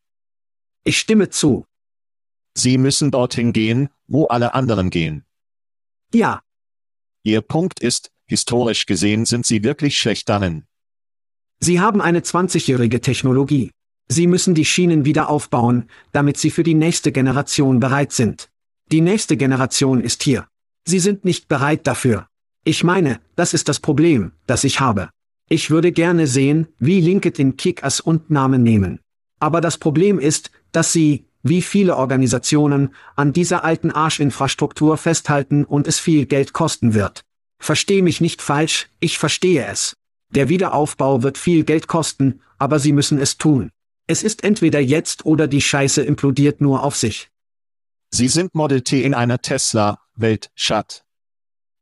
Ich 0.84 0.98
stimme 0.98 1.30
zu. 1.30 1.66
Sie 2.54 2.78
müssen 2.78 3.12
dorthin 3.12 3.54
gehen, 3.54 3.90
wo 4.08 4.26
alle 4.28 4.54
anderen 4.54 4.90
gehen. 4.90 5.26
Ja. 6.14 6.42
Ihr 7.24 7.42
Punkt 7.42 7.80
ist, 7.80 8.12
historisch 8.26 8.86
gesehen 8.86 9.26
sind 9.26 9.46
Sie 9.46 9.64
wirklich 9.64 9.98
schlecht 9.98 10.28
darin. 10.28 10.66
Sie 11.60 11.80
haben 11.80 12.02
eine 12.02 12.22
20-jährige 12.22 13.02
Technologie. 13.02 13.72
Sie 14.08 14.28
müssen 14.28 14.56
die 14.56 14.66
Schienen 14.66 15.06
wieder 15.06 15.30
aufbauen, 15.30 15.90
damit 16.12 16.38
sie 16.38 16.50
für 16.50 16.64
die 16.64 16.74
nächste 16.74 17.12
Generation 17.12 17.80
bereit 17.80 18.12
sind. 18.12 18.50
Die 18.92 19.00
nächste 19.00 19.38
Generation 19.38 20.02
ist 20.02 20.24
hier. 20.24 20.48
Sie 20.86 21.00
sind 21.00 21.26
nicht 21.26 21.48
bereit 21.48 21.88
dafür. 21.88 22.28
Ich 22.64 22.84
meine, 22.84 23.20
das 23.36 23.54
ist 23.54 23.70
das 23.70 23.80
Problem, 23.80 24.32
das 24.48 24.64
ich 24.64 24.80
habe. 24.80 25.10
Ich 25.50 25.70
würde 25.70 25.92
gerne 25.92 26.28
sehen, 26.28 26.68
wie 26.80 27.02
LinkedIn 27.02 27.58
Kickers 27.58 28.00
und 28.00 28.30
Namen 28.30 28.64
nehmen. 28.64 29.00
Aber 29.40 29.60
das 29.60 29.78
Problem 29.78 30.20
ist, 30.20 30.52
dass 30.72 30.94
sie, 30.94 31.26
wie 31.44 31.62
viele 31.62 31.98
Organisationen, 31.98 32.94
an 33.16 33.34
dieser 33.34 33.64
alten 33.64 33.92
Arschinfrastruktur 33.92 34.98
festhalten 34.98 35.66
und 35.66 35.88
es 35.88 36.00
viel 36.00 36.26
Geld 36.26 36.54
kosten 36.54 36.94
wird. 36.94 37.24
Versteh 37.60 38.02
mich 38.02 38.22
nicht 38.22 38.42
falsch, 38.42 38.90
ich 39.00 39.18
verstehe 39.18 39.66
es. 39.66 39.96
Der 40.30 40.50
Wiederaufbau 40.50 41.24
wird 41.24 41.38
viel 41.38 41.64
Geld 41.64 41.88
kosten, 41.88 42.42
aber 42.58 42.80
sie 42.80 42.94
müssen 42.94 43.20
es 43.20 43.38
tun. 43.38 43.72
Es 44.08 44.24
ist 44.24 44.44
entweder 44.44 44.80
jetzt 44.80 45.26
oder 45.26 45.48
die 45.48 45.62
Scheiße 45.62 46.02
implodiert 46.02 46.62
nur 46.62 46.84
auf 46.84 46.96
sich. 46.96 47.30
Sie 48.10 48.28
sind 48.28 48.56
Model 48.56 48.82
T 48.82 49.04
in 49.04 49.14
einer 49.14 49.42
Tesla-Welt, 49.42 49.98
Schat. 50.56 51.04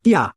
Ja. 0.06 0.34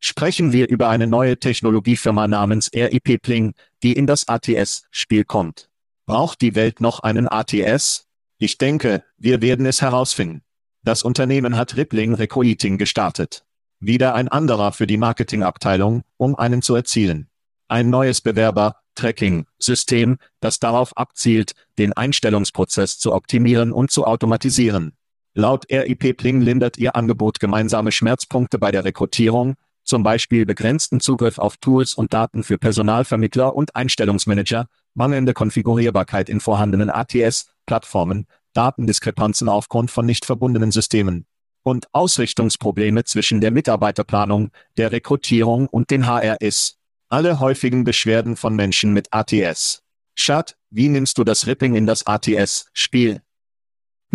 Sprechen 0.00 0.52
wir 0.52 0.68
über 0.68 0.88
eine 0.90 1.06
neue 1.06 1.38
Technologiefirma 1.38 2.28
namens 2.28 2.70
RIP 2.74 3.22
Pling, 3.22 3.54
die 3.82 3.94
in 3.94 4.06
das 4.06 4.28
ATS-Spiel 4.28 5.24
kommt. 5.24 5.70
Braucht 6.06 6.42
die 6.42 6.54
Welt 6.54 6.80
noch 6.82 7.00
einen 7.00 7.26
ATS? 7.26 8.06
Ich 8.38 8.58
denke, 8.58 9.02
wir 9.16 9.40
werden 9.40 9.64
es 9.64 9.80
herausfinden. 9.80 10.42
Das 10.82 11.02
Unternehmen 11.02 11.56
hat 11.56 11.76
Rippling 11.76 12.12
Recruiting 12.12 12.76
gestartet. 12.76 13.46
Wieder 13.80 14.14
ein 14.14 14.28
anderer 14.28 14.72
für 14.72 14.86
die 14.86 14.98
Marketingabteilung, 14.98 16.02
um 16.18 16.36
einen 16.36 16.60
zu 16.60 16.74
erzielen. 16.74 17.30
Ein 17.68 17.88
neues 17.88 18.20
Bewerber-Tracking-System, 18.20 20.18
das 20.40 20.58
darauf 20.60 20.94
abzielt, 20.98 21.54
den 21.78 21.94
Einstellungsprozess 21.94 22.98
zu 22.98 23.14
optimieren 23.14 23.72
und 23.72 23.90
zu 23.90 24.04
automatisieren. 24.06 24.94
Laut 25.36 25.66
RIP 25.68 26.16
Pling 26.16 26.40
lindert 26.40 26.78
ihr 26.78 26.94
Angebot 26.94 27.40
gemeinsame 27.40 27.90
Schmerzpunkte 27.90 28.58
bei 28.58 28.70
der 28.70 28.84
Rekrutierung, 28.84 29.56
zum 29.82 30.04
Beispiel 30.04 30.46
begrenzten 30.46 31.00
Zugriff 31.00 31.38
auf 31.38 31.56
Tools 31.56 31.94
und 31.94 32.14
Daten 32.14 32.44
für 32.44 32.56
Personalvermittler 32.56 33.54
und 33.54 33.74
Einstellungsmanager, 33.74 34.68
mangelnde 34.94 35.34
Konfigurierbarkeit 35.34 36.28
in 36.28 36.38
vorhandenen 36.38 36.88
ATS-Plattformen, 36.88 38.26
Datendiskrepanzen 38.52 39.48
aufgrund 39.48 39.90
von 39.90 40.06
nicht 40.06 40.24
verbundenen 40.24 40.70
Systemen 40.70 41.26
und 41.64 41.88
Ausrichtungsprobleme 41.92 43.02
zwischen 43.02 43.40
der 43.40 43.50
Mitarbeiterplanung, 43.50 44.50
der 44.76 44.92
Rekrutierung 44.92 45.66
und 45.66 45.90
den 45.90 46.06
HRS. 46.06 46.76
Alle 47.08 47.40
häufigen 47.40 47.82
Beschwerden 47.82 48.36
von 48.36 48.54
Menschen 48.54 48.92
mit 48.92 49.08
ATS. 49.12 49.82
Schad, 50.14 50.56
wie 50.70 50.88
nimmst 50.88 51.18
du 51.18 51.24
das 51.24 51.48
Ripping 51.48 51.74
in 51.74 51.86
das 51.86 52.06
ATS-Spiel? 52.06 53.23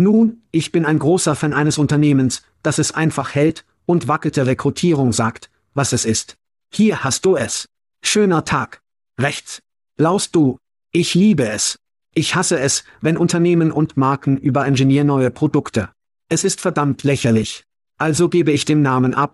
Nun, 0.00 0.40
ich 0.50 0.72
bin 0.72 0.86
ein 0.86 0.98
großer 0.98 1.36
Fan 1.36 1.52
eines 1.52 1.76
Unternehmens, 1.76 2.40
das 2.62 2.78
es 2.78 2.92
einfach 2.92 3.34
hält 3.34 3.66
und 3.84 4.08
wackelte 4.08 4.46
Rekrutierung 4.46 5.12
sagt, 5.12 5.50
was 5.74 5.92
es 5.92 6.06
ist. 6.06 6.38
Hier 6.72 7.04
hast 7.04 7.26
du 7.26 7.36
es. 7.36 7.68
Schöner 8.02 8.46
Tag. 8.46 8.80
Rechts. 9.18 9.60
Laust 9.98 10.34
du. 10.34 10.56
Ich 10.90 11.14
liebe 11.14 11.46
es. 11.46 11.78
Ich 12.14 12.34
hasse 12.34 12.58
es, 12.58 12.84
wenn 13.02 13.18
Unternehmen 13.18 13.70
und 13.70 13.98
Marken 13.98 14.38
überingenieren 14.38 15.06
neue 15.06 15.30
Produkte. 15.30 15.90
Es 16.30 16.44
ist 16.44 16.62
verdammt 16.62 17.02
lächerlich. 17.02 17.64
Also 17.98 18.30
gebe 18.30 18.52
ich 18.52 18.64
dem 18.64 18.80
Namen 18.80 19.14
A+. 19.14 19.30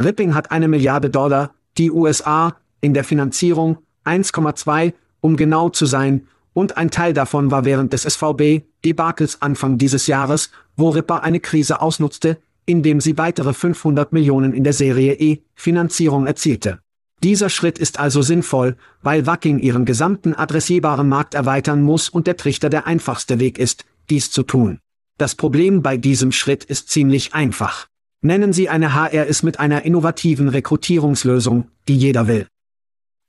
Ripping 0.00 0.34
hat 0.34 0.50
eine 0.52 0.68
Milliarde 0.68 1.10
Dollar, 1.10 1.54
die 1.76 1.90
USA, 1.90 2.56
in 2.80 2.94
der 2.94 3.04
Finanzierung, 3.04 3.76
1,2, 4.06 4.94
um 5.20 5.36
genau 5.36 5.68
zu 5.68 5.84
sein, 5.84 6.26
und 6.54 6.76
ein 6.76 6.90
Teil 6.90 7.12
davon 7.12 7.50
war 7.50 7.64
während 7.64 7.92
des 7.92 8.02
SVB-Debakels 8.02 9.40
Anfang 9.40 9.78
dieses 9.78 10.06
Jahres, 10.06 10.50
wo 10.76 10.90
Ripper 10.90 11.22
eine 11.22 11.40
Krise 11.40 11.80
ausnutzte, 11.80 12.38
indem 12.66 13.00
sie 13.00 13.18
weitere 13.18 13.52
500 13.52 14.12
Millionen 14.12 14.52
in 14.52 14.64
der 14.64 14.72
Serie 14.72 15.14
E-Finanzierung 15.14 16.26
erzielte. 16.26 16.80
Dieser 17.22 17.50
Schritt 17.50 17.78
ist 17.78 18.00
also 18.00 18.20
sinnvoll, 18.20 18.76
weil 19.02 19.26
Wacking 19.26 19.60
ihren 19.60 19.84
gesamten 19.84 20.34
adressierbaren 20.34 21.08
Markt 21.08 21.34
erweitern 21.34 21.82
muss 21.82 22.08
und 22.08 22.26
der 22.26 22.36
Trichter 22.36 22.68
der 22.68 22.86
einfachste 22.86 23.38
Weg 23.38 23.58
ist, 23.58 23.84
dies 24.10 24.30
zu 24.30 24.42
tun. 24.42 24.80
Das 25.18 25.36
Problem 25.36 25.82
bei 25.82 25.96
diesem 25.96 26.32
Schritt 26.32 26.64
ist 26.64 26.90
ziemlich 26.90 27.32
einfach. 27.32 27.86
Nennen 28.22 28.52
Sie 28.52 28.68
eine 28.68 28.94
HRS 28.94 29.42
mit 29.42 29.60
einer 29.60 29.84
innovativen 29.84 30.48
Rekrutierungslösung, 30.48 31.68
die 31.88 31.96
jeder 31.96 32.26
will. 32.26 32.46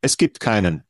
Es 0.02 0.18
gibt 0.18 0.40
keinen. 0.40 0.84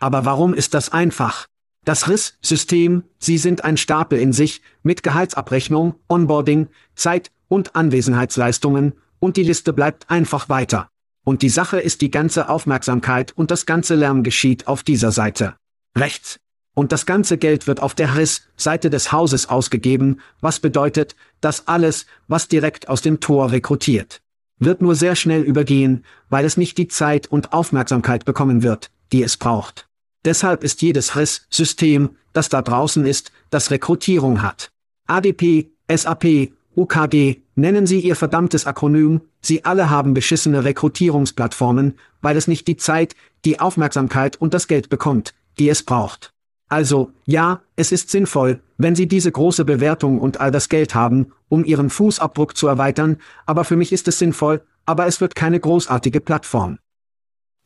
Aber 0.00 0.24
warum 0.24 0.54
ist 0.54 0.74
das 0.74 0.90
einfach? 0.90 1.46
Das 1.84 2.08
RIS-System, 2.08 3.04
Sie 3.18 3.38
sind 3.38 3.64
ein 3.64 3.76
Stapel 3.76 4.18
in 4.18 4.32
sich, 4.32 4.60
mit 4.82 5.02
Gehaltsabrechnung, 5.02 5.94
Onboarding, 6.08 6.68
Zeit- 6.94 7.30
und 7.48 7.76
Anwesenheitsleistungen, 7.76 8.94
und 9.18 9.36
die 9.36 9.42
Liste 9.42 9.72
bleibt 9.72 10.10
einfach 10.10 10.48
weiter. 10.48 10.88
Und 11.24 11.42
die 11.42 11.48
Sache 11.50 11.78
ist 11.78 12.00
die 12.00 12.10
ganze 12.10 12.48
Aufmerksamkeit 12.48 13.32
und 13.32 13.50
das 13.50 13.66
ganze 13.66 13.94
Lärm 13.94 14.22
geschieht 14.22 14.66
auf 14.66 14.82
dieser 14.82 15.12
Seite. 15.12 15.54
Rechts. 15.96 16.38
Und 16.74 16.92
das 16.92 17.04
ganze 17.04 17.36
Geld 17.36 17.66
wird 17.66 17.80
auf 17.80 17.94
der 17.94 18.16
RIS-Seite 18.16 18.88
des 18.88 19.12
Hauses 19.12 19.48
ausgegeben, 19.48 20.20
was 20.40 20.60
bedeutet, 20.60 21.16
dass 21.40 21.68
alles, 21.68 22.06
was 22.28 22.48
direkt 22.48 22.88
aus 22.88 23.02
dem 23.02 23.20
Tor 23.20 23.52
rekrutiert, 23.52 24.22
wird 24.58 24.80
nur 24.80 24.94
sehr 24.94 25.16
schnell 25.16 25.42
übergehen, 25.42 26.04
weil 26.30 26.44
es 26.44 26.56
nicht 26.56 26.78
die 26.78 26.88
Zeit 26.88 27.26
und 27.26 27.52
Aufmerksamkeit 27.52 28.24
bekommen 28.24 28.62
wird, 28.62 28.90
die 29.12 29.22
es 29.22 29.36
braucht. 29.36 29.89
Deshalb 30.24 30.64
ist 30.64 30.82
jedes 30.82 31.16
RIS-System, 31.16 32.16
das 32.32 32.48
da 32.48 32.62
draußen 32.62 33.06
ist, 33.06 33.32
das 33.50 33.70
Rekrutierung 33.70 34.42
hat. 34.42 34.70
ADP, 35.06 35.70
SAP, 35.90 36.52
UKG, 36.76 37.40
nennen 37.54 37.86
Sie 37.86 38.00
Ihr 38.00 38.16
verdammtes 38.16 38.66
Akronym, 38.66 39.22
Sie 39.40 39.64
alle 39.64 39.90
haben 39.90 40.14
beschissene 40.14 40.64
Rekrutierungsplattformen, 40.64 41.98
weil 42.20 42.36
es 42.36 42.48
nicht 42.48 42.68
die 42.68 42.76
Zeit, 42.76 43.16
die 43.44 43.58
Aufmerksamkeit 43.58 44.36
und 44.36 44.54
das 44.54 44.68
Geld 44.68 44.88
bekommt, 44.88 45.34
die 45.58 45.68
es 45.68 45.82
braucht. 45.82 46.32
Also, 46.68 47.10
ja, 47.24 47.62
es 47.74 47.90
ist 47.90 48.10
sinnvoll, 48.10 48.60
wenn 48.78 48.94
Sie 48.94 49.08
diese 49.08 49.32
große 49.32 49.64
Bewertung 49.64 50.20
und 50.20 50.40
all 50.40 50.52
das 50.52 50.68
Geld 50.68 50.94
haben, 50.94 51.32
um 51.48 51.64
Ihren 51.64 51.90
Fußabdruck 51.90 52.56
zu 52.56 52.68
erweitern, 52.68 53.16
aber 53.46 53.64
für 53.64 53.76
mich 53.76 53.92
ist 53.92 54.06
es 54.06 54.18
sinnvoll, 54.18 54.62
aber 54.86 55.06
es 55.06 55.20
wird 55.20 55.34
keine 55.34 55.58
großartige 55.58 56.20
Plattform. 56.20 56.78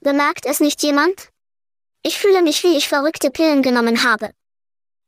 Bemerkt 0.00 0.46
es 0.46 0.60
nicht 0.60 0.82
jemand? 0.82 1.33
Ich 2.06 2.18
fühle 2.18 2.42
mich 2.42 2.62
wie 2.62 2.76
ich 2.76 2.86
verrückte 2.86 3.30
Pillen 3.30 3.62
genommen 3.62 4.04
habe. 4.04 4.30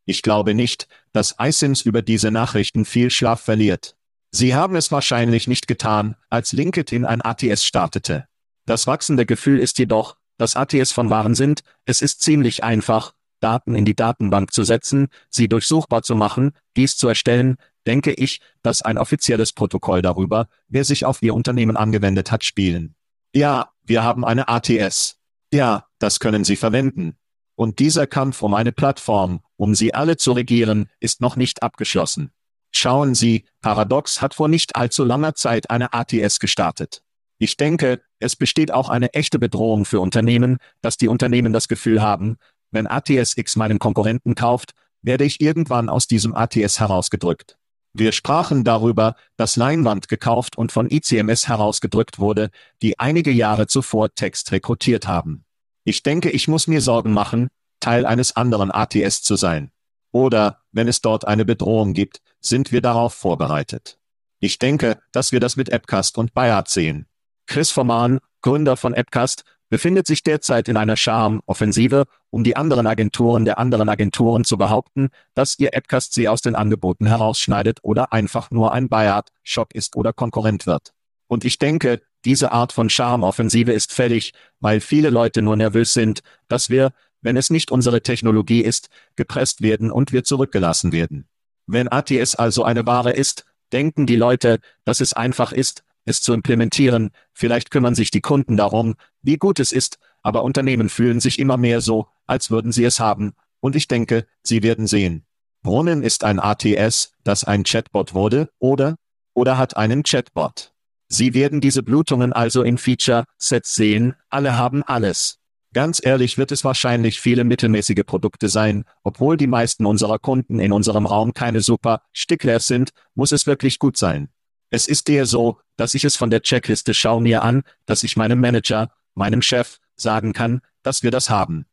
Ich 0.06 0.22
glaube 0.22 0.54
nicht, 0.54 0.88
dass 1.12 1.34
iSIMS 1.38 1.82
über 1.82 2.00
diese 2.00 2.30
Nachrichten 2.30 2.86
viel 2.86 3.10
Schlaf 3.10 3.40
verliert. 3.42 3.96
Sie 4.30 4.54
haben 4.54 4.76
es 4.76 4.90
wahrscheinlich 4.90 5.46
nicht 5.46 5.68
getan, 5.68 6.16
als 6.30 6.52
LinkedIn 6.52 7.04
ein 7.04 7.20
ATS 7.20 7.64
startete. 7.64 8.26
Das 8.64 8.86
wachsende 8.86 9.26
Gefühl 9.26 9.58
ist 9.58 9.78
jedoch, 9.78 10.16
dass 10.38 10.56
ATS 10.56 10.92
von 10.92 11.10
Waren 11.10 11.34
sind, 11.34 11.62
es 11.84 12.00
ist 12.00 12.22
ziemlich 12.22 12.64
einfach, 12.64 13.12
Daten 13.40 13.74
in 13.74 13.84
die 13.84 13.94
Datenbank 13.94 14.52
zu 14.52 14.64
setzen, 14.64 15.08
sie 15.28 15.48
durchsuchbar 15.48 16.02
zu 16.02 16.16
machen, 16.16 16.52
dies 16.76 16.96
zu 16.96 17.08
erstellen, 17.08 17.56
denke 17.86 18.12
ich, 18.12 18.40
dass 18.62 18.80
ein 18.80 18.96
offizielles 18.96 19.52
Protokoll 19.52 20.00
darüber, 20.00 20.48
wer 20.68 20.84
sich 20.84 21.04
auf 21.04 21.22
Ihr 21.22 21.34
Unternehmen 21.34 21.76
angewendet 21.76 22.32
hat, 22.32 22.42
spielen. 22.42 22.94
Ja, 23.34 23.70
wir 23.84 24.02
haben 24.02 24.24
eine 24.24 24.48
ATS. 24.48 25.15
Ja, 25.52 25.86
das 25.98 26.20
können 26.20 26.44
Sie 26.44 26.56
verwenden. 26.56 27.16
Und 27.56 27.78
dieser 27.78 28.06
Kampf 28.06 28.42
um 28.42 28.54
eine 28.54 28.72
Plattform, 28.72 29.40
um 29.56 29.74
sie 29.74 29.94
alle 29.94 30.16
zu 30.18 30.32
regieren, 30.32 30.90
ist 31.00 31.20
noch 31.20 31.36
nicht 31.36 31.62
abgeschlossen. 31.62 32.30
Schauen 32.70 33.14
Sie, 33.14 33.46
Paradox 33.62 34.20
hat 34.20 34.34
vor 34.34 34.48
nicht 34.48 34.76
allzu 34.76 35.04
langer 35.04 35.34
Zeit 35.34 35.70
eine 35.70 35.94
ATS 35.94 36.38
gestartet. 36.38 37.02
Ich 37.38 37.56
denke, 37.56 38.02
es 38.18 38.36
besteht 38.36 38.70
auch 38.70 38.90
eine 38.90 39.14
echte 39.14 39.38
Bedrohung 39.38 39.86
für 39.86 40.00
Unternehmen, 40.00 40.58
dass 40.82 40.98
die 40.98 41.08
Unternehmen 41.08 41.54
das 41.54 41.68
Gefühl 41.68 42.02
haben, 42.02 42.36
wenn 42.70 42.86
ATS 42.86 43.36
X 43.38 43.56
meinen 43.56 43.78
Konkurrenten 43.78 44.34
kauft, 44.34 44.72
werde 45.00 45.24
ich 45.24 45.40
irgendwann 45.40 45.88
aus 45.88 46.06
diesem 46.06 46.34
ATS 46.34 46.80
herausgedrückt. 46.80 47.56
Wir 47.98 48.12
sprachen 48.12 48.62
darüber, 48.62 49.16
dass 49.38 49.56
Leinwand 49.56 50.08
gekauft 50.08 50.58
und 50.58 50.70
von 50.70 50.90
ICMS 50.90 51.48
herausgedrückt 51.48 52.18
wurde, 52.18 52.50
die 52.82 52.98
einige 52.98 53.30
Jahre 53.30 53.68
zuvor 53.68 54.14
Text 54.14 54.52
rekrutiert 54.52 55.08
haben. 55.08 55.46
Ich 55.82 56.02
denke, 56.02 56.28
ich 56.28 56.46
muss 56.46 56.66
mir 56.66 56.82
Sorgen 56.82 57.14
machen, 57.14 57.48
Teil 57.80 58.04
eines 58.04 58.36
anderen 58.36 58.70
ATS 58.70 59.22
zu 59.22 59.36
sein. 59.36 59.70
Oder, 60.12 60.60
wenn 60.72 60.88
es 60.88 61.00
dort 61.00 61.26
eine 61.26 61.46
Bedrohung 61.46 61.94
gibt, 61.94 62.20
sind 62.38 62.70
wir 62.70 62.82
darauf 62.82 63.14
vorbereitet. 63.14 63.98
Ich 64.40 64.58
denke, 64.58 65.00
dass 65.12 65.32
wir 65.32 65.40
das 65.40 65.56
mit 65.56 65.70
Appcast 65.70 66.18
und 66.18 66.34
Bayard 66.34 66.68
sehen. 66.68 67.06
Chris 67.46 67.70
Forman, 67.70 68.18
Gründer 68.42 68.76
von 68.76 68.92
Appcast, 68.92 69.44
befindet 69.68 70.06
sich 70.06 70.22
derzeit 70.22 70.68
in 70.68 70.76
einer 70.76 70.96
Charme-Offensive, 70.96 72.04
um 72.30 72.44
die 72.44 72.56
anderen 72.56 72.86
Agenturen 72.86 73.44
der 73.44 73.58
anderen 73.58 73.88
Agenturen 73.88 74.44
zu 74.44 74.56
behaupten, 74.56 75.08
dass 75.34 75.58
ihr 75.58 75.74
Appcast 75.74 76.14
sie 76.14 76.28
aus 76.28 76.40
den 76.40 76.54
Angeboten 76.54 77.06
herausschneidet 77.06 77.80
oder 77.82 78.12
einfach 78.12 78.50
nur 78.50 78.72
ein 78.72 78.88
Buyout-Shop 78.88 79.72
ist 79.74 79.96
oder 79.96 80.12
Konkurrent 80.12 80.66
wird. 80.66 80.92
Und 81.28 81.44
ich 81.44 81.58
denke, 81.58 82.00
diese 82.24 82.52
Art 82.52 82.72
von 82.72 82.90
Charme-Offensive 82.90 83.72
ist 83.72 83.92
fällig, 83.92 84.32
weil 84.60 84.80
viele 84.80 85.10
Leute 85.10 85.42
nur 85.42 85.56
nervös 85.56 85.92
sind, 85.92 86.20
dass 86.48 86.70
wir, 86.70 86.92
wenn 87.20 87.36
es 87.36 87.50
nicht 87.50 87.70
unsere 87.70 88.02
Technologie 88.02 88.60
ist, 88.60 88.88
gepresst 89.16 89.62
werden 89.62 89.90
und 89.90 90.12
wir 90.12 90.24
zurückgelassen 90.24 90.92
werden. 90.92 91.28
Wenn 91.66 91.88
ATS 91.90 92.36
also 92.36 92.62
eine 92.64 92.86
Ware 92.86 93.12
ist, 93.12 93.44
denken 93.72 94.06
die 94.06 94.16
Leute, 94.16 94.60
dass 94.84 95.00
es 95.00 95.12
einfach 95.12 95.52
ist, 95.52 95.82
es 96.04 96.22
zu 96.22 96.32
implementieren, 96.32 97.10
vielleicht 97.32 97.70
kümmern 97.70 97.96
sich 97.96 98.12
die 98.12 98.20
Kunden 98.20 98.56
darum, 98.56 98.94
wie 99.26 99.36
gut 99.36 99.60
es 99.60 99.72
ist, 99.72 99.98
aber 100.22 100.42
Unternehmen 100.42 100.88
fühlen 100.88 101.20
sich 101.20 101.38
immer 101.38 101.56
mehr 101.56 101.80
so, 101.80 102.06
als 102.26 102.50
würden 102.50 102.72
sie 102.72 102.84
es 102.84 103.00
haben, 103.00 103.34
und 103.60 103.76
ich 103.76 103.88
denke, 103.88 104.26
sie 104.42 104.62
werden 104.62 104.86
sehen. 104.86 105.24
Brunnen 105.62 106.02
ist 106.02 106.24
ein 106.24 106.38
ATS, 106.38 107.12
das 107.24 107.44
ein 107.44 107.64
Chatbot 107.64 108.14
wurde, 108.14 108.48
oder? 108.58 108.96
Oder 109.34 109.58
hat 109.58 109.76
einen 109.76 110.02
Chatbot. 110.04 110.72
Sie 111.08 111.34
werden 111.34 111.60
diese 111.60 111.82
Blutungen 111.82 112.32
also 112.32 112.62
in 112.62 112.78
Feature-Sets 112.78 113.74
sehen, 113.74 114.14
alle 114.28 114.56
haben 114.56 114.82
alles. 114.82 115.38
Ganz 115.72 116.00
ehrlich 116.02 116.38
wird 116.38 116.52
es 116.52 116.64
wahrscheinlich 116.64 117.20
viele 117.20 117.44
mittelmäßige 117.44 118.04
Produkte 118.06 118.48
sein, 118.48 118.84
obwohl 119.02 119.36
die 119.36 119.46
meisten 119.46 119.86
unserer 119.86 120.18
Kunden 120.18 120.58
in 120.58 120.72
unserem 120.72 121.04
Raum 121.04 121.34
keine 121.34 121.60
super 121.60 122.02
Stickler 122.12 122.60
sind, 122.60 122.90
muss 123.14 123.32
es 123.32 123.46
wirklich 123.46 123.78
gut 123.78 123.96
sein. 123.96 124.30
Es 124.70 124.88
ist 124.88 125.08
eher 125.08 125.26
so, 125.26 125.58
dass 125.76 125.94
ich 125.94 126.04
es 126.04 126.16
von 126.16 126.30
der 126.30 126.42
Checkliste 126.42 126.94
schau 126.94 127.20
mir 127.20 127.42
an, 127.42 127.62
dass 127.84 128.02
ich 128.02 128.16
meinem 128.16 128.40
Manager, 128.40 128.90
meinem 129.16 129.42
Chef, 129.42 129.78
sagen 129.96 130.32
kann, 130.32 130.60
dass 130.82 131.02
wir 131.02 131.10
das 131.10 131.30
haben. 131.30 131.66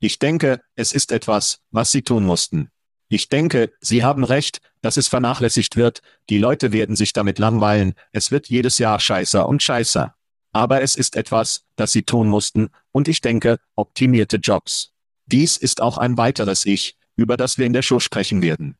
Ich 0.00 0.18
denke, 0.18 0.60
es 0.74 0.92
ist 0.92 1.12
etwas, 1.12 1.60
was 1.70 1.90
Sie 1.90 2.02
tun 2.02 2.24
mussten. 2.24 2.70
Ich 3.08 3.28
denke, 3.28 3.72
Sie 3.80 4.04
haben 4.04 4.22
recht, 4.22 4.60
dass 4.82 4.96
es 4.96 5.08
vernachlässigt 5.08 5.76
wird, 5.76 6.02
die 6.28 6.38
Leute 6.38 6.72
werden 6.72 6.94
sich 6.94 7.12
damit 7.12 7.38
langweilen, 7.38 7.94
es 8.12 8.30
wird 8.30 8.48
jedes 8.48 8.78
Jahr 8.78 9.00
scheißer 9.00 9.48
und 9.48 9.62
scheißer. 9.62 10.14
Aber 10.52 10.82
es 10.82 10.94
ist 10.94 11.16
etwas, 11.16 11.64
das 11.76 11.92
Sie 11.92 12.02
tun 12.02 12.28
mussten, 12.28 12.68
und 12.92 13.08
ich 13.08 13.20
denke, 13.20 13.58
optimierte 13.74 14.36
Jobs. 14.36 14.92
Dies 15.26 15.56
ist 15.56 15.80
auch 15.80 15.98
ein 15.98 16.16
weiteres 16.16 16.66
Ich, 16.66 16.96
über 17.16 17.36
das 17.36 17.58
wir 17.58 17.66
in 17.66 17.72
der 17.72 17.82
Show 17.82 18.00
sprechen 18.00 18.42
werden. 18.42 18.76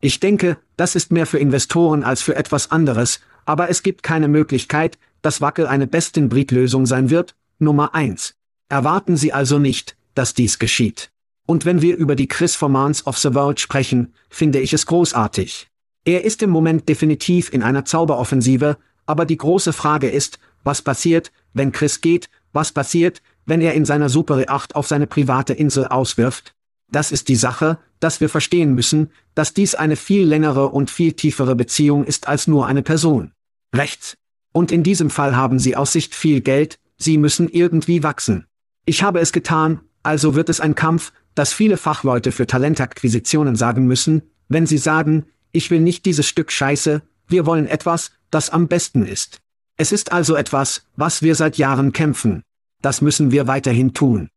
Ich 0.00 0.20
denke, 0.20 0.58
das 0.76 0.94
ist 0.94 1.10
mehr 1.10 1.26
für 1.26 1.38
Investoren 1.38 2.04
als 2.04 2.22
für 2.22 2.36
etwas 2.36 2.70
anderes, 2.70 3.20
aber 3.44 3.68
es 3.70 3.82
gibt 3.82 4.02
keine 4.02 4.28
Möglichkeit, 4.28 4.98
dass 5.22 5.40
Wackel 5.40 5.66
eine 5.66 5.86
Best-in-Breed-Lösung 5.86 6.86
sein 6.86 7.10
wird. 7.10 7.34
Nummer 7.58 7.94
eins. 7.94 8.34
Erwarten 8.68 9.16
Sie 9.16 9.32
also 9.32 9.58
nicht, 9.58 9.96
dass 10.14 10.34
dies 10.34 10.58
geschieht. 10.58 11.10
Und 11.46 11.64
wenn 11.64 11.80
wir 11.80 11.96
über 11.96 12.14
die 12.14 12.28
Chris 12.28 12.54
Formans 12.54 13.06
of 13.06 13.18
the 13.18 13.34
World 13.34 13.58
sprechen, 13.58 14.12
finde 14.28 14.60
ich 14.60 14.72
es 14.72 14.86
großartig. 14.86 15.68
Er 16.04 16.24
ist 16.24 16.42
im 16.42 16.50
Moment 16.50 16.88
definitiv 16.88 17.52
in 17.52 17.62
einer 17.62 17.84
Zauberoffensive, 17.84 18.76
aber 19.06 19.24
die 19.24 19.38
große 19.38 19.72
Frage 19.72 20.08
ist, 20.08 20.38
was 20.64 20.82
passiert, 20.82 21.32
wenn 21.54 21.72
Chris 21.72 22.00
geht, 22.00 22.28
was 22.52 22.72
passiert, 22.72 23.22
wenn 23.46 23.60
er 23.60 23.74
in 23.74 23.84
seiner 23.84 24.08
Super 24.08 24.44
8 24.46 24.76
auf 24.76 24.86
seine 24.86 25.06
private 25.06 25.54
Insel 25.54 25.86
auswirft? 25.86 26.54
Das 26.90 27.12
ist 27.12 27.28
die 27.28 27.36
Sache, 27.36 27.78
dass 28.00 28.20
wir 28.20 28.28
verstehen 28.28 28.74
müssen, 28.74 29.10
dass 29.34 29.54
dies 29.54 29.74
eine 29.74 29.96
viel 29.96 30.26
längere 30.26 30.68
und 30.68 30.90
viel 30.90 31.12
tiefere 31.12 31.54
Beziehung 31.54 32.04
ist 32.04 32.28
als 32.28 32.46
nur 32.46 32.66
eine 32.66 32.82
Person. 32.82 33.32
Rechts. 33.74 34.16
Und 34.58 34.72
in 34.72 34.82
diesem 34.82 35.08
Fall 35.08 35.36
haben 35.36 35.60
sie 35.60 35.76
aus 35.76 35.92
Sicht 35.92 36.16
viel 36.16 36.40
Geld, 36.40 36.80
sie 36.96 37.16
müssen 37.16 37.48
irgendwie 37.48 38.02
wachsen. 38.02 38.48
Ich 38.86 39.04
habe 39.04 39.20
es 39.20 39.30
getan, 39.30 39.82
also 40.02 40.34
wird 40.34 40.48
es 40.48 40.58
ein 40.58 40.74
Kampf, 40.74 41.12
dass 41.36 41.52
viele 41.52 41.76
Fachleute 41.76 42.32
für 42.32 42.44
Talentakquisitionen 42.44 43.54
sagen 43.54 43.86
müssen, 43.86 44.20
wenn 44.48 44.66
sie 44.66 44.78
sagen, 44.78 45.26
ich 45.52 45.70
will 45.70 45.78
nicht 45.78 46.06
dieses 46.06 46.26
Stück 46.26 46.50
Scheiße, 46.50 47.02
wir 47.28 47.46
wollen 47.46 47.68
etwas, 47.68 48.10
das 48.32 48.50
am 48.50 48.66
besten 48.66 49.06
ist. 49.06 49.38
Es 49.76 49.92
ist 49.92 50.10
also 50.10 50.34
etwas, 50.34 50.82
was 50.96 51.22
wir 51.22 51.36
seit 51.36 51.56
Jahren 51.56 51.92
kämpfen. 51.92 52.42
Das 52.82 53.00
müssen 53.00 53.30
wir 53.30 53.46
weiterhin 53.46 53.94
tun. 53.94 54.28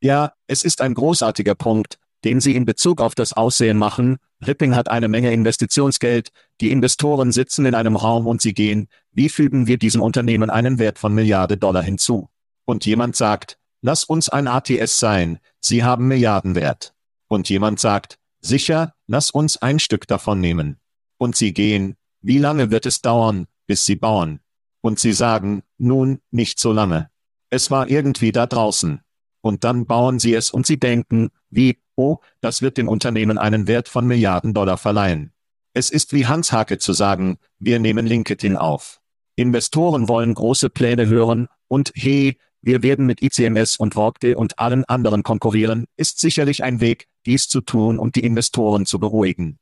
Ja, 0.00 0.32
es 0.48 0.64
ist 0.64 0.80
ein 0.80 0.94
großartiger 0.94 1.54
Punkt, 1.54 2.00
den 2.24 2.40
Sie 2.40 2.56
in 2.56 2.64
Bezug 2.64 3.00
auf 3.00 3.14
das 3.14 3.32
Aussehen 3.32 3.78
machen. 3.78 4.16
Ripping 4.44 4.74
hat 4.74 4.90
eine 4.90 5.06
Menge 5.06 5.32
Investitionsgeld, 5.32 6.30
die 6.60 6.72
Investoren 6.72 7.30
sitzen 7.30 7.64
in 7.64 7.76
einem 7.76 7.94
Raum 7.94 8.26
und 8.26 8.42
sie 8.42 8.52
gehen, 8.52 8.88
wie 9.16 9.30
fügen 9.30 9.66
wir 9.66 9.78
diesem 9.78 10.02
Unternehmen 10.02 10.50
einen 10.50 10.78
Wert 10.78 10.98
von 10.98 11.14
Milliarden 11.14 11.58
Dollar 11.58 11.82
hinzu? 11.82 12.28
Und 12.66 12.84
jemand 12.84 13.16
sagt, 13.16 13.58
lass 13.80 14.04
uns 14.04 14.28
ein 14.28 14.46
ATS 14.46 14.98
sein, 14.98 15.38
sie 15.60 15.82
haben 15.82 16.06
Milliardenwert. 16.06 16.94
Und 17.26 17.48
jemand 17.48 17.80
sagt, 17.80 18.18
sicher, 18.40 18.94
lass 19.06 19.30
uns 19.30 19.56
ein 19.56 19.78
Stück 19.78 20.06
davon 20.06 20.40
nehmen. 20.40 20.78
Und 21.16 21.34
sie 21.34 21.54
gehen, 21.54 21.96
wie 22.20 22.38
lange 22.38 22.70
wird 22.70 22.84
es 22.84 23.00
dauern, 23.00 23.46
bis 23.66 23.86
sie 23.86 23.96
bauen? 23.96 24.40
Und 24.82 25.00
sie 25.00 25.14
sagen, 25.14 25.62
nun, 25.78 26.20
nicht 26.30 26.60
so 26.60 26.72
lange. 26.72 27.08
Es 27.48 27.70
war 27.70 27.88
irgendwie 27.88 28.32
da 28.32 28.46
draußen 28.46 29.00
und 29.40 29.64
dann 29.64 29.86
bauen 29.86 30.18
sie 30.18 30.34
es 30.34 30.50
und 30.50 30.66
sie 30.66 30.78
denken, 30.78 31.30
wie, 31.48 31.78
oh, 31.94 32.18
das 32.40 32.60
wird 32.60 32.76
dem 32.76 32.88
Unternehmen 32.88 33.38
einen 33.38 33.66
Wert 33.66 33.88
von 33.88 34.06
Milliarden 34.06 34.52
Dollar 34.52 34.76
verleihen. 34.76 35.32
Es 35.72 35.88
ist 35.88 36.12
wie 36.12 36.26
Hans 36.26 36.52
Hake 36.52 36.78
zu 36.78 36.92
sagen, 36.92 37.38
wir 37.58 37.78
nehmen 37.78 38.06
LinkedIn 38.06 38.56
auf. 38.56 39.00
Investoren 39.36 40.08
wollen 40.08 40.34
große 40.34 40.70
Pläne 40.70 41.06
hören, 41.06 41.48
und 41.68 41.92
hey, 41.94 42.38
wir 42.62 42.82
werden 42.82 43.06
mit 43.06 43.22
ICMS 43.22 43.76
und 43.76 43.94
Workday 43.96 44.34
und 44.34 44.58
allen 44.58 44.84
anderen 44.86 45.22
konkurrieren, 45.22 45.86
ist 45.96 46.20
sicherlich 46.20 46.64
ein 46.64 46.80
Weg, 46.80 47.06
dies 47.26 47.48
zu 47.48 47.60
tun 47.60 47.98
und 47.98 48.16
die 48.16 48.24
Investoren 48.24 48.86
zu 48.86 48.98
beruhigen. 48.98 49.58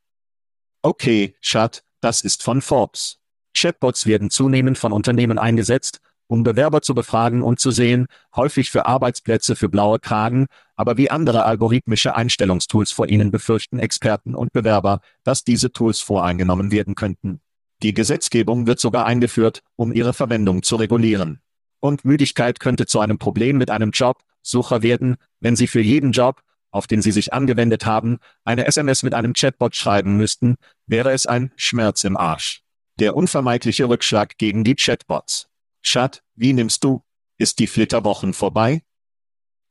Okay, 0.83 1.35
Schat, 1.41 1.83
das 2.01 2.21
ist 2.21 2.43
von 2.43 2.63
Forbes. 2.63 3.19
Chatbots 3.57 4.07
werden 4.07 4.31
zunehmend 4.31 4.79
von 4.79 4.93
Unternehmen 4.93 5.39
eingesetzt, 5.39 6.01
um 6.27 6.43
Bewerber 6.43 6.83
zu 6.83 6.95
befragen 6.95 7.43
und 7.43 7.61
zu 7.61 7.71
sehen, 7.71 8.07
häufig 8.35 8.71
für 8.71 8.87
Arbeitsplätze 8.87 9.57
für 9.57 9.69
blaue 9.69 9.99
Kragen, 9.99 10.47
aber 10.77 10.97
wie 10.97 11.11
andere 11.11 11.45
algorithmische 11.45 12.15
Einstellungstools 12.15 12.93
vor 12.93 13.09
ihnen 13.09 13.31
befürchten 13.31 13.79
Experten 13.79 14.35
und 14.35 14.53
Bewerber, 14.53 15.01
dass 15.25 15.45
diese 15.45 15.73
Tools 15.73 16.01
voreingenommen 16.01 16.71
werden 16.71 16.95
könnten. 16.95 17.41
Die 17.85 17.93
Gesetzgebung 17.93 18.67
wird 18.67 18.81
sogar 18.81 19.05
eingeführt, 19.05 19.63
um 19.77 19.93
ihre 19.93 20.15
Verwendung 20.15 20.63
zu 20.63 20.77
regulieren. 20.77 21.43
Und 21.81 22.07
Müdigkeit 22.07 22.59
könnte 22.59 22.87
zu 22.87 22.99
einem 22.99 23.19
Problem 23.19 23.59
mit 23.59 23.71
einem 23.71 23.91
Jobsucher 23.91 24.83
werden, 24.83 25.17
wenn 25.41 25.55
Sie 25.55 25.67
für 25.67 25.83
jeden 25.83 26.13
Job, 26.13 26.41
auf 26.71 26.87
den 26.87 27.03
Sie 27.03 27.13
sich 27.13 27.35
angewendet 27.35 27.85
haben, 27.85 28.21
eine 28.43 28.67
SMS 28.67 29.03
mit 29.03 29.13
einem 29.13 29.35
Chatbot 29.35 29.77
schreiben 29.77 30.17
müssten, 30.17 30.57
wäre 30.87 31.13
es 31.13 31.27
ein 31.27 31.53
Schmerz 31.57 32.05
im 32.05 32.17
Arsch. 32.17 32.63
Der 32.99 33.15
unvermeidliche 33.15 33.87
Rückschlag 33.87 34.39
gegen 34.39 34.65
die 34.65 34.77
Chatbots. 34.77 35.49
Schat, 35.83 36.23
wie 36.35 36.55
nimmst 36.55 36.85
du? 36.85 37.03
Ist 37.37 37.59
die 37.59 37.67
Flitterwochen 37.67 38.33
vorbei? 38.33 38.83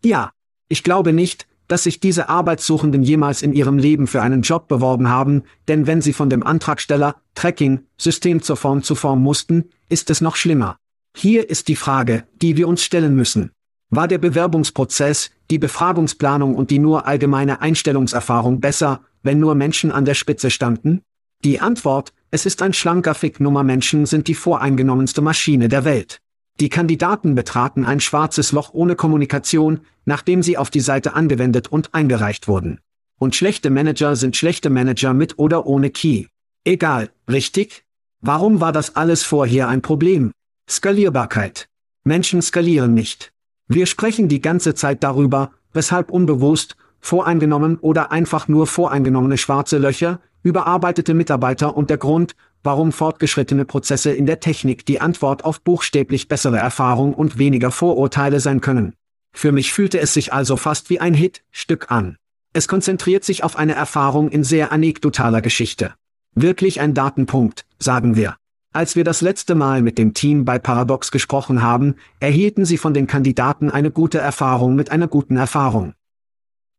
Ja. 0.03 0.33
Ich 0.69 0.83
glaube 0.83 1.13
nicht, 1.13 1.47
dass 1.67 1.83
sich 1.83 1.99
diese 1.99 2.29
Arbeitssuchenden 2.29 3.03
jemals 3.03 3.41
in 3.41 3.53
ihrem 3.53 3.77
Leben 3.77 4.07
für 4.07 4.21
einen 4.21 4.41
Job 4.41 4.67
beworben 4.67 5.09
haben, 5.09 5.43
denn 5.67 5.87
wenn 5.87 6.01
sie 6.01 6.13
von 6.13 6.29
dem 6.29 6.43
Antragsteller, 6.43 7.15
Tracking, 7.35 7.81
System 7.97 8.41
zur 8.41 8.57
Form 8.57 8.83
zu 8.83 8.95
Form 8.95 9.21
mussten, 9.21 9.65
ist 9.89 10.09
es 10.09 10.21
noch 10.21 10.35
schlimmer. 10.35 10.77
Hier 11.15 11.49
ist 11.49 11.67
die 11.67 11.75
Frage, 11.75 12.23
die 12.41 12.57
wir 12.57 12.67
uns 12.67 12.83
stellen 12.83 13.15
müssen. 13.15 13.51
War 13.89 14.07
der 14.07 14.17
Bewerbungsprozess, 14.17 15.29
die 15.51 15.59
Befragungsplanung 15.59 16.55
und 16.55 16.71
die 16.71 16.79
nur 16.79 17.05
allgemeine 17.05 17.61
Einstellungserfahrung 17.61 18.59
besser, 18.59 19.01
wenn 19.21 19.39
nur 19.39 19.53
Menschen 19.53 19.91
an 19.91 20.05
der 20.05 20.15
Spitze 20.15 20.49
standen? 20.49 21.01
Die 21.43 21.59
Antwort, 21.59 22.13
es 22.31 22.47
ist 22.47 22.63
ein 22.63 22.73
schlanker 22.73 23.13
Fick-Nummer 23.13 23.63
Menschen 23.63 24.07
sind 24.07 24.27
die 24.27 24.33
voreingenommenste 24.33 25.21
Maschine 25.21 25.67
der 25.67 25.85
Welt. 25.85 26.22
Die 26.59 26.69
Kandidaten 26.69 27.35
betraten 27.35 27.85
ein 27.85 27.99
schwarzes 27.99 28.51
Loch 28.51 28.73
ohne 28.73 28.95
Kommunikation, 28.95 29.81
nachdem 30.05 30.43
sie 30.43 30.57
auf 30.57 30.69
die 30.69 30.81
Seite 30.81 31.15
angewendet 31.15 31.67
und 31.71 31.93
eingereicht 31.93 32.47
wurden. 32.47 32.79
Und 33.17 33.35
schlechte 33.35 33.69
Manager 33.69 34.15
sind 34.15 34.35
schlechte 34.35 34.69
Manager 34.69 35.13
mit 35.13 35.39
oder 35.39 35.65
ohne 35.65 35.89
Key. 35.89 36.25
Egal, 36.63 37.09
richtig? 37.29 37.83
Warum 38.21 38.61
war 38.61 38.71
das 38.71 38.95
alles 38.95 39.23
vorher 39.23 39.67
ein 39.67 39.81
Problem? 39.81 40.31
Skalierbarkeit. 40.69 41.67
Menschen 42.03 42.41
skalieren 42.41 42.93
nicht. 42.93 43.31
Wir 43.67 43.85
sprechen 43.85 44.27
die 44.27 44.41
ganze 44.41 44.75
Zeit 44.75 45.03
darüber, 45.03 45.51
weshalb 45.73 46.11
unbewusst, 46.11 46.75
voreingenommen 46.99 47.77
oder 47.79 48.11
einfach 48.11 48.47
nur 48.47 48.67
voreingenommene 48.67 49.37
schwarze 49.37 49.77
Löcher, 49.77 50.21
überarbeitete 50.43 51.13
Mitarbeiter 51.13 51.75
und 51.75 51.89
der 51.89 51.97
Grund, 51.97 52.35
warum 52.63 52.91
fortgeschrittene 52.91 53.65
Prozesse 53.65 54.11
in 54.11 54.25
der 54.25 54.39
Technik 54.39 54.85
die 54.85 55.01
Antwort 55.01 55.45
auf 55.45 55.61
buchstäblich 55.61 56.27
bessere 56.27 56.57
Erfahrung 56.57 57.13
und 57.13 57.37
weniger 57.37 57.71
Vorurteile 57.71 58.39
sein 58.39 58.61
können. 58.61 58.93
Für 59.33 59.51
mich 59.51 59.73
fühlte 59.73 59.99
es 59.99 60.13
sich 60.13 60.33
also 60.33 60.57
fast 60.57 60.89
wie 60.89 60.99
ein 60.99 61.13
Hit-Stück 61.13 61.91
an. 61.91 62.17
Es 62.53 62.67
konzentriert 62.67 63.23
sich 63.23 63.43
auf 63.43 63.57
eine 63.57 63.73
Erfahrung 63.73 64.29
in 64.29 64.43
sehr 64.43 64.71
anekdotaler 64.71 65.41
Geschichte. 65.41 65.93
Wirklich 66.35 66.79
ein 66.79 66.93
Datenpunkt, 66.93 67.65
sagen 67.79 68.15
wir. 68.15 68.35
Als 68.73 68.95
wir 68.95 69.03
das 69.03 69.21
letzte 69.21 69.53
Mal 69.53 69.81
mit 69.81 69.97
dem 69.97 70.13
Team 70.13 70.45
bei 70.45 70.57
Paradox 70.57 71.11
gesprochen 71.11 71.61
haben, 71.61 71.95
erhielten 72.19 72.65
sie 72.65 72.77
von 72.77 72.93
den 72.93 73.05
Kandidaten 73.05 73.69
eine 73.69 73.91
gute 73.91 74.17
Erfahrung 74.17 74.75
mit 74.75 74.91
einer 74.91 75.07
guten 75.07 75.37
Erfahrung. 75.37 75.93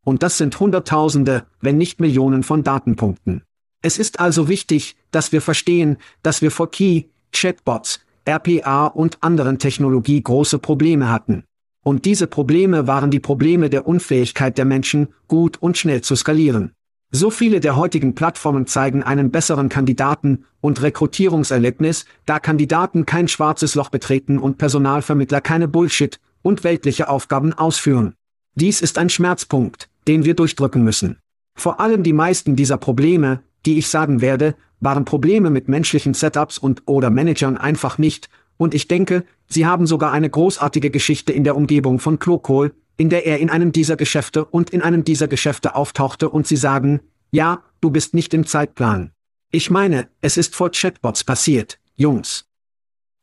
Und 0.04 0.22
das 0.22 0.36
sind 0.36 0.58
Hunderttausende, 0.58 1.46
wenn 1.60 1.78
nicht 1.78 2.00
Millionen 2.00 2.42
von 2.42 2.62
Datenpunkten. 2.62 3.42
Es 3.84 3.98
ist 3.98 4.18
also 4.18 4.48
wichtig, 4.48 4.96
dass 5.10 5.30
wir 5.30 5.42
verstehen, 5.42 5.98
dass 6.22 6.40
wir 6.40 6.50
vor 6.50 6.70
Key, 6.70 7.02
Chatbots, 7.32 8.00
RPA 8.26 8.86
und 8.86 9.22
anderen 9.22 9.58
Technologie 9.58 10.22
große 10.22 10.58
Probleme 10.58 11.10
hatten. 11.10 11.44
Und 11.84 12.06
diese 12.06 12.26
Probleme 12.26 12.86
waren 12.86 13.10
die 13.10 13.20
Probleme 13.20 13.68
der 13.68 13.86
Unfähigkeit 13.86 14.56
der 14.56 14.64
Menschen, 14.64 15.08
gut 15.28 15.60
und 15.60 15.76
schnell 15.76 16.00
zu 16.00 16.16
skalieren. 16.16 16.72
So 17.10 17.28
viele 17.28 17.60
der 17.60 17.76
heutigen 17.76 18.14
Plattformen 18.14 18.66
zeigen 18.66 19.02
einen 19.02 19.30
besseren 19.30 19.68
Kandidaten- 19.68 20.46
und 20.62 20.80
Rekrutierungserlebnis, 20.80 22.06
da 22.24 22.38
Kandidaten 22.38 23.04
kein 23.04 23.28
schwarzes 23.28 23.74
Loch 23.74 23.90
betreten 23.90 24.38
und 24.38 24.56
Personalvermittler 24.56 25.42
keine 25.42 25.68
Bullshit 25.68 26.20
und 26.40 26.64
weltliche 26.64 27.10
Aufgaben 27.10 27.52
ausführen. 27.52 28.14
Dies 28.54 28.80
ist 28.80 28.96
ein 28.96 29.10
Schmerzpunkt, 29.10 29.90
den 30.08 30.24
wir 30.24 30.32
durchdrücken 30.32 30.82
müssen. 30.82 31.18
Vor 31.54 31.80
allem 31.80 32.02
die 32.02 32.14
meisten 32.14 32.56
dieser 32.56 32.78
Probleme, 32.78 33.42
die 33.66 33.78
ich 33.78 33.88
sagen 33.88 34.20
werde, 34.20 34.54
waren 34.80 35.04
Probleme 35.04 35.50
mit 35.50 35.68
menschlichen 35.68 36.14
Setups 36.14 36.58
und 36.58 36.82
oder 36.86 37.10
Managern 37.10 37.56
einfach 37.56 37.98
nicht, 37.98 38.28
und 38.56 38.74
ich 38.74 38.88
denke, 38.88 39.24
sie 39.48 39.66
haben 39.66 39.86
sogar 39.86 40.12
eine 40.12 40.30
großartige 40.30 40.90
Geschichte 40.90 41.32
in 41.32 41.44
der 41.44 41.56
Umgebung 41.56 41.98
von 41.98 42.18
Klokol, 42.18 42.74
in 42.96 43.10
der 43.10 43.26
er 43.26 43.38
in 43.40 43.50
einem 43.50 43.72
dieser 43.72 43.96
Geschäfte 43.96 44.44
und 44.44 44.70
in 44.70 44.82
einem 44.82 45.04
dieser 45.04 45.28
Geschäfte 45.28 45.74
auftauchte 45.74 46.28
und 46.28 46.46
sie 46.46 46.56
sagen, 46.56 47.00
ja, 47.32 47.62
du 47.80 47.90
bist 47.90 48.14
nicht 48.14 48.32
im 48.32 48.46
Zeitplan. 48.46 49.12
Ich 49.50 49.70
meine, 49.70 50.08
es 50.20 50.36
ist 50.36 50.54
vor 50.54 50.70
Chatbots 50.70 51.24
passiert, 51.24 51.80
Jungs. 51.96 52.46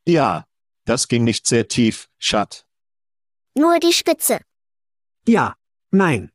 Ja, 0.06 0.46
das 0.86 1.08
ging 1.08 1.24
nicht 1.24 1.48
sehr 1.48 1.68
tief, 1.68 2.10
Schat. 2.18 2.66
Nur 3.56 3.80
die 3.80 3.94
Spitze. 3.94 4.40
Ja, 5.28 5.56
nein. 5.92 6.32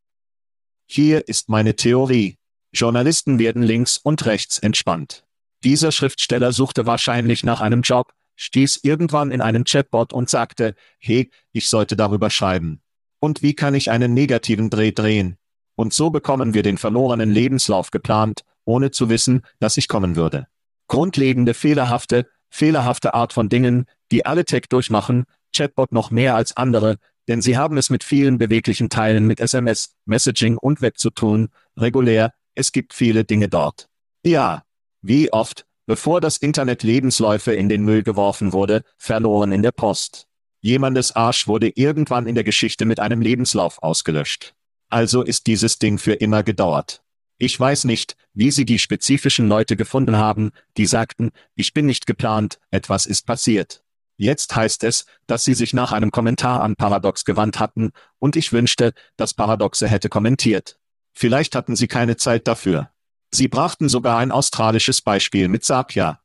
Hier 0.87 1.29
ist 1.29 1.49
meine 1.49 1.75
Theorie. 1.75 2.37
Journalisten 2.73 3.39
werden 3.39 3.63
links 3.63 3.99
und 3.99 4.27
rechts 4.27 4.59
entspannt. 4.59 5.25
Dieser 5.65 5.93
Schriftsteller 5.93 6.53
suchte 6.53 6.87
wahrscheinlich 6.87 7.45
nach 7.45 7.61
einem 7.61 7.83
Job, 7.83 8.13
stieß 8.37 8.81
irgendwann 8.83 9.31
in 9.31 9.41
einen 9.41 9.65
Chatbot 9.65 10.13
und 10.13 10.29
sagte, 10.29 10.75
hey, 10.99 11.31
ich 11.53 11.69
sollte 11.69 11.97
darüber 11.97 12.31
schreiben. 12.31 12.83
Und 13.19 13.43
wie 13.43 13.55
kann 13.55 13.75
ich 13.75 13.91
einen 13.91 14.15
negativen 14.15 14.71
Dreh 14.71 14.93
drehen? 14.93 15.39
Und 15.75 15.93
so 15.93 16.11
bekommen 16.11 16.55
wir 16.55 16.63
den 16.63 16.79
verlorenen 16.79 17.31
Lebenslauf 17.31 17.91
geplant, 17.91 18.43
ohne 18.65 18.91
zu 18.91 19.09
wissen, 19.09 19.43
dass 19.59 19.77
ich 19.77 19.89
kommen 19.89 20.17
würde. 20.17 20.47
Grundlegende 20.89 21.55
fehlerhafte, 21.55 22.29
fehlerhafte 22.51 23.15
Art 23.15 23.33
von 23.33 23.49
Dingen, 23.49 23.87
die 24.11 24.25
alle 24.27 24.45
Tech 24.45 24.65
durchmachen, 24.69 25.25
Chatbot 25.55 25.93
noch 25.93 26.11
mehr 26.11 26.37
als 26.37 26.57
andere, 26.57 26.97
denn 27.29 27.43
sie 27.43 27.57
haben 27.57 27.77
es 27.77 27.91
mit 27.91 28.05
vielen 28.05 28.39
beweglichen 28.39 28.89
Teilen 28.89 29.27
mit 29.27 29.41
SMS, 29.41 29.95
Messaging 30.05 30.57
und 30.57 30.81
Web 30.81 30.99
zu 30.99 31.11
tun, 31.11 31.49
regulär, 31.77 32.33
es 32.57 32.73
gibt 32.73 32.93
viele 32.93 33.25
Dinge 33.25 33.49
dort. 33.49 33.89
Ja, 34.25 34.65
wie 35.03 35.33
oft, 35.33 35.67
bevor 35.87 36.21
das 36.21 36.39
Internet 36.39 36.83
Lebensläufe 36.83 37.53
in 37.53 37.69
den 37.69 37.85
Müll 37.85 38.03
geworfen 38.03 38.53
wurde, 38.53 38.83
verloren 38.99 39.53
in 39.53 39.63
der 39.63 39.73
Post. 39.73 40.27
Jemandes 40.61 41.15
Arsch 41.15 41.47
wurde 41.47 41.69
irgendwann 41.69 42.27
in 42.27 42.35
der 42.35 42.43
Geschichte 42.43 42.87
mit 42.87 42.99
einem 42.99 43.21
Lebenslauf 43.21 43.81
ausgelöscht. 43.83 44.55
Also 44.89 45.23
ist 45.23 45.47
dieses 45.47 45.79
Ding 45.79 45.99
für 45.99 46.15
immer 46.15 46.43
gedauert. 46.43 47.03
Ich 47.39 47.59
weiß 47.61 47.85
nicht, 47.85 48.17
wie 48.33 48.51
sie 48.51 48.65
die 48.65 48.79
spezifischen 48.79 49.47
Leute 49.47 49.77
gefunden 49.77 50.17
haben, 50.17 50.53
die 50.77 50.87
sagten, 50.87 51.31
ich 51.55 51.75
bin 51.75 51.87
nicht 51.87 52.07
geplant, 52.07 52.59
etwas 52.71 53.05
ist 53.05 53.27
passiert. 53.27 53.85
Jetzt 54.17 54.57
heißt 54.57 54.85
es, 54.85 55.05
dass 55.27 55.45
sie 55.45 55.53
sich 55.53 55.75
nach 55.75 55.93
einem 55.93 56.11
Kommentar 56.11 56.63
an 56.63 56.77
Paradox 56.77 57.27
gewandt 57.27 57.61
hatten, 57.61 57.91
und 58.19 58.37
ich 58.37 58.53
wünschte, 58.53 58.95
dass 59.17 59.35
Paradoxe 59.35 59.87
hätte 59.87 60.09
kommentiert. 60.09 60.79
Vielleicht 61.19 61.57
hatten 61.57 61.77
sie 61.77 61.89
keine 61.89 62.19
Zeit 62.19 62.47
dafür. 62.47 62.91
Sie 63.33 63.49
brachten 63.49 63.89
sogar 63.89 64.19
ein 64.19 64.31
australisches 64.31 65.01
Beispiel 65.01 65.49
mit 65.49 65.65
Sapia. 65.65 66.21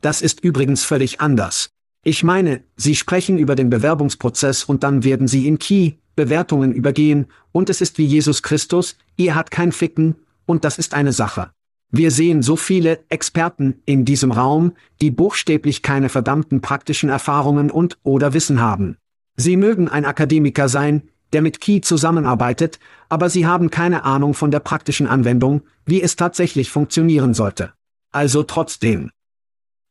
Das 0.00 0.22
ist 0.22 0.44
übrigens 0.44 0.84
völlig 0.84 1.20
anders. 1.20 1.70
Ich 2.04 2.22
meine, 2.22 2.62
Sie 2.76 2.94
sprechen 2.94 3.36
über 3.36 3.56
den 3.56 3.68
Bewerbungsprozess 3.68 4.62
und 4.62 4.84
dann 4.84 5.02
werden 5.02 5.26
Sie 5.26 5.48
in 5.48 5.58
Key, 5.58 5.94
Bewertungen 6.14 6.72
übergehen, 6.72 7.26
und 7.50 7.68
es 7.68 7.80
ist 7.80 7.98
wie 7.98 8.04
Jesus 8.06 8.44
Christus, 8.44 8.96
ihr 9.16 9.34
hat 9.34 9.50
kein 9.50 9.72
Ficken, 9.72 10.14
und 10.46 10.64
das 10.64 10.78
ist 10.78 10.94
eine 10.94 11.12
Sache. 11.12 11.50
Wir 11.90 12.12
sehen 12.12 12.42
so 12.42 12.54
viele 12.54 13.00
Experten 13.08 13.82
in 13.86 14.04
diesem 14.04 14.30
Raum, 14.30 14.74
die 15.00 15.10
buchstäblich 15.10 15.82
keine 15.82 16.10
verdammten 16.10 16.60
praktischen 16.60 17.08
Erfahrungen 17.08 17.72
und 17.72 17.98
oder 18.04 18.34
Wissen 18.34 18.60
haben. 18.60 18.98
Sie 19.36 19.56
mögen 19.56 19.88
ein 19.88 20.04
Akademiker 20.04 20.68
sein, 20.68 21.08
der 21.32 21.42
mit 21.42 21.60
Key 21.60 21.80
zusammenarbeitet, 21.80 22.78
aber 23.08 23.30
sie 23.30 23.46
haben 23.46 23.70
keine 23.70 24.04
Ahnung 24.04 24.34
von 24.34 24.50
der 24.50 24.60
praktischen 24.60 25.06
Anwendung, 25.06 25.62
wie 25.84 26.02
es 26.02 26.16
tatsächlich 26.16 26.70
funktionieren 26.70 27.34
sollte. 27.34 27.72
Also 28.12 28.42
trotzdem. 28.42 29.10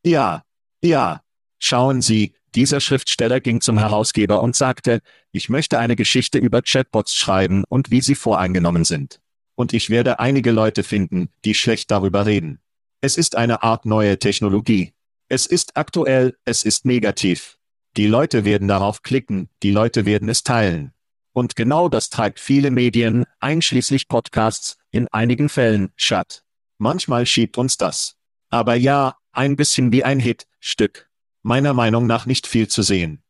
Ja, 0.04 0.44
ja. 0.82 1.22
Schauen 1.58 2.02
Sie, 2.02 2.34
dieser 2.54 2.80
Schriftsteller 2.80 3.40
ging 3.40 3.60
zum 3.62 3.78
Herausgeber 3.78 4.42
und 4.42 4.56
sagte, 4.56 5.02
ich 5.32 5.50
möchte 5.50 5.80
eine 5.80 5.96
Geschichte 5.96 6.38
über 6.38 6.62
Chatbots 6.62 7.16
schreiben 7.16 7.64
und 7.68 7.92
wie 7.92 8.02
sie 8.02 8.16
voreingenommen 8.16 8.86
sind. 8.86 9.20
Und 9.56 9.74
ich 9.74 9.90
werde 9.90 10.20
einige 10.20 10.52
Leute 10.52 10.84
finden, 10.84 11.30
die 11.44 11.54
schlecht 11.54 11.92
darüber 11.92 12.26
reden. 12.26 12.60
Es 13.02 13.18
ist 13.18 13.36
eine 13.36 13.64
Art 13.64 13.86
neue 13.86 14.20
Technologie. 14.20 14.94
Es 15.28 15.46
ist 15.46 15.76
aktuell, 15.76 16.38
es 16.46 16.64
ist 16.64 16.86
negativ. 16.86 17.58
Die 17.98 18.08
Leute 18.08 18.46
werden 18.46 18.68
darauf 18.68 19.02
klicken, 19.02 19.50
die 19.64 19.72
Leute 19.72 20.06
werden 20.06 20.30
es 20.30 20.44
teilen. 20.44 20.92
Und 21.36 21.58
genau 21.58 21.90
das 21.90 22.10
treibt 22.10 22.40
viele 22.40 22.72
Medien, 22.72 23.26
einschließlich 23.42 24.08
Podcasts, 24.08 24.78
in 24.92 25.10
einigen 25.10 25.50
Fällen, 25.50 25.92
Schat. 25.98 26.46
Manchmal 26.78 27.26
schiebt 27.26 27.58
uns 27.58 27.76
das. 27.76 28.16
Aber 28.50 28.76
ja, 28.76 29.18
ein 29.34 29.58
bisschen 29.58 29.92
wie 29.92 30.06
ein 30.06 30.22
Hit-Stück. 30.22 31.10
Meiner 31.42 31.74
Meinung 31.74 32.08
nach 32.08 32.26
nicht 32.26 32.48
viel 32.48 32.70
zu 32.70 32.84
sehen. 32.84 33.22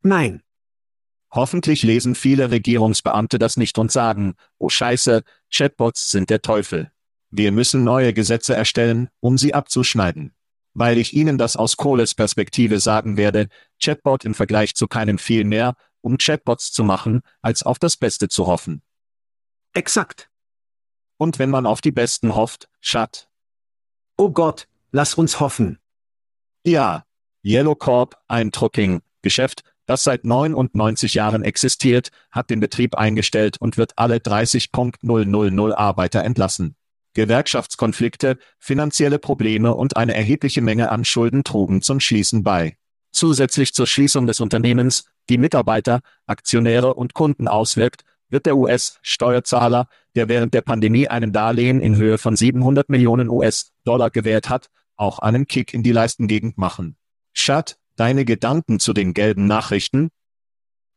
Nein. 0.00 0.42
Hoffentlich 1.30 1.82
lesen 1.82 2.14
viele 2.14 2.50
Regierungsbeamte 2.50 3.38
das 3.38 3.58
nicht 3.58 3.76
und 3.76 3.92
sagen, 3.92 4.34
oh 4.56 4.70
Scheiße, 4.70 5.22
Chatbots 5.52 6.10
sind 6.10 6.30
der 6.30 6.40
Teufel. 6.40 6.90
Wir 7.28 7.52
müssen 7.52 7.84
neue 7.84 8.14
Gesetze 8.14 8.54
erstellen, 8.54 9.10
um 9.20 9.36
sie 9.36 9.52
abzuschneiden. 9.52 10.32
Weil 10.72 10.96
ich 10.96 11.12
Ihnen 11.12 11.36
das 11.36 11.54
aus 11.54 11.76
Kohles 11.76 12.14
Perspektive 12.14 12.80
sagen 12.80 13.18
werde, 13.18 13.48
Chatbot 13.78 14.24
im 14.24 14.32
Vergleich 14.32 14.74
zu 14.74 14.86
keinem 14.86 15.18
viel 15.18 15.44
mehr, 15.44 15.74
um 16.00 16.18
Chatbots 16.18 16.72
zu 16.72 16.84
machen, 16.84 17.22
als 17.42 17.62
auf 17.62 17.78
das 17.78 17.96
Beste 17.96 18.28
zu 18.28 18.46
hoffen. 18.46 18.82
Exakt. 19.72 20.30
Und 21.16 21.38
wenn 21.38 21.50
man 21.50 21.66
auf 21.66 21.80
die 21.80 21.92
Besten 21.92 22.34
hofft, 22.34 22.68
Schat. 22.80 23.28
Oh 24.16 24.30
Gott, 24.30 24.66
lass 24.90 25.14
uns 25.14 25.40
hoffen. 25.40 25.78
Ja. 26.64 27.04
Yellow 27.44 27.74
Corp, 27.74 28.16
ein 28.28 28.52
Trucking, 28.52 29.00
Geschäft, 29.22 29.62
das 29.86 30.04
seit 30.04 30.24
99 30.24 31.14
Jahren 31.14 31.42
existiert, 31.42 32.10
hat 32.30 32.50
den 32.50 32.60
Betrieb 32.60 32.96
eingestellt 32.96 33.56
und 33.60 33.76
wird 33.76 33.92
alle 33.96 34.16
30.000 34.16 35.74
Arbeiter 35.74 36.22
entlassen. 36.22 36.76
Gewerkschaftskonflikte, 37.14 38.38
finanzielle 38.58 39.18
Probleme 39.18 39.74
und 39.74 39.96
eine 39.96 40.14
erhebliche 40.14 40.60
Menge 40.60 40.90
an 40.90 41.04
Schulden 41.04 41.42
trugen 41.42 41.82
zum 41.82 41.98
Schließen 41.98 42.44
bei. 42.44 42.76
Zusätzlich 43.20 43.74
zur 43.74 43.86
Schließung 43.86 44.26
des 44.26 44.40
Unternehmens, 44.40 45.04
die 45.28 45.36
Mitarbeiter, 45.36 46.00
Aktionäre 46.24 46.94
und 46.94 47.12
Kunden 47.12 47.48
auswirkt, 47.48 48.02
wird 48.30 48.46
der 48.46 48.56
US-Steuerzahler, 48.56 49.88
der 50.14 50.30
während 50.30 50.54
der 50.54 50.62
Pandemie 50.62 51.06
einen 51.06 51.30
Darlehen 51.30 51.82
in 51.82 51.96
Höhe 51.96 52.16
von 52.16 52.34
700 52.34 52.88
Millionen 52.88 53.28
US-Dollar 53.28 54.08
gewährt 54.08 54.48
hat, 54.48 54.70
auch 54.96 55.18
einen 55.18 55.46
Kick 55.46 55.74
in 55.74 55.82
die 55.82 55.92
Leistengegend 55.92 56.56
machen. 56.56 56.96
Schat, 57.34 57.76
deine 57.94 58.24
Gedanken 58.24 58.80
zu 58.80 58.94
den 58.94 59.12
gelben 59.12 59.46
Nachrichten? 59.46 60.08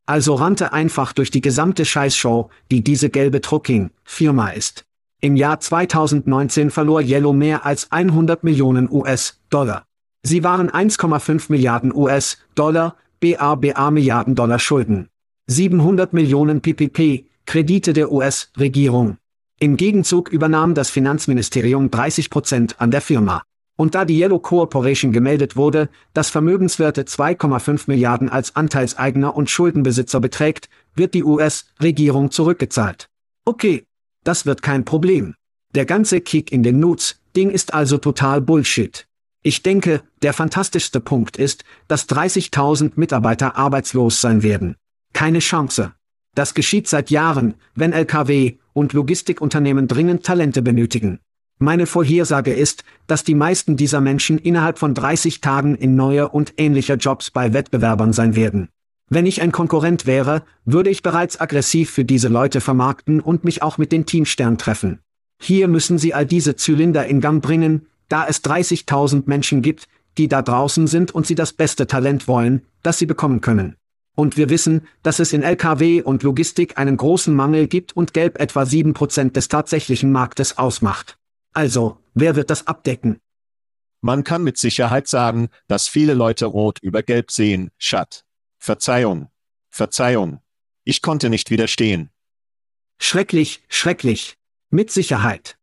Also 0.06 0.36
rannte 0.36 0.72
einfach 0.72 1.12
durch 1.12 1.30
die 1.30 1.42
gesamte 1.42 1.84
Scheißshow, 1.84 2.50
die 2.72 2.86
diese 2.86 3.10
gelbe 3.10 3.42
Trucking-Firma 3.42 4.52
ist. 4.52 4.86
Im 5.20 5.36
Jahr 5.36 5.60
2019 5.60 6.72
verlor 6.72 7.02
Yellow 7.02 7.34
mehr 7.34 7.66
als 7.66 7.92
100 7.92 8.46
Millionen 8.46 8.90
US-Dollar. 8.90 9.86
Sie 10.26 10.44
waren 10.44 10.70
1,5 10.70 11.46
Milliarden 11.50 11.94
US-Dollar, 11.94 12.96
BABA 13.20 13.92
Milliarden 13.92 14.36
Dollar 14.36 14.58
Schulden. 14.58 15.10
700 15.48 16.14
Millionen 16.14 16.62
PPP, 16.62 17.26
Kredite 17.46 17.92
der 17.92 18.10
US-Regierung. 18.10 19.18
Im 19.60 19.76
Gegenzug 19.76 20.30
übernahm 20.30 20.76
das 20.76 20.90
Finanzministerium 20.90 21.92
30 21.92 22.30
Prozent 22.30 22.80
an 22.80 22.90
der 22.90 23.02
Firma. 23.02 23.44
Und 23.76 23.96
da 23.96 24.06
die 24.06 24.18
Yellow 24.18 24.40
Corporation 24.40 25.12
gemeldet 25.12 25.58
wurde, 25.58 25.90
dass 26.14 26.30
Vermögenswerte 26.30 27.04
2,5 27.04 27.84
Milliarden 27.88 28.30
als 28.30 28.56
Anteilseigner 28.56 29.36
und 29.36 29.50
Schuldenbesitzer 29.50 30.22
beträgt, 30.22 30.70
wird 30.96 31.14
die 31.16 31.24
US-Regierung 31.26 32.32
zurückgezahlt. 32.32 33.10
Okay, 33.44 33.84
das 34.24 34.46
wird 34.46 34.62
kein 34.62 34.86
Problem. 34.86 35.36
Der 35.76 35.86
ganze 35.86 36.22
Kick 36.22 36.52
in 36.54 36.64
den 36.64 36.80
Nuts, 36.80 37.20
Ding 37.36 37.50
ist 37.50 37.74
also 37.74 37.98
total 37.98 38.40
Bullshit. 38.40 39.06
Ich 39.46 39.62
denke, 39.62 40.02
der 40.22 40.32
fantastischste 40.32 41.02
Punkt 41.02 41.36
ist, 41.38 41.66
dass 41.90 42.08
30.000 42.08 42.94
Mitarbeiter 42.96 43.58
arbeitslos 43.58 44.22
sein 44.22 44.42
werden. 44.42 44.78
Keine 45.12 45.40
Chance. 45.40 45.92
Das 46.34 46.54
geschieht 46.54 46.88
seit 46.88 47.12
Jahren, 47.12 47.56
wenn 47.76 47.92
LKW 47.92 48.56
und 48.72 48.94
Logistikunternehmen 48.94 49.90
dringend 49.90 50.26
Talente 50.26 50.62
benötigen. 50.62 51.20
Meine 51.60 51.86
Vorhersage 51.86 52.54
ist, 52.54 52.86
dass 53.06 53.26
die 53.26 53.36
meisten 53.36 53.76
dieser 53.76 54.02
Menschen 54.02 54.38
innerhalb 54.38 54.80
von 54.80 54.94
30 54.94 55.42
Tagen 55.42 55.76
in 55.76 55.96
neue 55.96 56.30
und 56.30 56.54
ähnlicher 56.58 56.96
Jobs 56.96 57.30
bei 57.30 57.54
Wettbewerbern 57.54 58.14
sein 58.14 58.36
werden. 58.36 58.70
Wenn 59.10 59.26
ich 59.26 59.42
ein 59.42 59.52
Konkurrent 59.52 60.06
wäre, 60.08 60.44
würde 60.66 60.90
ich 60.90 61.04
bereits 61.04 61.40
aggressiv 61.40 61.92
für 61.92 62.06
diese 62.06 62.30
Leute 62.30 62.62
vermarkten 62.62 63.20
und 63.20 63.44
mich 63.44 63.62
auch 63.62 63.78
mit 63.78 63.92
den 63.92 64.06
Teamstern 64.06 64.58
treffen. 64.58 65.00
Hier 65.40 65.68
müssen 65.68 65.98
Sie 65.98 66.14
all 66.14 66.26
diese 66.26 66.56
Zylinder 66.56 67.06
in 67.06 67.20
Gang 67.20 67.44
bringen, 67.44 67.88
da 68.14 68.28
es 68.28 68.44
30.000 68.44 69.24
Menschen 69.26 69.64
gibt, 69.64 69.88
die 70.20 70.28
da 70.28 70.44
draußen 70.44 70.86
sind 70.86 71.16
und 71.16 71.26
sie 71.26 71.34
das 71.34 71.52
beste 71.52 71.88
Talent 71.88 72.28
wollen, 72.28 72.62
das 72.84 73.00
sie 73.00 73.08
bekommen 73.08 73.42
können. 73.42 73.76
Und 74.16 74.38
wir 74.38 74.52
wissen, 74.52 74.88
dass 75.02 75.18
es 75.18 75.34
in 75.34 75.42
Lkw 75.42 76.04
und 76.04 76.22
Logistik 76.22 76.78
einen 76.78 76.96
großen 76.96 77.34
Mangel 77.34 77.68
gibt 77.68 77.98
und 77.98 78.14
Gelb 78.14 78.40
etwa 78.40 78.62
7% 78.62 79.32
des 79.32 79.48
tatsächlichen 79.48 80.12
Marktes 80.12 80.60
ausmacht. 80.60 81.18
Also, 81.54 81.98
wer 82.14 82.36
wird 82.36 82.52
das 82.52 82.68
abdecken? 82.68 83.20
Man 84.02 84.24
kann 84.24 84.44
mit 84.44 84.60
Sicherheit 84.60 85.08
sagen, 85.08 85.50
dass 85.68 85.88
viele 85.88 86.14
Leute 86.14 86.46
Rot 86.46 86.78
über 86.84 87.02
Gelb 87.02 87.32
sehen, 87.32 87.72
Schat. 87.80 88.26
Verzeihung. 88.60 89.30
Verzeihung. 89.72 90.40
Ich 90.84 91.02
konnte 91.02 91.32
nicht 91.32 91.50
widerstehen. 91.50 92.12
Schrecklich, 93.00 93.64
schrecklich. 93.70 94.36
Mit 94.70 94.92
Sicherheit. 94.92 95.58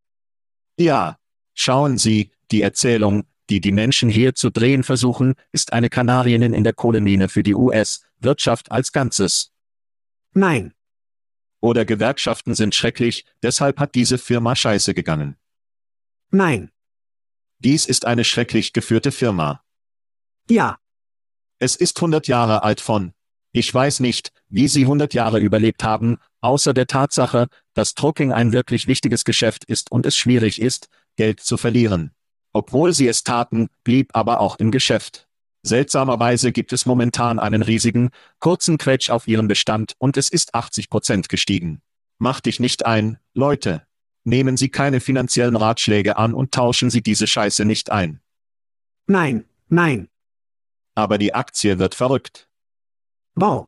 Ja. 0.76 1.16
Schauen 1.54 1.98
Sie, 1.98 2.30
die 2.50 2.62
Erzählung, 2.62 3.24
die 3.48 3.60
die 3.60 3.72
Menschen 3.72 4.08
hier 4.08 4.34
zu 4.34 4.50
drehen 4.50 4.84
versuchen, 4.84 5.34
ist 5.52 5.72
eine 5.72 5.90
Kanarienin 5.90 6.54
in 6.54 6.64
der 6.64 6.72
Kohlemine 6.72 7.28
für 7.28 7.42
die 7.42 7.54
US-Wirtschaft 7.54 8.70
als 8.70 8.92
Ganzes. 8.92 9.52
Nein. 10.32 10.72
Oder 11.60 11.84
Gewerkschaften 11.84 12.54
sind 12.54 12.74
schrecklich, 12.74 13.26
deshalb 13.42 13.78
hat 13.78 13.94
diese 13.94 14.18
Firma 14.18 14.56
scheiße 14.56 14.94
gegangen. 14.94 15.36
Nein. 16.30 16.70
Dies 17.58 17.86
ist 17.86 18.06
eine 18.06 18.24
schrecklich 18.24 18.72
geführte 18.72 19.12
Firma. 19.12 19.62
Ja. 20.48 20.78
Es 21.58 21.76
ist 21.76 21.98
100 21.98 22.28
Jahre 22.28 22.62
alt 22.62 22.80
von. 22.80 23.12
Ich 23.52 23.72
weiß 23.74 24.00
nicht, 24.00 24.32
wie 24.48 24.68
sie 24.68 24.82
100 24.82 25.12
Jahre 25.12 25.40
überlebt 25.40 25.82
haben, 25.82 26.18
außer 26.40 26.72
der 26.72 26.86
Tatsache, 26.86 27.48
dass 27.74 27.94
Trucking 27.94 28.32
ein 28.32 28.52
wirklich 28.52 28.86
wichtiges 28.86 29.24
Geschäft 29.24 29.64
ist 29.64 29.90
und 29.90 30.06
es 30.06 30.16
schwierig 30.16 30.60
ist, 30.60 30.88
Geld 31.16 31.40
zu 31.40 31.56
verlieren. 31.56 32.14
Obwohl 32.52 32.92
sie 32.92 33.08
es 33.08 33.22
taten, 33.24 33.68
blieb 33.84 34.10
aber 34.14 34.40
auch 34.40 34.56
im 34.58 34.70
Geschäft. 34.70 35.28
Seltsamerweise 35.62 36.52
gibt 36.52 36.72
es 36.72 36.86
momentan 36.86 37.38
einen 37.38 37.62
riesigen, 37.62 38.10
kurzen 38.38 38.78
Quetsch 38.78 39.10
auf 39.10 39.28
ihrem 39.28 39.46
Bestand 39.46 39.94
und 39.98 40.16
es 40.16 40.28
ist 40.28 40.54
80 40.54 40.88
Prozent 40.88 41.28
gestiegen. 41.28 41.82
Mach 42.18 42.40
dich 42.40 42.60
nicht 42.60 42.86
ein, 42.86 43.18
Leute. 43.34 43.86
Nehmen 44.24 44.56
Sie 44.56 44.68
keine 44.68 45.00
finanziellen 45.00 45.56
Ratschläge 45.56 46.16
an 46.16 46.34
und 46.34 46.52
tauschen 46.52 46.90
Sie 46.90 47.02
diese 47.02 47.26
Scheiße 47.26 47.64
nicht 47.64 47.90
ein. 47.90 48.20
Nein, 49.06 49.44
nein 49.68 50.08
aber 51.00 51.18
die 51.18 51.34
Aktie 51.34 51.78
wird 51.78 51.94
verrückt. 51.94 52.48
Wow. 53.34 53.66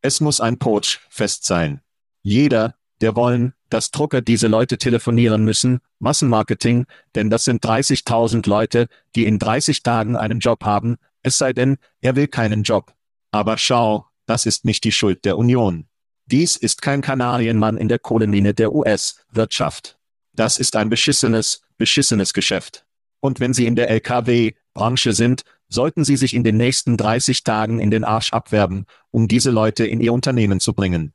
Es 0.00 0.20
muss 0.20 0.40
ein 0.40 0.58
Poach 0.58 1.00
fest 1.08 1.44
sein. 1.44 1.82
Jeder, 2.22 2.76
der 3.00 3.16
wollen, 3.16 3.54
dass 3.70 3.90
Drucker 3.90 4.20
diese 4.20 4.46
Leute 4.46 4.78
telefonieren 4.78 5.44
müssen, 5.44 5.80
Massenmarketing, 5.98 6.86
denn 7.14 7.30
das 7.30 7.44
sind 7.44 7.64
30.000 7.64 8.48
Leute, 8.48 8.88
die 9.14 9.26
in 9.26 9.38
30 9.38 9.82
Tagen 9.82 10.16
einen 10.16 10.40
Job 10.40 10.64
haben, 10.64 10.96
es 11.22 11.38
sei 11.38 11.52
denn, 11.52 11.78
er 12.00 12.16
will 12.16 12.28
keinen 12.28 12.62
Job. 12.62 12.92
Aber 13.30 13.58
schau, 13.58 14.06
das 14.26 14.46
ist 14.46 14.64
nicht 14.64 14.84
die 14.84 14.92
Schuld 14.92 15.24
der 15.24 15.38
Union. 15.38 15.86
Dies 16.26 16.56
ist 16.56 16.82
kein 16.82 17.00
Kanarienmann 17.00 17.78
in 17.78 17.88
der 17.88 17.98
Kohlemine 17.98 18.54
der 18.54 18.74
US-Wirtschaft. 18.74 19.98
Das 20.34 20.58
ist 20.58 20.76
ein 20.76 20.90
beschissenes, 20.90 21.62
beschissenes 21.78 22.32
Geschäft. 22.32 22.84
Und 23.20 23.40
wenn 23.40 23.54
Sie 23.54 23.66
in 23.66 23.76
der 23.76 23.90
LKW-Branche 23.90 25.12
sind, 25.12 25.42
sollten 25.68 26.04
Sie 26.04 26.16
sich 26.16 26.34
in 26.34 26.44
den 26.44 26.56
nächsten 26.56 26.96
30 26.96 27.44
Tagen 27.44 27.80
in 27.80 27.90
den 27.90 28.04
Arsch 28.04 28.32
abwerben, 28.32 28.86
um 29.10 29.28
diese 29.28 29.50
Leute 29.50 29.86
in 29.86 30.00
Ihr 30.00 30.12
Unternehmen 30.12 30.60
zu 30.60 30.74
bringen. 30.74 31.12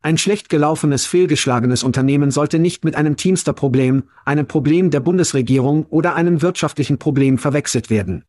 Ein 0.00 0.16
schlecht 0.16 0.48
gelaufenes, 0.48 1.06
fehlgeschlagenes 1.06 1.82
Unternehmen 1.82 2.30
sollte 2.30 2.58
nicht 2.58 2.84
mit 2.84 2.94
einem 2.94 3.16
Teamster-Problem, 3.16 4.04
einem 4.24 4.46
Problem 4.46 4.90
der 4.90 5.00
Bundesregierung 5.00 5.86
oder 5.86 6.14
einem 6.14 6.40
wirtschaftlichen 6.40 6.98
Problem 6.98 7.38
verwechselt 7.38 7.90
werden. 7.90 8.24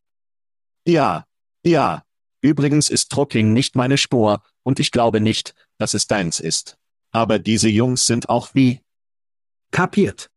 Ja, 0.86 1.26
ja. 1.64 2.04
Übrigens 2.42 2.90
ist 2.90 3.12
Trucking 3.12 3.54
nicht 3.54 3.76
meine 3.76 3.98
Spur, 3.98 4.42
und 4.64 4.80
ich 4.80 4.92
glaube 4.92 5.20
nicht, 5.20 5.54
dass 5.78 5.94
es 5.94 6.08
deins 6.08 6.40
ist. 6.40 6.78
Aber 7.12 7.38
diese 7.38 7.70
Jungs 7.70 8.06
sind 8.06 8.30
auch 8.30 8.50
wie. 8.54 8.82
Kapiert. 9.72 10.30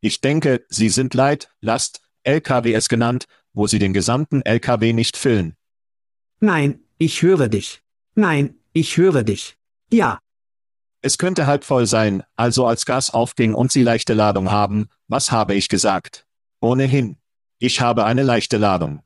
Ich 0.00 0.20
denke, 0.20 0.66
sie 0.68 0.88
sind 0.88 1.14
Leid, 1.14 1.48
Last, 1.60 2.00
LKWs 2.24 2.88
genannt, 2.88 3.26
wo 3.52 3.66
sie 3.66 3.78
den 3.78 3.92
gesamten 3.92 4.42
LKW 4.42 4.92
nicht 4.92 5.16
füllen. 5.16 5.54
Nein, 6.40 6.80
ich 6.98 7.22
höre 7.22 7.48
dich. 7.48 7.82
Nein, 8.14 8.56
ich 8.72 8.96
höre 8.96 9.22
dich. 9.22 9.56
Ja. 9.92 10.18
Es 11.04 11.18
könnte 11.18 11.48
halb 11.48 11.64
voll 11.64 11.86
sein, 11.86 12.22
also 12.36 12.64
als 12.64 12.86
Gas 12.86 13.10
aufging 13.12 13.54
und 13.54 13.72
sie 13.72 13.82
leichte 13.82 14.14
Ladung 14.14 14.52
haben, 14.52 14.88
was 15.08 15.32
habe 15.32 15.54
ich 15.54 15.68
gesagt? 15.68 16.26
Ohnehin. 16.60 17.16
Ich 17.58 17.80
habe 17.80 18.04
eine 18.04 18.22
leichte 18.22 18.56
Ladung. 18.56 19.02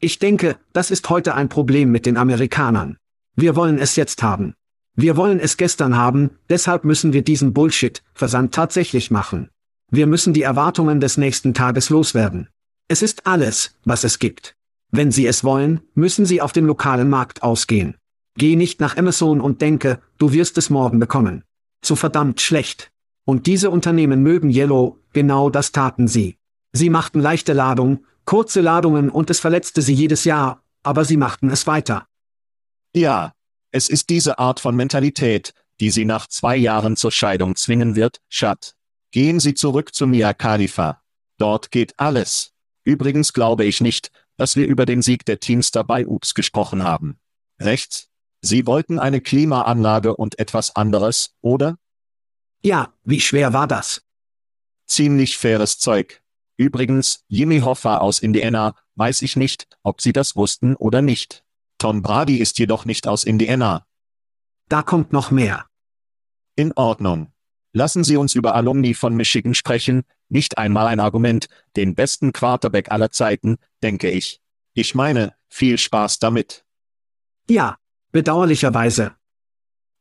Ich 0.00 0.18
denke, 0.18 0.56
das 0.72 0.90
ist 0.90 1.08
heute 1.10 1.34
ein 1.34 1.50
Problem 1.50 1.90
mit 1.90 2.06
den 2.06 2.16
Amerikanern. 2.16 2.96
Wir 3.36 3.54
wollen 3.54 3.78
es 3.78 3.96
jetzt 3.96 4.22
haben. 4.22 4.54
Wir 4.96 5.16
wollen 5.18 5.40
es 5.40 5.58
gestern 5.58 5.94
haben, 5.94 6.38
deshalb 6.48 6.84
müssen 6.84 7.12
wir 7.12 7.22
diesen 7.22 7.52
Bullshit-Versand 7.52 8.54
tatsächlich 8.54 9.10
machen. 9.10 9.50
Wir 9.90 10.06
müssen 10.06 10.32
die 10.32 10.42
Erwartungen 10.42 11.00
des 11.00 11.18
nächsten 11.18 11.52
Tages 11.52 11.90
loswerden. 11.90 12.48
Es 12.88 13.02
ist 13.02 13.26
alles, 13.26 13.78
was 13.84 14.04
es 14.04 14.18
gibt. 14.18 14.56
Wenn 14.90 15.10
Sie 15.10 15.26
es 15.26 15.44
wollen, 15.44 15.80
müssen 15.94 16.24
Sie 16.24 16.40
auf 16.40 16.52
den 16.52 16.64
lokalen 16.64 17.10
Markt 17.10 17.42
ausgehen. 17.42 17.96
Geh 18.36 18.56
nicht 18.56 18.80
nach 18.80 18.96
Amazon 18.96 19.40
und 19.40 19.62
denke, 19.62 20.00
du 20.18 20.32
wirst 20.32 20.58
es 20.58 20.70
morgen 20.70 20.98
bekommen. 20.98 21.44
Zu 21.82 21.96
verdammt 21.96 22.40
schlecht. 22.40 22.90
Und 23.24 23.46
diese 23.46 23.70
Unternehmen 23.70 24.22
mögen 24.22 24.50
Yellow, 24.50 24.98
genau 25.12 25.50
das 25.50 25.72
taten 25.72 26.08
sie. 26.08 26.36
Sie 26.72 26.90
machten 26.90 27.20
leichte 27.20 27.52
Ladung, 27.52 28.04
kurze 28.24 28.60
Ladungen 28.60 29.08
und 29.08 29.30
es 29.30 29.40
verletzte 29.40 29.82
sie 29.82 29.94
jedes 29.94 30.24
Jahr, 30.24 30.62
aber 30.82 31.04
sie 31.04 31.16
machten 31.16 31.50
es 31.50 31.66
weiter. 31.66 32.06
Ja, 32.94 33.32
es 33.70 33.88
ist 33.88 34.10
diese 34.10 34.38
Art 34.38 34.60
von 34.60 34.76
Mentalität, 34.76 35.54
die 35.80 35.90
sie 35.90 36.04
nach 36.04 36.26
zwei 36.26 36.56
Jahren 36.56 36.96
zur 36.96 37.12
Scheidung 37.12 37.56
zwingen 37.56 37.96
wird, 37.96 38.20
Schat. 38.28 38.74
Gehen 39.10 39.38
Sie 39.38 39.54
zurück 39.54 39.94
zu 39.94 40.08
Mia 40.08 40.34
Khalifa. 40.34 41.00
Dort 41.38 41.70
geht 41.70 41.94
alles. 41.98 42.52
Übrigens 42.82 43.32
glaube 43.32 43.64
ich 43.64 43.80
nicht, 43.80 44.10
dass 44.36 44.56
wir 44.56 44.66
über 44.66 44.86
den 44.86 45.02
Sieg 45.02 45.24
der 45.24 45.38
Teams 45.38 45.70
dabei 45.70 46.06
Ups 46.06 46.34
gesprochen 46.34 46.82
haben. 46.82 47.18
Rechts? 47.60 48.08
Sie 48.44 48.66
wollten 48.66 48.98
eine 48.98 49.22
Klimaanlage 49.22 50.14
und 50.14 50.38
etwas 50.38 50.76
anderes, 50.76 51.34
oder? 51.40 51.78
Ja, 52.62 52.92
wie 53.02 53.20
schwer 53.20 53.54
war 53.54 53.66
das? 53.66 54.02
Ziemlich 54.86 55.38
faires 55.38 55.78
Zeug. 55.78 56.22
Übrigens, 56.58 57.24
Jimmy 57.28 57.60
Hoffa 57.60 57.98
aus 57.98 58.18
Indiana, 58.18 58.74
weiß 58.96 59.22
ich 59.22 59.36
nicht, 59.36 59.66
ob 59.82 60.02
Sie 60.02 60.12
das 60.12 60.36
wussten 60.36 60.76
oder 60.76 61.00
nicht. 61.00 61.42
Tom 61.78 62.02
Brady 62.02 62.36
ist 62.36 62.58
jedoch 62.58 62.84
nicht 62.84 63.08
aus 63.08 63.24
Indiana. 63.24 63.86
Da 64.68 64.82
kommt 64.82 65.14
noch 65.14 65.30
mehr. 65.30 65.64
In 66.54 66.72
Ordnung. 66.72 67.32
Lassen 67.72 68.04
Sie 68.04 68.18
uns 68.18 68.34
über 68.34 68.54
Alumni 68.54 68.92
von 68.92 69.16
Michigan 69.16 69.54
sprechen, 69.54 70.02
nicht 70.28 70.58
einmal 70.58 70.88
ein 70.88 71.00
Argument, 71.00 71.46
den 71.76 71.94
besten 71.94 72.34
Quarterback 72.34 72.90
aller 72.90 73.10
Zeiten, 73.10 73.56
denke 73.82 74.10
ich. 74.10 74.42
Ich 74.74 74.94
meine, 74.94 75.34
viel 75.48 75.78
Spaß 75.78 76.18
damit. 76.18 76.66
Ja, 77.48 77.78
bedauerlicherweise. 78.14 79.16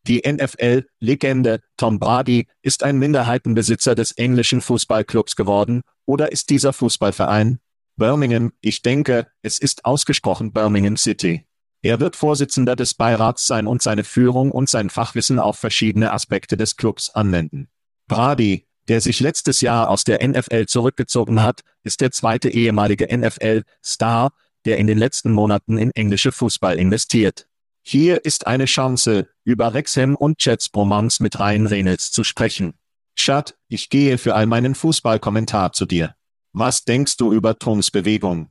Die 0.05 0.21
NFL-Legende 0.25 1.61
Tom 1.77 1.97
Brady 1.97 2.47
ist 2.61 2.83
ein 2.83 2.99
Minderheitenbesitzer 2.99 3.95
des 3.95 4.11
englischen 4.11 4.61
Fußballclubs 4.61 5.35
geworden, 5.35 5.81
oder 6.05 6.31
ist 6.31 6.51
dieser 6.51 6.73
Fußballverein? 6.73 7.59
Birmingham, 7.95 8.53
ich 8.61 8.83
denke, 8.83 9.27
es 9.41 9.57
ist 9.57 9.85
ausgesprochen 9.85 10.53
Birmingham 10.53 10.95
City. 10.95 11.45
Er 11.81 11.99
wird 11.99 12.15
Vorsitzender 12.15 12.75
des 12.75 12.93
Beirats 12.93 13.47
sein 13.47 13.65
und 13.65 13.81
seine 13.81 14.03
Führung 14.03 14.51
und 14.51 14.69
sein 14.69 14.91
Fachwissen 14.91 15.39
auf 15.39 15.57
verschiedene 15.57 16.13
Aspekte 16.13 16.55
des 16.55 16.77
Clubs 16.77 17.09
anwenden. 17.09 17.67
Brady, 18.07 18.67
der 18.89 19.01
sich 19.01 19.21
letztes 19.21 19.61
Jahr 19.61 19.89
aus 19.89 20.03
der 20.03 20.25
NFL 20.25 20.67
zurückgezogen 20.67 21.41
hat, 21.41 21.61
ist 21.83 21.99
der 22.01 22.11
zweite 22.11 22.49
ehemalige 22.49 23.07
NFL-Star, 23.17 24.33
der 24.65 24.77
in 24.77 24.85
den 24.85 24.99
letzten 24.99 25.31
Monaten 25.31 25.79
in 25.79 25.89
englische 25.91 26.31
Fußball 26.31 26.77
investiert. 26.77 27.47
Hier 27.85 28.23
ist 28.23 28.47
eine 28.47 28.65
Chance, 28.65 29.27
über 29.43 29.73
Rexham 29.73 30.15
und 30.15 30.43
Jets 30.43 30.69
Bromance 30.69 31.21
mit 31.21 31.37
Ryan 31.37 31.67
Reynolds 31.67 32.11
zu 32.11 32.23
sprechen. 32.23 32.75
Chad, 33.15 33.57
ich 33.67 33.89
gehe 33.89 34.17
für 34.17 34.35
all 34.35 34.45
meinen 34.45 34.73
Fußballkommentar 34.73 35.73
zu 35.73 35.85
dir. 35.85 36.15
Was 36.53 36.85
denkst 36.85 37.17
du 37.17 37.33
über 37.33 37.59
Toms 37.59 37.91
Bewegung? 37.91 38.47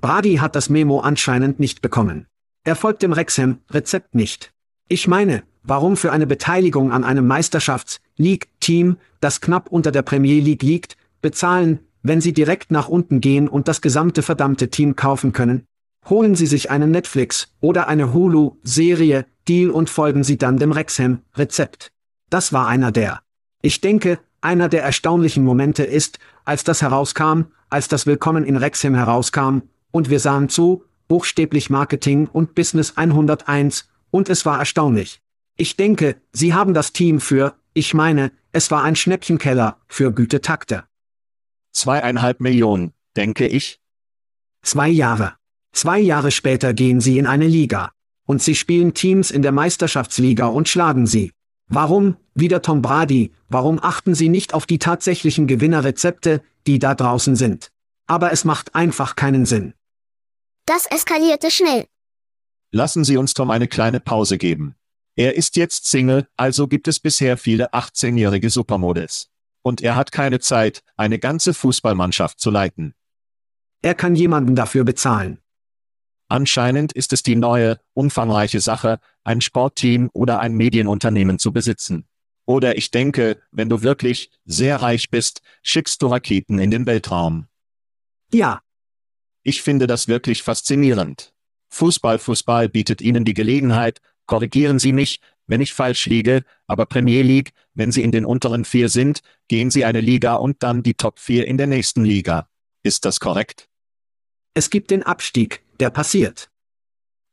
Brady 0.00 0.36
hat 0.36 0.54
das 0.54 0.70
Memo 0.70 1.00
anscheinend 1.00 1.58
nicht 1.58 1.82
bekommen. 1.82 2.28
Er 2.62 2.76
folgt 2.76 3.02
dem 3.02 3.12
Rexham-Rezept 3.12 4.14
nicht. 4.14 4.52
Ich 4.88 5.08
meine, 5.08 5.42
warum 5.64 5.96
für 5.96 6.12
eine 6.12 6.26
Beteiligung 6.26 6.92
an 6.92 7.02
einem 7.02 7.26
Meisterschafts-League-Team, 7.26 8.96
das 9.20 9.40
knapp 9.40 9.72
unter 9.72 9.90
der 9.90 10.02
Premier 10.02 10.40
League 10.40 10.62
liegt, 10.62 10.96
bezahlen, 11.20 11.80
wenn 12.02 12.20
Sie 12.20 12.32
direkt 12.32 12.70
nach 12.70 12.88
unten 12.88 13.20
gehen 13.20 13.48
und 13.48 13.66
das 13.66 13.80
gesamte 13.80 14.22
verdammte 14.22 14.70
Team 14.70 14.94
kaufen 14.94 15.32
können? 15.32 15.66
Holen 16.08 16.36
Sie 16.36 16.46
sich 16.46 16.70
einen 16.70 16.92
Netflix 16.92 17.48
oder 17.60 17.88
eine 17.88 18.12
Hulu-Serie, 18.12 19.26
Deal 19.48 19.70
und 19.70 19.90
folgen 19.90 20.22
Sie 20.22 20.38
dann 20.38 20.56
dem 20.56 20.70
Rexham-Rezept. 20.70 21.90
Das 22.30 22.52
war 22.52 22.68
einer 22.68 22.92
der. 22.92 23.22
Ich 23.60 23.80
denke, 23.80 24.20
einer 24.40 24.68
der 24.68 24.84
erstaunlichen 24.84 25.44
Momente 25.44 25.82
ist, 25.82 26.20
als 26.44 26.62
das 26.62 26.80
herauskam, 26.82 27.46
als 27.70 27.88
das 27.88 28.06
Willkommen 28.06 28.44
in 28.44 28.56
Rexham 28.56 28.94
herauskam, 28.94 29.62
und 29.90 30.08
wir 30.08 30.20
sahen 30.20 30.48
zu, 30.48 30.84
buchstäblich 31.08 31.70
Marketing 31.70 32.28
und 32.28 32.54
Business 32.54 32.96
101, 32.96 33.88
und 34.12 34.28
es 34.28 34.46
war 34.46 34.60
erstaunlich. 34.60 35.20
Ich 35.56 35.76
denke, 35.76 36.16
Sie 36.32 36.54
haben 36.54 36.74
das 36.74 36.92
Team 36.92 37.18
für, 37.18 37.54
ich 37.74 37.94
meine, 37.94 38.30
es 38.52 38.70
war 38.70 38.84
ein 38.84 38.94
Schnäppchenkeller, 38.94 39.78
für 39.88 40.12
Gütetakte. 40.12 40.84
Zweieinhalb 41.72 42.40
Millionen, 42.40 42.92
denke 43.16 43.46
ich. 43.48 43.80
Zwei 44.62 44.88
Jahre. 44.88 45.35
Zwei 45.76 45.98
Jahre 45.98 46.30
später 46.30 46.72
gehen 46.72 47.02
sie 47.02 47.18
in 47.18 47.26
eine 47.26 47.46
Liga. 47.46 47.92
Und 48.24 48.42
sie 48.42 48.54
spielen 48.54 48.94
Teams 48.94 49.30
in 49.30 49.42
der 49.42 49.52
Meisterschaftsliga 49.52 50.46
und 50.46 50.70
schlagen 50.70 51.06
sie. 51.06 51.32
Warum, 51.68 52.16
wieder 52.34 52.62
Tom 52.62 52.80
Brady, 52.80 53.34
warum 53.50 53.78
achten 53.82 54.14
sie 54.14 54.30
nicht 54.30 54.54
auf 54.54 54.64
die 54.64 54.78
tatsächlichen 54.78 55.46
Gewinnerrezepte, 55.46 56.40
die 56.66 56.78
da 56.78 56.94
draußen 56.94 57.36
sind? 57.36 57.72
Aber 58.06 58.32
es 58.32 58.46
macht 58.46 58.74
einfach 58.74 59.16
keinen 59.16 59.44
Sinn. 59.44 59.74
Das 60.64 60.86
eskalierte 60.86 61.50
schnell. 61.50 61.84
Lassen 62.72 63.04
Sie 63.04 63.18
uns 63.18 63.34
Tom 63.34 63.50
eine 63.50 63.68
kleine 63.68 64.00
Pause 64.00 64.38
geben. 64.38 64.76
Er 65.14 65.36
ist 65.36 65.56
jetzt 65.56 65.90
Single, 65.90 66.26
also 66.38 66.68
gibt 66.68 66.88
es 66.88 67.00
bisher 67.00 67.36
viele 67.36 67.74
18-jährige 67.74 68.48
Supermodels. 68.48 69.28
Und 69.60 69.82
er 69.82 69.94
hat 69.94 70.10
keine 70.10 70.40
Zeit, 70.40 70.82
eine 70.96 71.18
ganze 71.18 71.52
Fußballmannschaft 71.52 72.40
zu 72.40 72.48
leiten. 72.50 72.94
Er 73.82 73.94
kann 73.94 74.14
jemanden 74.14 74.56
dafür 74.56 74.84
bezahlen. 74.84 75.38
Anscheinend 76.28 76.92
ist 76.92 77.12
es 77.12 77.22
die 77.22 77.36
neue, 77.36 77.78
umfangreiche 77.94 78.60
Sache, 78.60 78.98
ein 79.22 79.40
Sportteam 79.40 80.10
oder 80.12 80.40
ein 80.40 80.54
Medienunternehmen 80.54 81.38
zu 81.38 81.52
besitzen. 81.52 82.06
Oder 82.46 82.76
ich 82.76 82.90
denke, 82.90 83.40
wenn 83.50 83.68
du 83.68 83.82
wirklich 83.82 84.30
sehr 84.44 84.80
reich 84.80 85.10
bist, 85.10 85.42
schickst 85.62 86.00
du 86.02 86.06
Raketen 86.06 86.58
in 86.58 86.70
den 86.70 86.86
Weltraum. 86.86 87.48
Ja. 88.32 88.60
Ich 89.42 89.62
finde 89.62 89.86
das 89.86 90.08
wirklich 90.08 90.42
faszinierend. 90.42 91.32
Fußball 91.68 92.18
Fußball 92.18 92.68
bietet 92.68 93.00
ihnen 93.00 93.24
die 93.24 93.34
Gelegenheit, 93.34 94.00
korrigieren 94.26 94.78
Sie 94.78 94.92
mich, 94.92 95.20
wenn 95.46 95.60
ich 95.60 95.72
falsch 95.72 96.06
liege, 96.06 96.42
aber 96.66 96.86
Premier 96.86 97.22
League, 97.22 97.52
wenn 97.74 97.92
Sie 97.92 98.02
in 98.02 98.10
den 98.10 98.24
unteren 98.24 98.64
vier 98.64 98.88
sind, 98.88 99.20
gehen 99.48 99.70
Sie 99.70 99.84
eine 99.84 100.00
Liga 100.00 100.34
und 100.34 100.62
dann 100.62 100.82
die 100.82 100.94
Top 100.94 101.18
4 101.20 101.46
in 101.46 101.56
der 101.56 101.68
nächsten 101.68 102.04
Liga. 102.04 102.48
Ist 102.82 103.04
das 103.04 103.20
korrekt? 103.20 103.68
Es 104.54 104.70
gibt 104.70 104.90
den 104.90 105.02
Abstieg, 105.02 105.62
der 105.80 105.90
passiert. 105.90 106.50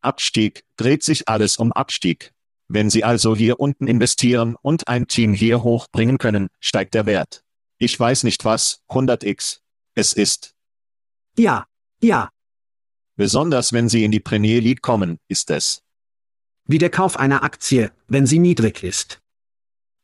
Abstieg, 0.02 0.64
dreht 0.76 1.04
sich 1.04 1.30
alles 1.30 1.58
um 1.58 1.72
Abstieg. 1.72 2.34
Wenn 2.68 2.90
Sie 2.90 3.04
also 3.04 3.36
hier 3.36 3.60
unten 3.60 3.88
investieren 3.88 4.56
und 4.62 4.88
ein 4.88 5.08
Team 5.08 5.34
hier 5.34 5.64
hochbringen 5.64 6.18
können, 6.18 6.48
steigt 6.60 6.94
der 6.94 7.06
Wert. 7.06 7.44
Ich 7.78 8.00
weiß 8.00 8.24
nicht 8.24 8.46
was, 8.46 8.82
100x. 8.90 9.60
Es 9.96 10.14
ist. 10.14 10.56
Ja, 11.38 11.68
ja. 12.02 12.30
Besonders 13.16 13.74
wenn 13.74 13.90
Sie 13.90 14.04
in 14.04 14.12
die 14.12 14.20
Premier 14.20 14.60
League 14.60 14.82
kommen, 14.82 15.20
ist 15.28 15.52
es. 15.52 15.84
Wie 16.66 16.78
der 16.78 16.90
Kauf 16.90 17.18
einer 17.18 17.44
Aktie, 17.44 17.92
wenn 18.08 18.26
sie 18.26 18.40
niedrig 18.40 18.84
ist. 18.84 19.22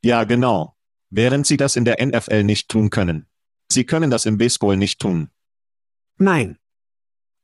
Ja, 0.04 0.26
genau. 0.26 0.76
Während 1.10 1.48
Sie 1.48 1.58
das 1.58 1.76
in 1.76 1.86
der 1.86 2.06
NFL 2.06 2.44
nicht 2.44 2.70
tun 2.70 2.90
können. 2.90 3.28
Sie 3.72 3.86
können 3.86 4.12
das 4.12 4.26
im 4.26 4.38
Baseball 4.38 4.76
nicht 4.76 5.00
tun. 5.00 5.30
Nein. 6.18 6.58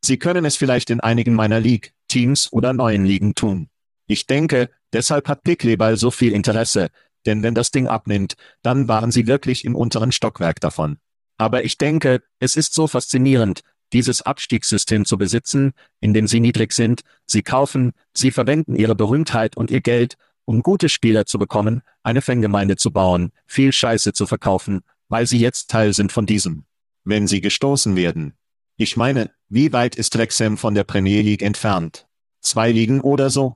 Sie 0.06 0.18
können 0.18 0.46
es 0.46 0.56
vielleicht 0.56 0.92
in 0.92 1.00
einigen 1.00 1.34
meiner 1.34 1.60
League, 1.60 1.96
Teams 2.08 2.54
oder 2.54 2.74
neuen 2.74 3.06
Ligen 3.06 3.34
tun. 3.34 3.70
Ich 4.06 4.28
denke, 4.28 4.70
deshalb 4.94 5.28
hat 5.28 5.42
Pickleball 5.44 5.98
so 5.98 6.12
viel 6.12 6.32
Interesse, 6.32 6.90
denn 7.26 7.42
wenn 7.42 7.56
das 7.56 7.72
Ding 7.72 7.88
abnimmt, 7.88 8.36
dann 8.62 8.88
waren 8.88 9.10
sie 9.10 9.26
wirklich 9.26 9.66
im 9.66 9.76
unteren 9.76 10.12
Stockwerk 10.12 10.60
davon. 10.60 10.98
Aber 11.40 11.66
ich 11.66 11.80
denke, 11.80 12.22
es 12.38 12.56
ist 12.56 12.76
so 12.76 12.86
faszinierend, 12.86 13.62
dieses 13.94 14.22
Abstiegssystem 14.22 15.06
zu 15.06 15.18
besitzen, 15.18 15.74
in 16.02 16.14
dem 16.14 16.28
sie 16.28 16.40
niedrig 16.40 16.74
sind, 16.74 17.02
sie 17.26 17.42
kaufen, 17.42 17.94
sie 18.14 18.30
verwenden 18.30 18.76
ihre 18.76 18.94
Berühmtheit 18.94 19.58
und 19.58 19.72
ihr 19.72 19.82
Geld, 19.82 20.18
um 20.46 20.62
gute 20.62 20.88
Spieler 20.88 21.26
zu 21.26 21.40
bekommen, 21.40 21.82
eine 22.04 22.22
Fangemeinde 22.22 22.76
zu 22.76 22.92
bauen, 22.92 23.32
viel 23.48 23.74
Scheiße 23.74 24.14
zu 24.14 24.28
verkaufen, 24.28 24.82
weil 25.10 25.26
sie 25.26 25.40
jetzt 25.40 25.72
Teil 25.72 25.94
sind 25.94 26.12
von 26.12 26.28
diesem. 26.28 26.66
Wenn 27.06 27.26
sie 27.26 27.42
gestoßen 27.42 27.96
werden, 27.96 28.36
ich 28.78 28.98
meine, 28.98 29.32
wie 29.48 29.72
weit 29.72 29.96
ist 29.96 30.18
Wrexham 30.18 30.58
von 30.58 30.76
der 30.76 30.84
Premier 30.84 31.22
League 31.22 31.42
entfernt? 31.42 32.08
Zwei 32.42 32.72
Ligen 32.72 33.00
oder 33.02 33.30
so? 33.30 33.56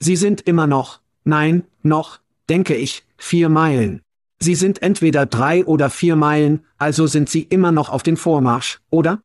Sie 0.00 0.16
sind 0.16 0.40
immer 0.40 0.66
noch, 0.66 1.00
nein, 1.22 1.64
noch, 1.82 2.20
denke 2.48 2.74
ich, 2.74 3.04
vier 3.16 3.48
Meilen. 3.48 4.02
Sie 4.40 4.54
sind 4.54 4.82
entweder 4.82 5.24
drei 5.24 5.64
oder 5.64 5.88
vier 5.88 6.16
Meilen, 6.16 6.66
also 6.76 7.06
sind 7.06 7.30
sie 7.30 7.42
immer 7.42 7.72
noch 7.72 7.88
auf 7.88 8.02
den 8.02 8.16
Vormarsch, 8.16 8.80
oder? 8.90 9.22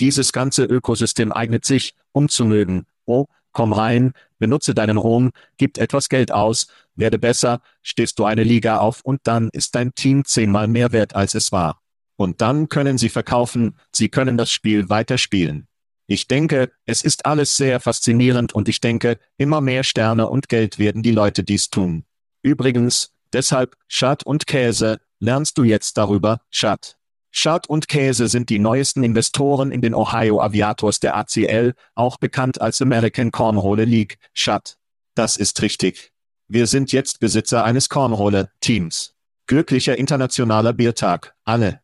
Dieses 0.00 0.32
ganze 0.32 0.64
Ökosystem 0.64 1.30
eignet 1.30 1.64
sich, 1.64 1.94
um 2.12 2.28
zu 2.28 2.44
mögen. 2.44 2.86
Oh, 3.04 3.26
komm 3.52 3.72
rein, 3.72 4.12
benutze 4.38 4.74
deinen 4.74 4.96
Ruhm, 4.96 5.30
gib 5.58 5.78
etwas 5.78 6.08
Geld 6.08 6.32
aus, 6.32 6.66
werde 6.96 7.18
besser, 7.18 7.60
stehst 7.82 8.18
du 8.18 8.24
eine 8.24 8.42
Liga 8.42 8.78
auf 8.78 9.02
und 9.02 9.20
dann 9.24 9.50
ist 9.52 9.74
dein 9.74 9.94
Team 9.94 10.24
zehnmal 10.24 10.66
mehr 10.66 10.92
wert 10.92 11.14
als 11.14 11.34
es 11.34 11.52
war. 11.52 11.83
Und 12.16 12.40
dann 12.40 12.68
können 12.68 12.98
Sie 12.98 13.08
verkaufen, 13.08 13.76
Sie 13.92 14.08
können 14.08 14.36
das 14.36 14.50
Spiel 14.50 14.88
weiterspielen. 14.88 15.66
Ich 16.06 16.28
denke, 16.28 16.70
es 16.84 17.02
ist 17.02 17.24
alles 17.24 17.56
sehr 17.56 17.80
faszinierend 17.80 18.54
und 18.54 18.68
ich 18.68 18.80
denke, 18.80 19.18
immer 19.38 19.60
mehr 19.60 19.84
Sterne 19.84 20.28
und 20.28 20.48
Geld 20.48 20.78
werden 20.78 21.02
die 21.02 21.12
Leute 21.12 21.42
dies 21.44 21.70
tun. 21.70 22.04
Übrigens, 22.42 23.12
deshalb, 23.32 23.76
Schad 23.88 24.22
und 24.24 24.46
Käse, 24.46 25.00
lernst 25.18 25.56
du 25.56 25.64
jetzt 25.64 25.96
darüber, 25.96 26.40
Schad. 26.50 26.98
Schad 27.30 27.68
und 27.68 27.88
Käse 27.88 28.28
sind 28.28 28.50
die 28.50 28.58
neuesten 28.58 29.02
Investoren 29.02 29.72
in 29.72 29.80
den 29.80 29.94
Ohio 29.94 30.40
Aviators 30.40 31.00
der 31.00 31.16
ACL, 31.16 31.74
auch 31.94 32.18
bekannt 32.18 32.60
als 32.60 32.80
American 32.80 33.32
Cornhole 33.32 33.84
League, 33.84 34.18
Schad. 34.34 34.76
Das 35.14 35.36
ist 35.36 35.62
richtig. 35.62 36.12
Wir 36.48 36.66
sind 36.66 36.92
jetzt 36.92 37.18
Besitzer 37.18 37.64
eines 37.64 37.88
Cornhole-Teams. 37.88 39.14
Glücklicher 39.46 39.96
internationaler 39.96 40.74
Biertag, 40.74 41.34
alle. 41.44 41.83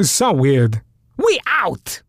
So 0.00 0.32
weird. 0.32 0.82
We 1.16 1.40
out! 1.46 2.02